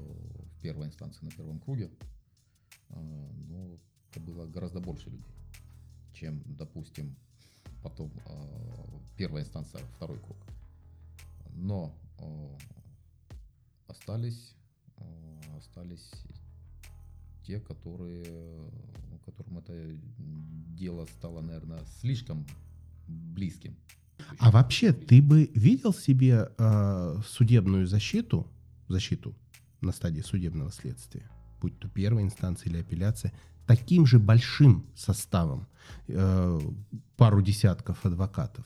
[0.56, 1.90] в первой инстанции на первом круге,
[2.88, 2.98] а,
[3.48, 3.76] ну,
[4.10, 5.38] это было гораздо больше людей
[6.18, 7.14] чем, допустим,
[7.82, 10.36] потом э, первая инстанция, второй круг.
[11.54, 12.58] Но э,
[13.86, 14.54] остались,
[14.96, 16.10] э, остались
[17.44, 18.24] те, которые,
[19.24, 19.96] которым это
[20.74, 22.44] дело стало, наверное, слишком
[23.06, 23.76] близким.
[24.38, 28.46] А вообще, ты бы видел себе э, судебную защиту,
[28.88, 29.34] защиту
[29.80, 31.30] на стадии судебного следствия,
[31.60, 33.32] будь то первая инстанция или апелляция,
[33.66, 35.66] таким же большим составом,
[36.08, 36.60] э,
[37.16, 38.64] пару десятков адвокатов?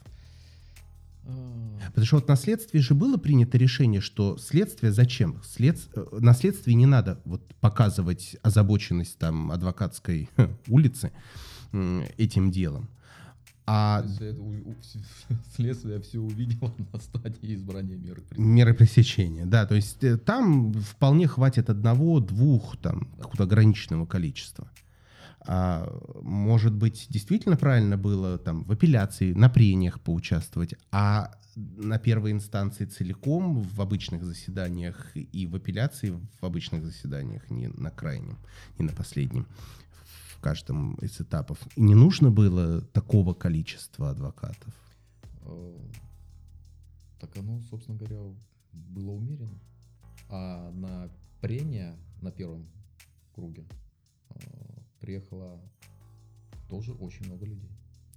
[1.25, 1.87] А.
[1.89, 5.41] Потому что вот на следствии же было принято решение, что следствие зачем?
[5.45, 5.79] След...
[5.95, 10.29] Э, на следствии не надо вот показывать озабоченность там адвокатской
[10.69, 11.13] улицы
[12.19, 12.91] этим делом.
[13.67, 14.05] А...
[15.55, 18.55] Следствие все увидело на стадии избрания меры пресечения.
[18.55, 19.67] Меры пресечения, да.
[19.67, 24.71] То есть э, там вполне хватит одного, двух, там, какого-то ограниченного количества.
[25.45, 25.89] А,
[26.23, 32.87] может быть, действительно правильно было там в апелляции, на прениях поучаствовать, а на первой инстанции
[32.87, 36.11] целиком в обычных заседаниях и в апелляции
[36.41, 38.39] в обычных заседаниях, не на крайнем,
[38.79, 39.47] не на последнем
[40.43, 41.59] каждом из этапов.
[41.77, 44.75] И не нужно было такого количества адвокатов?
[45.43, 45.79] Э,
[47.21, 48.21] так оно, собственно говоря,
[48.73, 49.61] было умеренно.
[50.29, 51.11] А на
[51.41, 52.67] прения на первом
[53.35, 53.65] круге
[54.31, 54.41] э,
[55.01, 55.61] приехало
[56.69, 57.71] тоже очень много людей.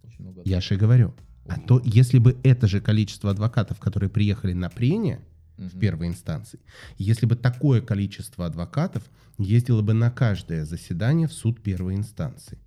[0.03, 1.13] Очень много Я же говорю.
[1.47, 5.21] А то, если бы это же количество адвокатов, которые приехали на прения,
[5.57, 5.67] угу.
[5.67, 6.59] в первой инстанции.
[6.97, 12.59] Если бы такое количество адвокатов ездило бы на каждое заседание в суд первой инстанции.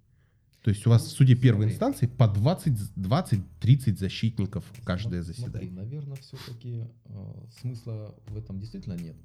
[0.63, 1.75] То есть у вас в суде первой смотри.
[1.75, 5.51] инстанции по 20-30 защитников каждое заседание.
[5.51, 9.17] Смотри, наверное, все-таки э, смысла в этом действительно нет.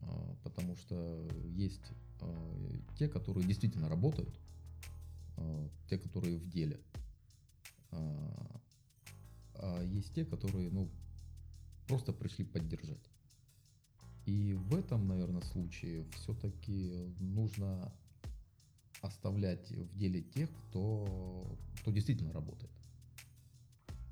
[0.00, 0.06] Э,
[0.44, 4.34] потому что есть э, те, которые действительно работают,
[5.36, 6.80] э, те, которые в деле.
[7.90, 8.58] Э,
[9.56, 10.88] а есть те, которые, ну,
[11.88, 13.10] просто пришли поддержать.
[14.26, 17.92] И в этом, наверное, случае все-таки нужно
[19.00, 22.70] оставлять в деле тех, кто, кто действительно работает.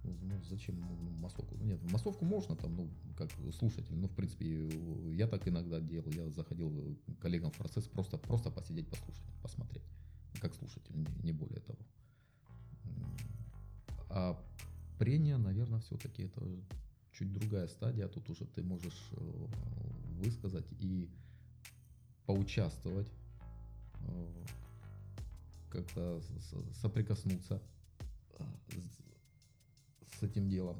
[0.04, 1.56] Ну, зачем ну, массовку?
[1.56, 2.88] Нет, массовку можно там, ну,
[3.18, 3.28] как
[3.58, 4.68] слушатель, ну, в принципе,
[5.14, 9.82] я так иногда делал, я заходил к коллегам в процесс просто, просто посидеть, послушать, посмотреть,
[10.40, 11.78] как слушатель, не, не более того.
[14.08, 14.40] А
[14.98, 16.40] прения, наверное, все-таки это
[17.18, 19.46] чуть другая стадия, тут уже ты можешь э,
[20.22, 21.08] высказать и
[22.26, 23.08] поучаствовать,
[24.00, 24.44] э,
[25.70, 26.20] как-то
[26.80, 27.62] соприкоснуться
[28.38, 28.44] э,
[30.18, 30.76] с этим делом.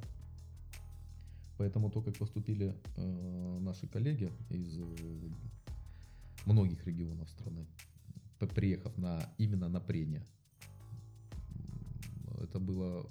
[1.59, 2.77] Поэтому то, как поступили
[3.61, 4.79] наши коллеги из
[6.45, 7.67] многих регионов страны,
[8.39, 10.23] приехав на, именно на прения,
[12.39, 13.11] это было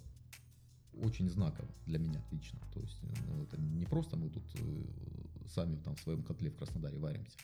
[1.02, 2.60] очень знаково для меня лично.
[2.74, 6.56] То есть ну, это не просто мы тут э, сами там в своем котле в
[6.56, 7.38] Краснодаре варимся,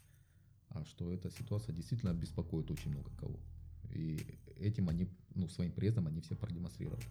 [0.69, 3.39] а что эта ситуация действительно беспокоит очень много кого.
[3.91, 4.19] И
[4.59, 7.03] этим они, ну, своим приездом они все продемонстрировали.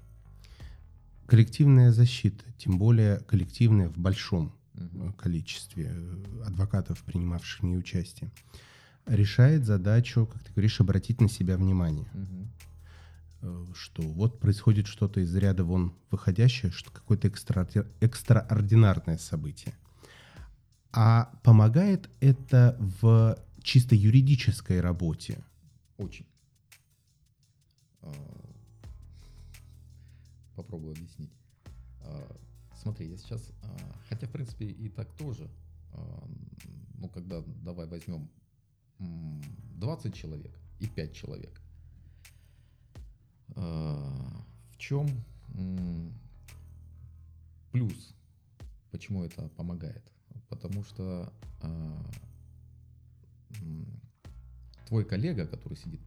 [1.26, 5.12] Коллективная защита, тем более коллективная в большом угу.
[5.12, 8.30] количестве э, адвокатов, принимавших в ней участие,
[9.06, 12.08] решает задачу, как ты говоришь, обратить на себя внимание.
[12.14, 12.69] Угу Э,
[13.74, 17.66] что вот происходит что-то из ряда вон выходящее, что какое-то экстра,
[18.00, 19.74] экстраординарное событие.
[20.92, 25.42] А помогает это в чисто юридической работе?
[25.96, 26.26] Очень.
[28.02, 28.12] А,
[30.56, 31.32] попробую объяснить.
[32.02, 32.36] А,
[32.82, 33.76] смотри, я сейчас, а,
[34.08, 35.50] хотя в принципе и так тоже,
[36.98, 38.30] ну когда давай возьмем
[38.98, 41.60] 20 человек и 5 человек,
[43.54, 45.08] в чем
[47.72, 48.14] плюс?
[48.90, 50.02] Почему это помогает?
[50.48, 52.10] Потому что а,
[54.88, 56.00] твой коллега, который сидит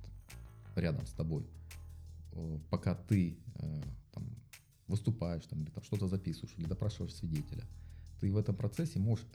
[0.76, 1.48] рядом с тобой,
[2.70, 4.26] пока ты э, там,
[4.88, 7.64] выступаешь там, или там что-то записываешь, или допрашиваешь свидетеля,
[8.20, 9.26] ты в этом процессе можешь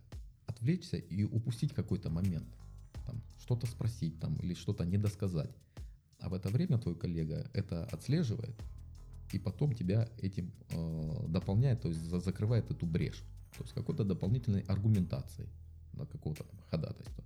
[0.47, 2.49] отвлечься и упустить какой-то момент,
[3.07, 5.51] там, что-то спросить там, или что-то недосказать.
[6.29, 8.55] В это время твой коллега это отслеживает
[9.33, 13.23] и потом тебя этим э, дополняет, то есть закрывает эту брешь.
[13.57, 15.49] То есть какой-то дополнительной аргументацией
[15.93, 17.25] на какого-то ходатайства.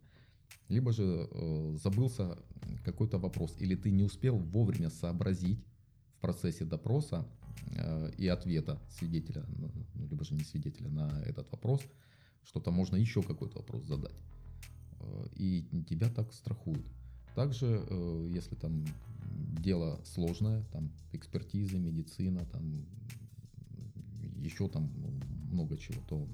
[0.68, 2.38] Либо же э, забылся
[2.84, 5.64] какой-то вопрос, или ты не успел вовремя сообразить
[6.16, 7.26] в процессе допроса
[7.76, 11.80] э, и ответа свидетеля, ну, либо же не свидетеля на этот вопрос,
[12.44, 14.16] что-то можно еще какой-то вопрос задать.
[15.00, 16.86] Э, и тебя так страхуют.
[17.34, 18.84] Также, э, если там
[19.62, 22.84] дело сложное, там экспертизы, медицина, там
[24.38, 24.90] еще там
[25.50, 26.28] много чего, то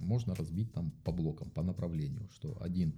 [0.00, 2.94] можно разбить там по блокам, по направлению, что один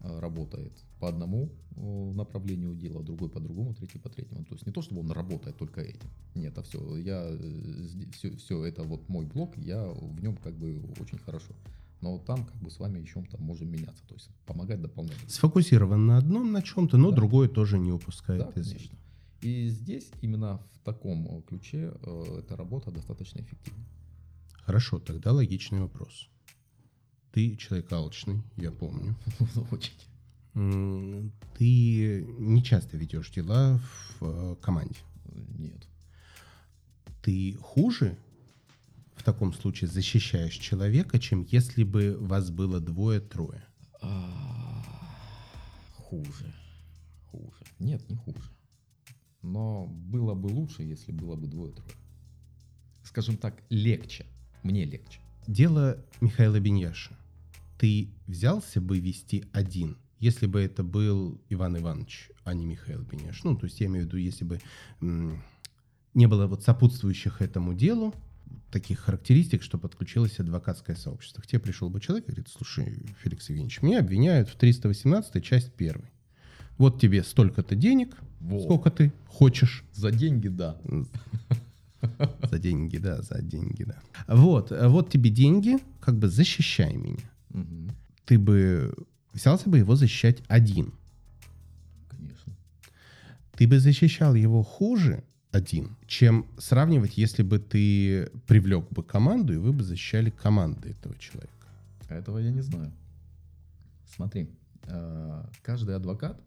[0.00, 4.44] э, работает по одному э, направлению дела, другой по другому, третий по третьему.
[4.44, 6.10] То есть не то, чтобы он работает только этим.
[6.34, 7.30] Нет, а все, я,
[8.12, 11.54] все, все это вот мой блок, я в нем как бы очень хорошо
[12.02, 15.18] но там как бы с вами еще там можем меняться, то есть помогать дополнять.
[15.28, 17.16] Сфокусирован на одном, на чем-то, но да.
[17.16, 18.96] другое тоже не упускает да, из виду.
[19.40, 23.84] И здесь именно в таком ключе э, эта работа достаточно эффективна.
[24.64, 26.28] Хорошо, тогда логичный вопрос.
[27.32, 29.16] Ты человек алчный, я помню.
[29.70, 29.92] Очень.
[31.56, 33.80] Ты не часто ведешь дела
[34.20, 35.00] в э, команде.
[35.58, 35.86] Нет.
[37.22, 38.18] Ты хуже
[39.22, 43.62] в таком случае защищаешь человека, чем если бы вас было двое-трое.
[44.00, 44.82] А,
[45.94, 46.52] Хуже.
[47.30, 47.64] Хуже.
[47.78, 48.50] Нет, не хуже.
[49.40, 51.94] Но было бы лучше, если было бы двое-трое.
[53.04, 54.26] Скажем так, легче.
[54.64, 55.20] Мне легче.
[55.46, 57.16] Дело Михаила Беньяша.
[57.78, 63.44] Ты взялся бы вести один, если бы это был Иван Иванович, а не Михаил Беньяш.
[63.44, 64.60] Ну, то есть я имею в виду, если бы
[65.00, 68.14] не было вот сопутствующих этому делу
[68.70, 71.42] таких характеристик, что подключилось адвокатское сообщество.
[71.42, 75.72] К тебе пришел бы человек и говорит, слушай, Феликс Евгеньевич, меня обвиняют в 318 часть
[75.78, 76.04] 1.
[76.78, 78.60] Вот тебе столько-то денег, Во.
[78.60, 79.84] сколько ты хочешь.
[79.92, 80.76] За деньги, да.
[82.50, 84.02] За деньги, да, за деньги, да.
[84.26, 87.30] Вот, вот тебе деньги, как бы защищай меня.
[87.50, 87.90] Мгм.
[88.24, 88.92] Ты бы
[89.32, 90.92] взялся бы его защищать один.
[92.08, 92.56] Конечно.
[93.56, 95.22] Ты бы защищал его хуже
[95.52, 101.16] один, чем сравнивать, если бы ты привлек бы команду, и вы бы защищали команды этого
[101.18, 101.68] человека.
[102.08, 102.90] А этого я не знаю.
[104.06, 104.48] Смотри,
[104.86, 106.40] э, каждый адвокат,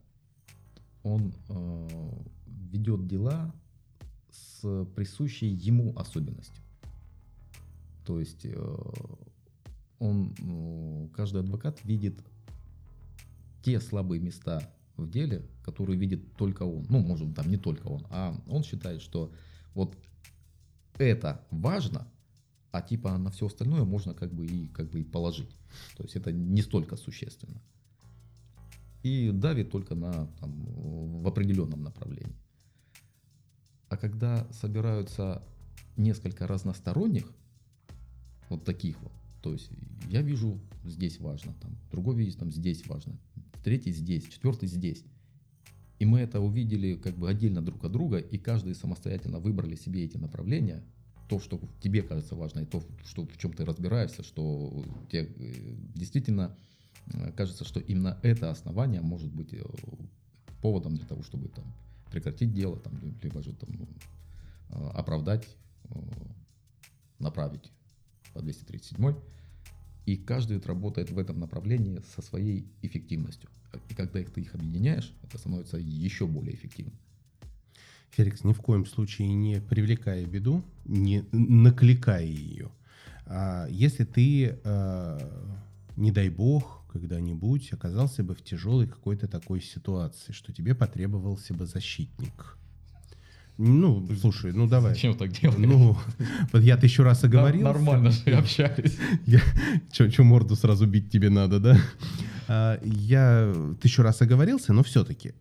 [1.04, 2.10] он э,
[2.48, 3.54] ведет дела
[4.32, 6.64] с присущей ему особенностью.
[8.06, 8.76] То есть э,
[10.00, 12.20] он, э, каждый адвокат видит
[13.62, 14.62] те слабые места
[14.98, 16.86] в деле, которые видит только он.
[16.90, 19.32] Ну, может, там не только он, а он считает, что
[19.74, 19.96] вот
[20.98, 22.08] это важно,
[22.72, 25.52] а типа на все остальное можно как бы и как бы и положить.
[25.98, 27.62] То есть это не столько существенно.
[29.04, 30.66] И давит только на там,
[31.22, 32.36] в определенном направлении.
[33.88, 35.44] А когда собираются
[35.96, 37.32] несколько разносторонних,
[38.50, 39.12] вот таких вот,
[39.42, 39.70] то есть
[40.10, 43.18] я вижу здесь важно, там, другой видит там здесь важно,
[43.66, 45.04] третий здесь, четвертый здесь.
[45.98, 50.06] И мы это увидели как бы отдельно друг от друга, и каждый самостоятельно выбрали себе
[50.06, 50.84] эти направления,
[51.28, 55.76] то, что тебе кажется важно, и то, что, в чем ты разбираешься, что тебе э,
[55.96, 56.56] действительно
[57.08, 59.64] э, кажется, что именно это основание может быть э,
[60.62, 61.66] поводом для того, чтобы там,
[62.12, 63.70] прекратить дело, там, ли- либо же там,
[64.94, 65.48] оправдать,
[67.18, 67.72] направить
[68.34, 69.16] по 237.
[70.06, 73.50] И каждый работает в этом направлении со своей эффективностью.
[73.90, 76.94] И когда их, ты их объединяешь, это становится еще более эффективным.
[78.12, 82.70] Феликс, ни в коем случае не привлекая беду, не накликая ее.
[83.26, 85.20] А если ты, э,
[85.98, 91.66] не дай бог, когда-нибудь оказался бы в тяжелой какой-то такой ситуации, что тебе потребовался бы
[91.66, 92.58] защитник.
[93.58, 94.94] Ну, слушай, ну давай.
[94.94, 95.60] Зачем так делаешь?
[95.60, 95.98] Ну,
[96.52, 97.64] вот я тысячу раз оговорился.
[97.64, 98.98] Нормально же общались.
[99.26, 99.40] Я,
[99.92, 101.78] чё, чё морду сразу бить тебе надо, да?
[102.48, 105.34] А, Я тысячу раз оговорился, но все-таки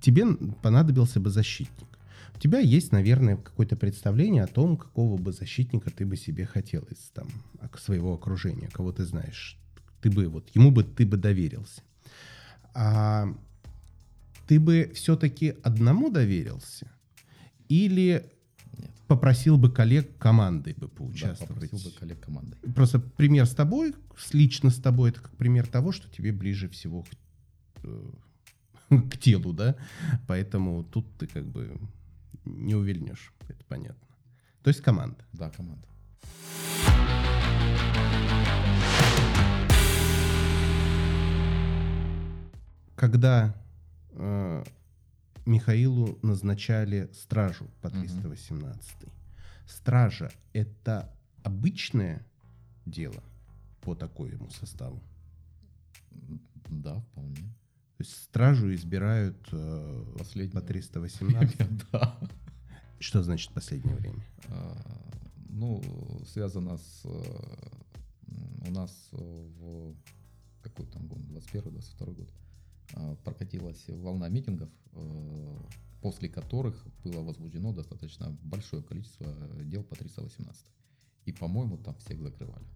[0.00, 0.26] тебе
[0.62, 1.88] понадобился бы защитник.
[2.36, 6.82] У тебя есть, наверное, какое-то представление о том, какого бы защитника ты бы себе хотел
[6.90, 7.28] из там,
[7.78, 9.56] своего окружения, кого ты знаешь.
[10.00, 11.82] Ты бы вот, ему бы ты бы доверился.
[12.74, 13.28] А
[14.48, 16.86] ты бы все-таки одному доверился?
[17.72, 18.26] Или
[18.76, 18.90] Нет.
[19.08, 21.48] попросил бы коллег командой бы Да, поучаствовать?
[21.70, 22.56] попросил бы коллег команды.
[22.74, 26.68] Просто пример с тобой, с- лично с тобой, это как пример того, что тебе ближе
[26.68, 27.08] всего к,
[27.84, 28.10] э,
[29.10, 29.74] к телу, да?
[30.26, 31.80] Поэтому тут ты как бы
[32.44, 34.06] не увильнешь, это понятно.
[34.62, 35.24] То есть команда.
[35.32, 35.88] Да, команда.
[42.96, 43.54] Когда
[44.12, 44.64] э,
[45.46, 48.00] Михаилу назначали стражу по Мгм.
[48.02, 48.96] 318,
[49.66, 51.12] стража— это
[51.42, 52.24] обычное
[52.86, 53.22] дело
[53.80, 55.00] по такому составу?
[56.70, 57.36] Да, вполне.
[57.96, 60.60] То есть стражу избирают э, Последнее.
[60.60, 61.56] по 318.
[61.92, 62.18] Да.
[62.98, 64.24] Что значит последнее время?
[64.48, 64.76] А,
[65.48, 65.82] Ну,
[66.26, 67.00] связано с...
[67.04, 69.16] э, У нас э,
[69.58, 69.94] в...
[70.62, 71.18] Какой там год?
[71.18, 72.32] 21-22 год.
[72.94, 75.56] А, Прокатилась волна митингов, э,
[76.00, 80.64] после которых было возбуждено достаточно большое количество э, дел по 318.
[81.26, 82.66] И, по-моему, там всех закрывали.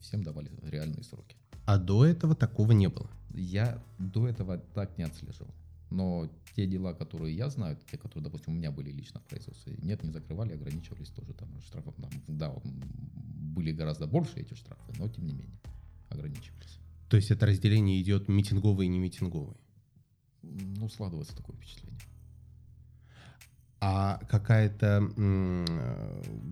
[0.00, 1.36] Всем давали реальные сроки.
[1.64, 3.10] А до этого такого не было.
[3.34, 5.54] Я до этого так не отслеживал.
[5.90, 9.76] Но те дела, которые я знаю, те, которые, допустим, у меня были лично в производстве,
[9.82, 11.94] нет, не закрывали, ограничивались тоже там штрафом.
[11.94, 15.60] Там, да, были гораздо больше эти штрафы, но тем не менее
[16.08, 16.78] ограничивались.
[17.08, 19.56] То есть это разделение идет митинговый и не митинговый.
[20.42, 22.00] Ну, складывается такое впечатление.
[23.80, 25.12] А какая-то,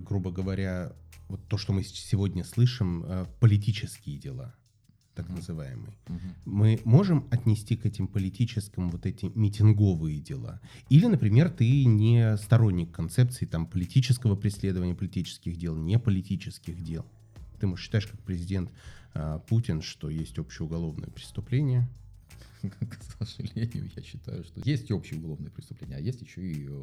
[0.04, 0.92] грубо говоря,
[1.28, 4.54] вот то, что мы сегодня слышим, э, политические дела,
[5.14, 5.36] так угу.
[5.36, 5.94] называемые.
[6.08, 6.18] Угу.
[6.44, 10.60] Мы можем отнести к этим политическим вот эти митинговые дела?
[10.90, 17.06] Или, например, ты не сторонник концепции там политического преследования политических дел, не политических дел?
[17.58, 18.70] Ты, может, считаешь, как президент
[19.14, 21.88] э, Путин, что есть общеуголовное преступление,
[22.62, 26.82] к сожалению, я считаю, что есть общие уголовные преступления, а есть еще и э,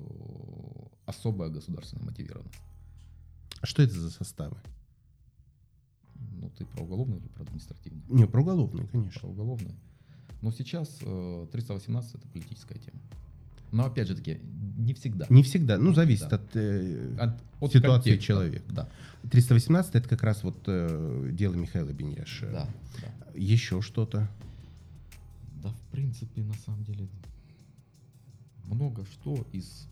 [1.05, 2.59] особая государственная мотивированность.
[3.63, 4.57] Что это за составы?
[6.15, 8.03] Ну, ты про уголовные или про административные?
[8.07, 9.21] Не, про уголовные, конечно.
[9.21, 9.75] Про уголовные.
[10.41, 12.99] Но сейчас 318 э, это политическая тема.
[13.71, 14.39] Но опять же таки,
[14.77, 15.25] не всегда.
[15.29, 15.77] Не всегда.
[15.77, 16.37] Ну, зависит да.
[16.37, 18.25] от, э, от, от ситуации контекста.
[18.25, 18.63] человека.
[18.69, 18.89] Да.
[19.29, 22.49] 318 это как раз вот э, дело Михаила Беньяша.
[22.51, 22.69] Да,
[23.01, 23.31] да.
[23.35, 24.27] Еще что-то.
[25.63, 27.07] Да, в принципе, на самом деле,
[28.65, 29.87] много что из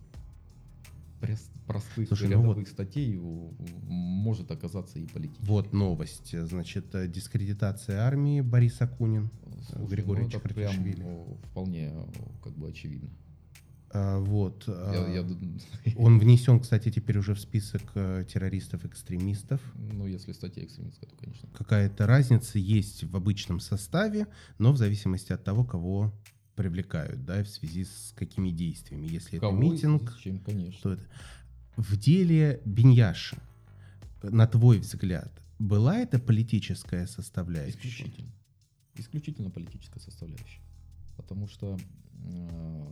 [1.67, 5.45] простых Слушай, рядовых ну вот, статей может оказаться и политическим.
[5.45, 6.33] Вот новость.
[6.47, 9.29] Значит, э, дискредитация армии Борис Акунин,
[9.69, 10.73] Слушай, Григорьевич ну, это прям
[11.51, 11.93] вполне
[12.41, 13.09] как бы очевидно.
[13.91, 14.65] А, вот.
[14.67, 15.95] Я, а, я...
[15.97, 19.61] Он внесен, кстати, теперь уже в список э, террористов-экстремистов.
[19.75, 21.49] Ну, если статья экстремистская, то, конечно.
[21.57, 24.27] Какая-то разница есть в обычном составе,
[24.59, 26.13] но в зависимости от того, кого
[26.55, 29.07] привлекают, да, в связи с какими действиями.
[29.07, 30.81] Если кого это митинг, чем, конечно.
[30.81, 31.03] то это...
[31.77, 33.37] В деле Беньяша,
[34.21, 37.77] на твой взгляд, была это политическая составляющая?
[37.77, 38.29] Исключительно.
[38.95, 40.61] Исключительно политическая составляющая.
[41.15, 41.77] Потому что
[42.25, 42.85] э,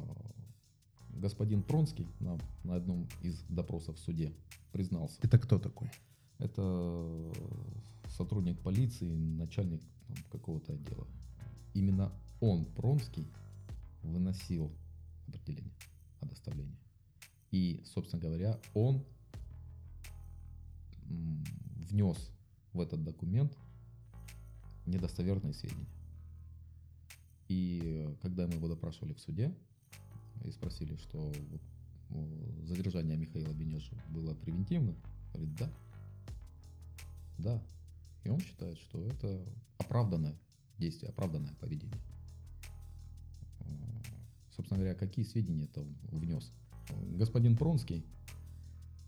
[1.18, 4.34] господин Пронский на, на одном из допросов в суде
[4.72, 5.20] признался.
[5.22, 5.90] Это кто такой?
[6.38, 7.32] Это
[8.10, 9.82] сотрудник полиции, начальник
[10.32, 11.08] какого-то отдела.
[11.74, 13.28] Именно он, Пронский,
[14.04, 14.72] выносил
[15.28, 15.74] определение
[16.20, 16.78] о доставлении.
[17.52, 19.04] И, собственно говоря, он
[21.90, 22.32] внес
[22.74, 23.58] в этот документ
[24.86, 25.88] недостоверные сведения.
[27.48, 29.56] И когда мы его допрашивали в суде,
[30.44, 31.32] и спросили, что
[32.64, 34.96] задержание Михаила Бенежа было превентивным,
[35.34, 35.70] говорит, да.
[37.38, 37.64] Да.
[38.24, 39.46] И он считает, что это
[39.78, 40.36] оправданное
[40.78, 42.00] действие, оправданное поведение.
[44.56, 46.52] Собственно говоря, какие сведения это он внес?
[47.12, 48.04] Господин Пронский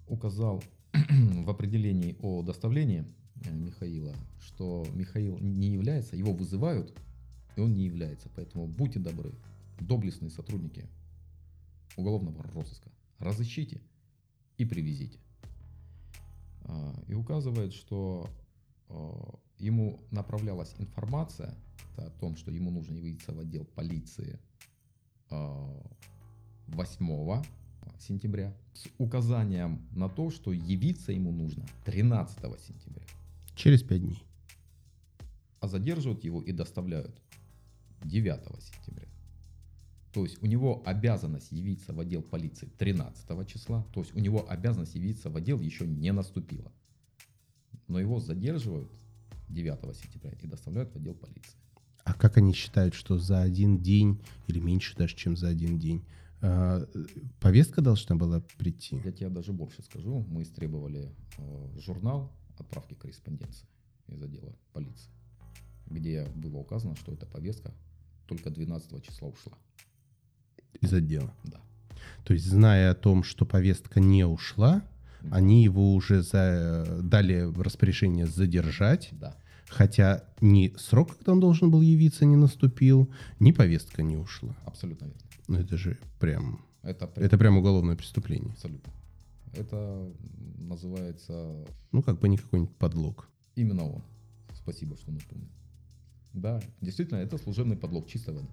[0.07, 3.05] указал в определении о доставлении
[3.43, 6.93] э, Михаила, что Михаил не является, его вызывают,
[7.55, 8.29] и он не является.
[8.35, 9.33] Поэтому будьте добры,
[9.79, 10.85] доблестные сотрудники
[11.99, 12.89] уголовного розыска.
[13.19, 13.81] Разыщите
[14.57, 15.19] и привезите.
[16.63, 18.29] А, и указывает, что
[18.89, 21.55] а, ему направлялась информация
[21.97, 24.39] о том, что ему нужно явиться в отдел полиции
[25.29, 25.81] 8
[26.69, 27.43] а,
[27.99, 33.03] сентября с указанием на то, что явиться ему нужно 13 сентября.
[33.55, 34.23] Через 5 дней.
[35.59, 37.21] А задерживают его и доставляют
[38.03, 39.08] 9 сентября.
[40.11, 44.49] То есть у него обязанность явиться в отдел полиции 13 числа, то есть у него
[44.49, 46.71] обязанность явиться в отдел еще не наступила.
[47.87, 48.91] Но его задерживают
[49.49, 51.57] 9 сентября и доставляют в отдел полиции.
[52.03, 56.03] А как они считают, что за один день или меньше даже, чем за один день
[56.41, 56.87] а,
[57.39, 58.99] повестка должна была прийти?
[59.03, 60.25] Я тебе даже больше скажу.
[60.27, 63.67] Мы истребовали э, журнал отправки корреспонденции
[64.07, 65.11] из отдела полиции,
[65.85, 67.71] где было указано, что эта повестка
[68.25, 69.57] только 12 числа ушла
[70.81, 71.33] из отдела.
[71.43, 71.59] Да.
[72.23, 74.83] То есть, зная о том, что повестка не ушла,
[75.21, 75.35] да.
[75.35, 79.09] они его уже за, дали распоряжение задержать.
[79.11, 79.35] Да.
[79.67, 83.09] Хотя ни срок, когда он должен был явиться, не наступил,
[83.39, 84.55] ни повестка не ушла.
[84.65, 85.21] Абсолютно верно.
[85.47, 86.65] Ну это же прям...
[86.81, 87.25] Это, прям...
[87.25, 88.51] это прям уголовное преступление.
[88.53, 88.91] Абсолютно.
[89.53, 90.11] Это
[90.57, 91.65] называется...
[91.91, 93.27] Ну, как бы не какой-нибудь подлог.
[93.55, 94.03] Именно он.
[94.55, 95.49] Спасибо, что напомнил.
[96.33, 98.47] Да, действительно, это служебный подлог чистой воды.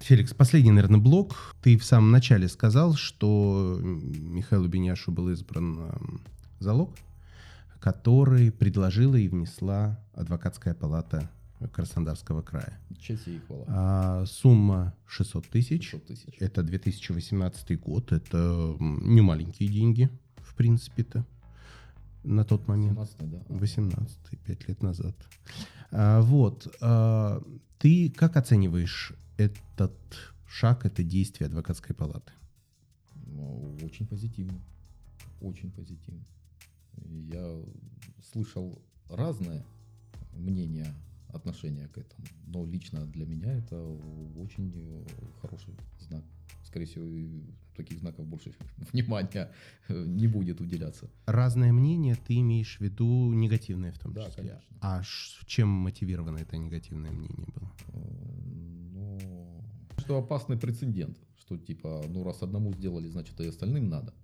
[0.00, 1.54] Феликс, последний, наверное, блок.
[1.62, 6.20] Ты в самом начале сказал, что Михаилу Беняшу был избран эм,
[6.58, 6.94] залог,
[7.80, 11.28] который предложила и внесла адвокатская палата
[11.72, 12.78] Краснодарского края.
[13.68, 15.90] А, сумма 600 тысяч.
[15.90, 16.34] 600 тысяч.
[16.38, 18.12] Это 2018 год.
[18.12, 21.24] Это не маленькие деньги, в принципе-то,
[22.24, 22.98] на тот момент.
[22.98, 23.38] 18 да.
[23.48, 25.16] 18 5 лет назад.
[25.90, 26.76] А, вот.
[26.80, 27.42] А,
[27.78, 29.94] ты как оцениваешь этот
[30.46, 32.32] шаг, это действие адвокатской палаты?
[33.26, 34.58] Ну, очень позитивно.
[35.40, 36.24] Очень позитивно.
[37.04, 37.62] Я
[38.32, 38.80] слышал
[39.10, 39.64] разное
[40.32, 40.94] мнение,
[41.28, 42.26] отношение к этому.
[42.46, 43.78] Но лично для меня это
[44.36, 44.72] очень
[45.42, 46.24] хороший знак.
[46.64, 47.06] скорее всего,
[47.76, 48.52] таких знаков больше
[48.92, 49.52] внимания
[49.88, 51.10] не будет уделяться.
[51.26, 54.42] Разное мнение ты имеешь в виду негативное в том Да, числе.
[54.44, 54.76] конечно.
[54.80, 55.02] А
[55.46, 57.72] чем мотивировано это негативное мнение было?
[60.06, 64.14] Что опасный прецедент, что типа, ну раз одному сделали, значит и остальным надо,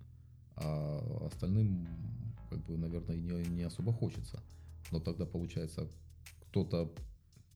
[0.55, 1.85] а остальным,
[2.49, 4.41] как бы, наверное, не, не особо хочется.
[4.91, 5.89] Но тогда получается,
[6.47, 6.89] кто-то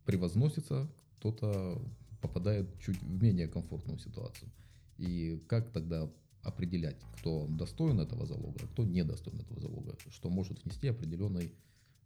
[0.03, 1.81] превозносится, кто-то
[2.21, 4.51] попадает чуть в менее комфортную ситуацию.
[4.97, 6.11] И как тогда
[6.43, 11.53] определять, кто достоин этого залога, а кто недостоин этого залога, что может внести определенный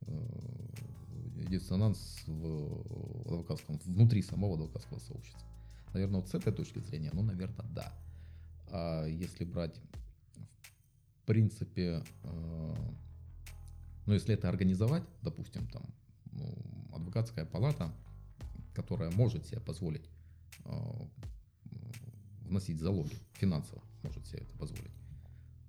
[0.01, 0.27] э,
[1.49, 5.50] диссонанс в адвокатском, внутри самого адвокатского сообщества.
[5.93, 7.93] Наверное, вот с этой точки зрения, ну, наверное, да.
[8.67, 9.79] А если брать,
[11.21, 12.75] в принципе, э,
[14.05, 15.83] ну, если это организовать, допустим, там,
[16.31, 16.55] ну,
[16.93, 17.93] адвокатская палата,
[18.73, 20.09] которая может себе позволить
[20.65, 20.71] э,
[22.41, 24.91] вносить залоги финансово, может себе это позволить,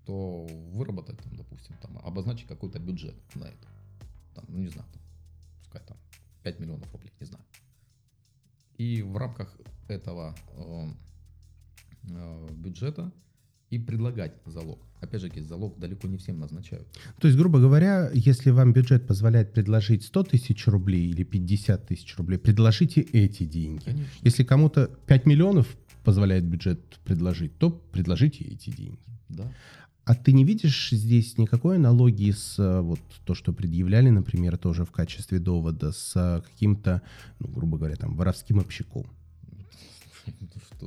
[0.04, 3.68] то выработать, там, допустим, там, обозначить какой-то бюджет на это.
[4.34, 5.02] Там, ну, не знаю, там,
[5.60, 5.96] пускай там
[6.42, 7.44] 5 миллионов рублей, не знаю.
[8.78, 9.56] И в рамках
[9.88, 10.88] этого э,
[12.10, 13.12] э, бюджета
[13.70, 14.78] и предлагать залог.
[15.00, 16.86] Опять же, залог далеко не всем назначают.
[17.18, 22.16] То есть, грубо говоря, если вам бюджет позволяет предложить 100 тысяч рублей или 50 тысяч
[22.16, 23.84] рублей, предложите эти деньги.
[23.84, 24.12] Конечно.
[24.22, 25.66] Если кому-то 5 миллионов
[26.04, 28.98] позволяет бюджет предложить, то предложите эти деньги.
[29.28, 29.50] Да.
[30.04, 34.84] А ты не видишь здесь никакой аналогии с э, вот то, что предъявляли, например, тоже
[34.84, 37.02] в качестве довода с э, каким-то,
[37.38, 39.06] ну, грубо говоря, там, воровским общаком?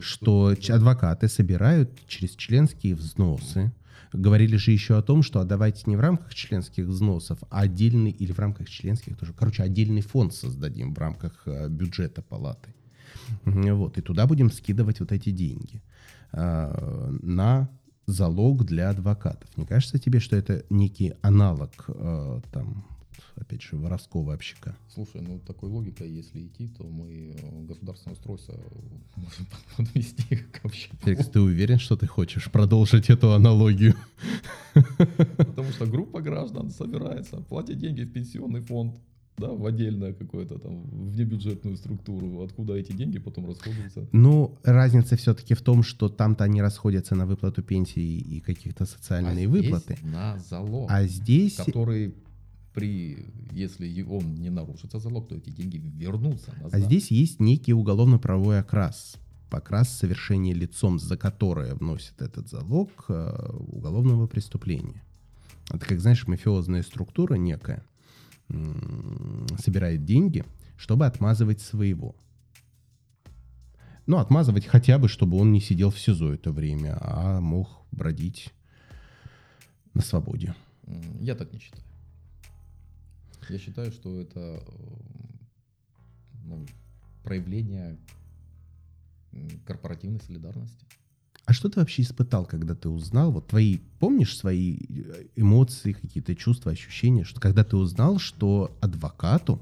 [0.01, 3.73] Что адвокаты собирают через членские взносы.
[4.11, 8.11] Говорили же еще о том, что а давайте не в рамках членских взносов, а отдельный,
[8.11, 12.73] или в рамках членских тоже, короче, отдельный фонд создадим в рамках э, бюджета палаты.
[13.45, 15.81] Вот, и туда будем скидывать вот эти деньги
[16.31, 17.69] а, на
[18.05, 19.49] залог для адвокатов.
[19.57, 22.85] Не кажется тебе, что это некий аналог э, там,
[23.35, 24.75] опять же, воровского общака?
[24.93, 28.55] Слушай, ну такой логикой, если идти, то мы э, государственное устройство
[29.15, 30.99] можем подвести к общему.
[31.03, 33.95] Феликс, ты уверен, что ты хочешь продолжить эту аналогию?
[35.37, 38.95] Потому что группа граждан собирается, платит деньги в пенсионный фонд,
[39.37, 44.07] да, в отдельное какое-то там внебюджетную структуру, откуда эти деньги потом расходуются.
[44.11, 49.47] Ну, разница все-таки в том, что там-то они расходятся на выплату пенсии и каких-то социальные
[49.47, 49.97] А выплаты.
[50.03, 51.55] на залог, А здесь...
[51.55, 52.15] который
[52.73, 56.73] при, если он не нарушится залог, то эти деньги вернутся назад.
[56.73, 59.15] А здесь есть некий уголовно-правовой окрас.
[59.49, 65.01] Окрас совершения лицом, за которое вносит этот залог э, уголовного преступления.
[65.69, 67.85] Это, как знаешь, мафиозная структура некая
[68.49, 70.43] собирает деньги,
[70.77, 72.15] чтобы отмазывать своего.
[74.07, 78.53] Ну, отмазывать хотя бы, чтобы он не сидел в СИЗО это время, а мог бродить
[79.93, 80.53] на свободе.
[81.19, 81.83] Я так не считаю.
[83.49, 84.59] Я считаю, что это э,
[86.43, 86.65] ну,
[87.23, 87.97] проявление
[89.65, 90.85] корпоративной солидарности.
[91.45, 96.35] А что ты вообще испытал, когда ты узнал, вот твои, помнишь свои э, эмоции, какие-то
[96.35, 99.61] чувства, ощущения, что когда ты узнал, что адвокату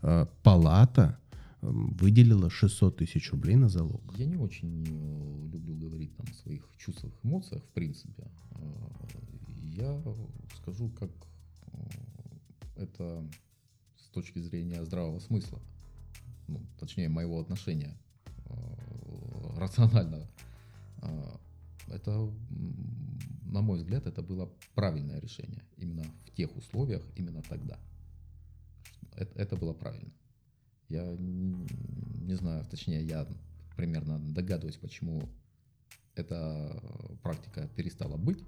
[0.00, 1.18] э, палата
[1.60, 4.00] э, выделила 600 тысяч рублей на залог?
[4.16, 8.24] Я не очень э, люблю говорить там, о своих чувствах, эмоциях, в принципе.
[8.52, 8.72] Э,
[9.76, 10.00] Я
[10.62, 11.10] скажу, как
[12.76, 13.22] это
[13.96, 15.60] с точки зрения здравого смысла,
[16.46, 17.94] ну, точнее, моего отношения
[19.58, 20.26] рационально.
[21.02, 21.36] Э,
[21.88, 22.30] Это,
[23.44, 27.78] на мой взгляд, это было правильное решение именно в тех условиях, именно тогда.
[29.16, 30.12] Это, это было правильно.
[30.88, 33.26] Я не знаю, точнее, я
[33.76, 35.22] примерно догадываюсь, почему
[36.14, 36.82] эта
[37.22, 38.44] практика перестала быть.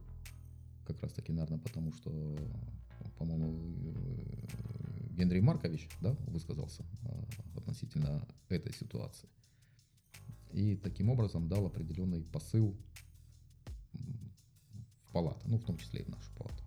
[0.86, 2.36] Как раз таки, наверное, потому что,
[3.18, 3.54] по-моему,
[5.10, 9.28] Генрий Маркович да, высказался э, относительно этой ситуации.
[10.52, 12.76] И таким образом дал определенный посыл
[13.92, 16.62] в палату, ну, в том числе и в нашу палату,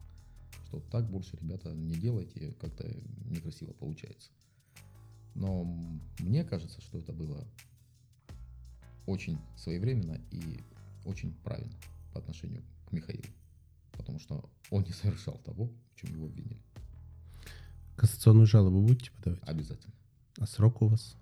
[0.68, 2.86] что так больше, ребята, не делайте, как-то
[3.26, 4.32] некрасиво получается.
[5.36, 5.64] Но
[6.20, 7.48] мне кажется, что это было
[9.06, 10.60] очень своевременно и
[11.06, 11.76] очень правильно
[12.14, 13.24] по отношению к Михаилу.
[13.94, 16.62] Потому что он не совершал того, в чем его обвинили.
[17.96, 19.42] Кассационную жалобу будете подавать?
[19.44, 19.94] Обязательно.
[20.38, 21.16] А срок у вас?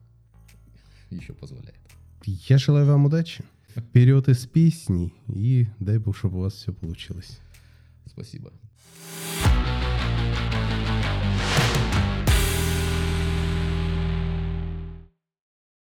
[1.09, 1.80] Еще позволяет.
[2.26, 3.43] Я желаю вам удачи.
[3.76, 5.14] Вперед из песней.
[5.27, 7.39] И дай бог, чтобы у вас все получилось.
[8.06, 8.52] Спасибо.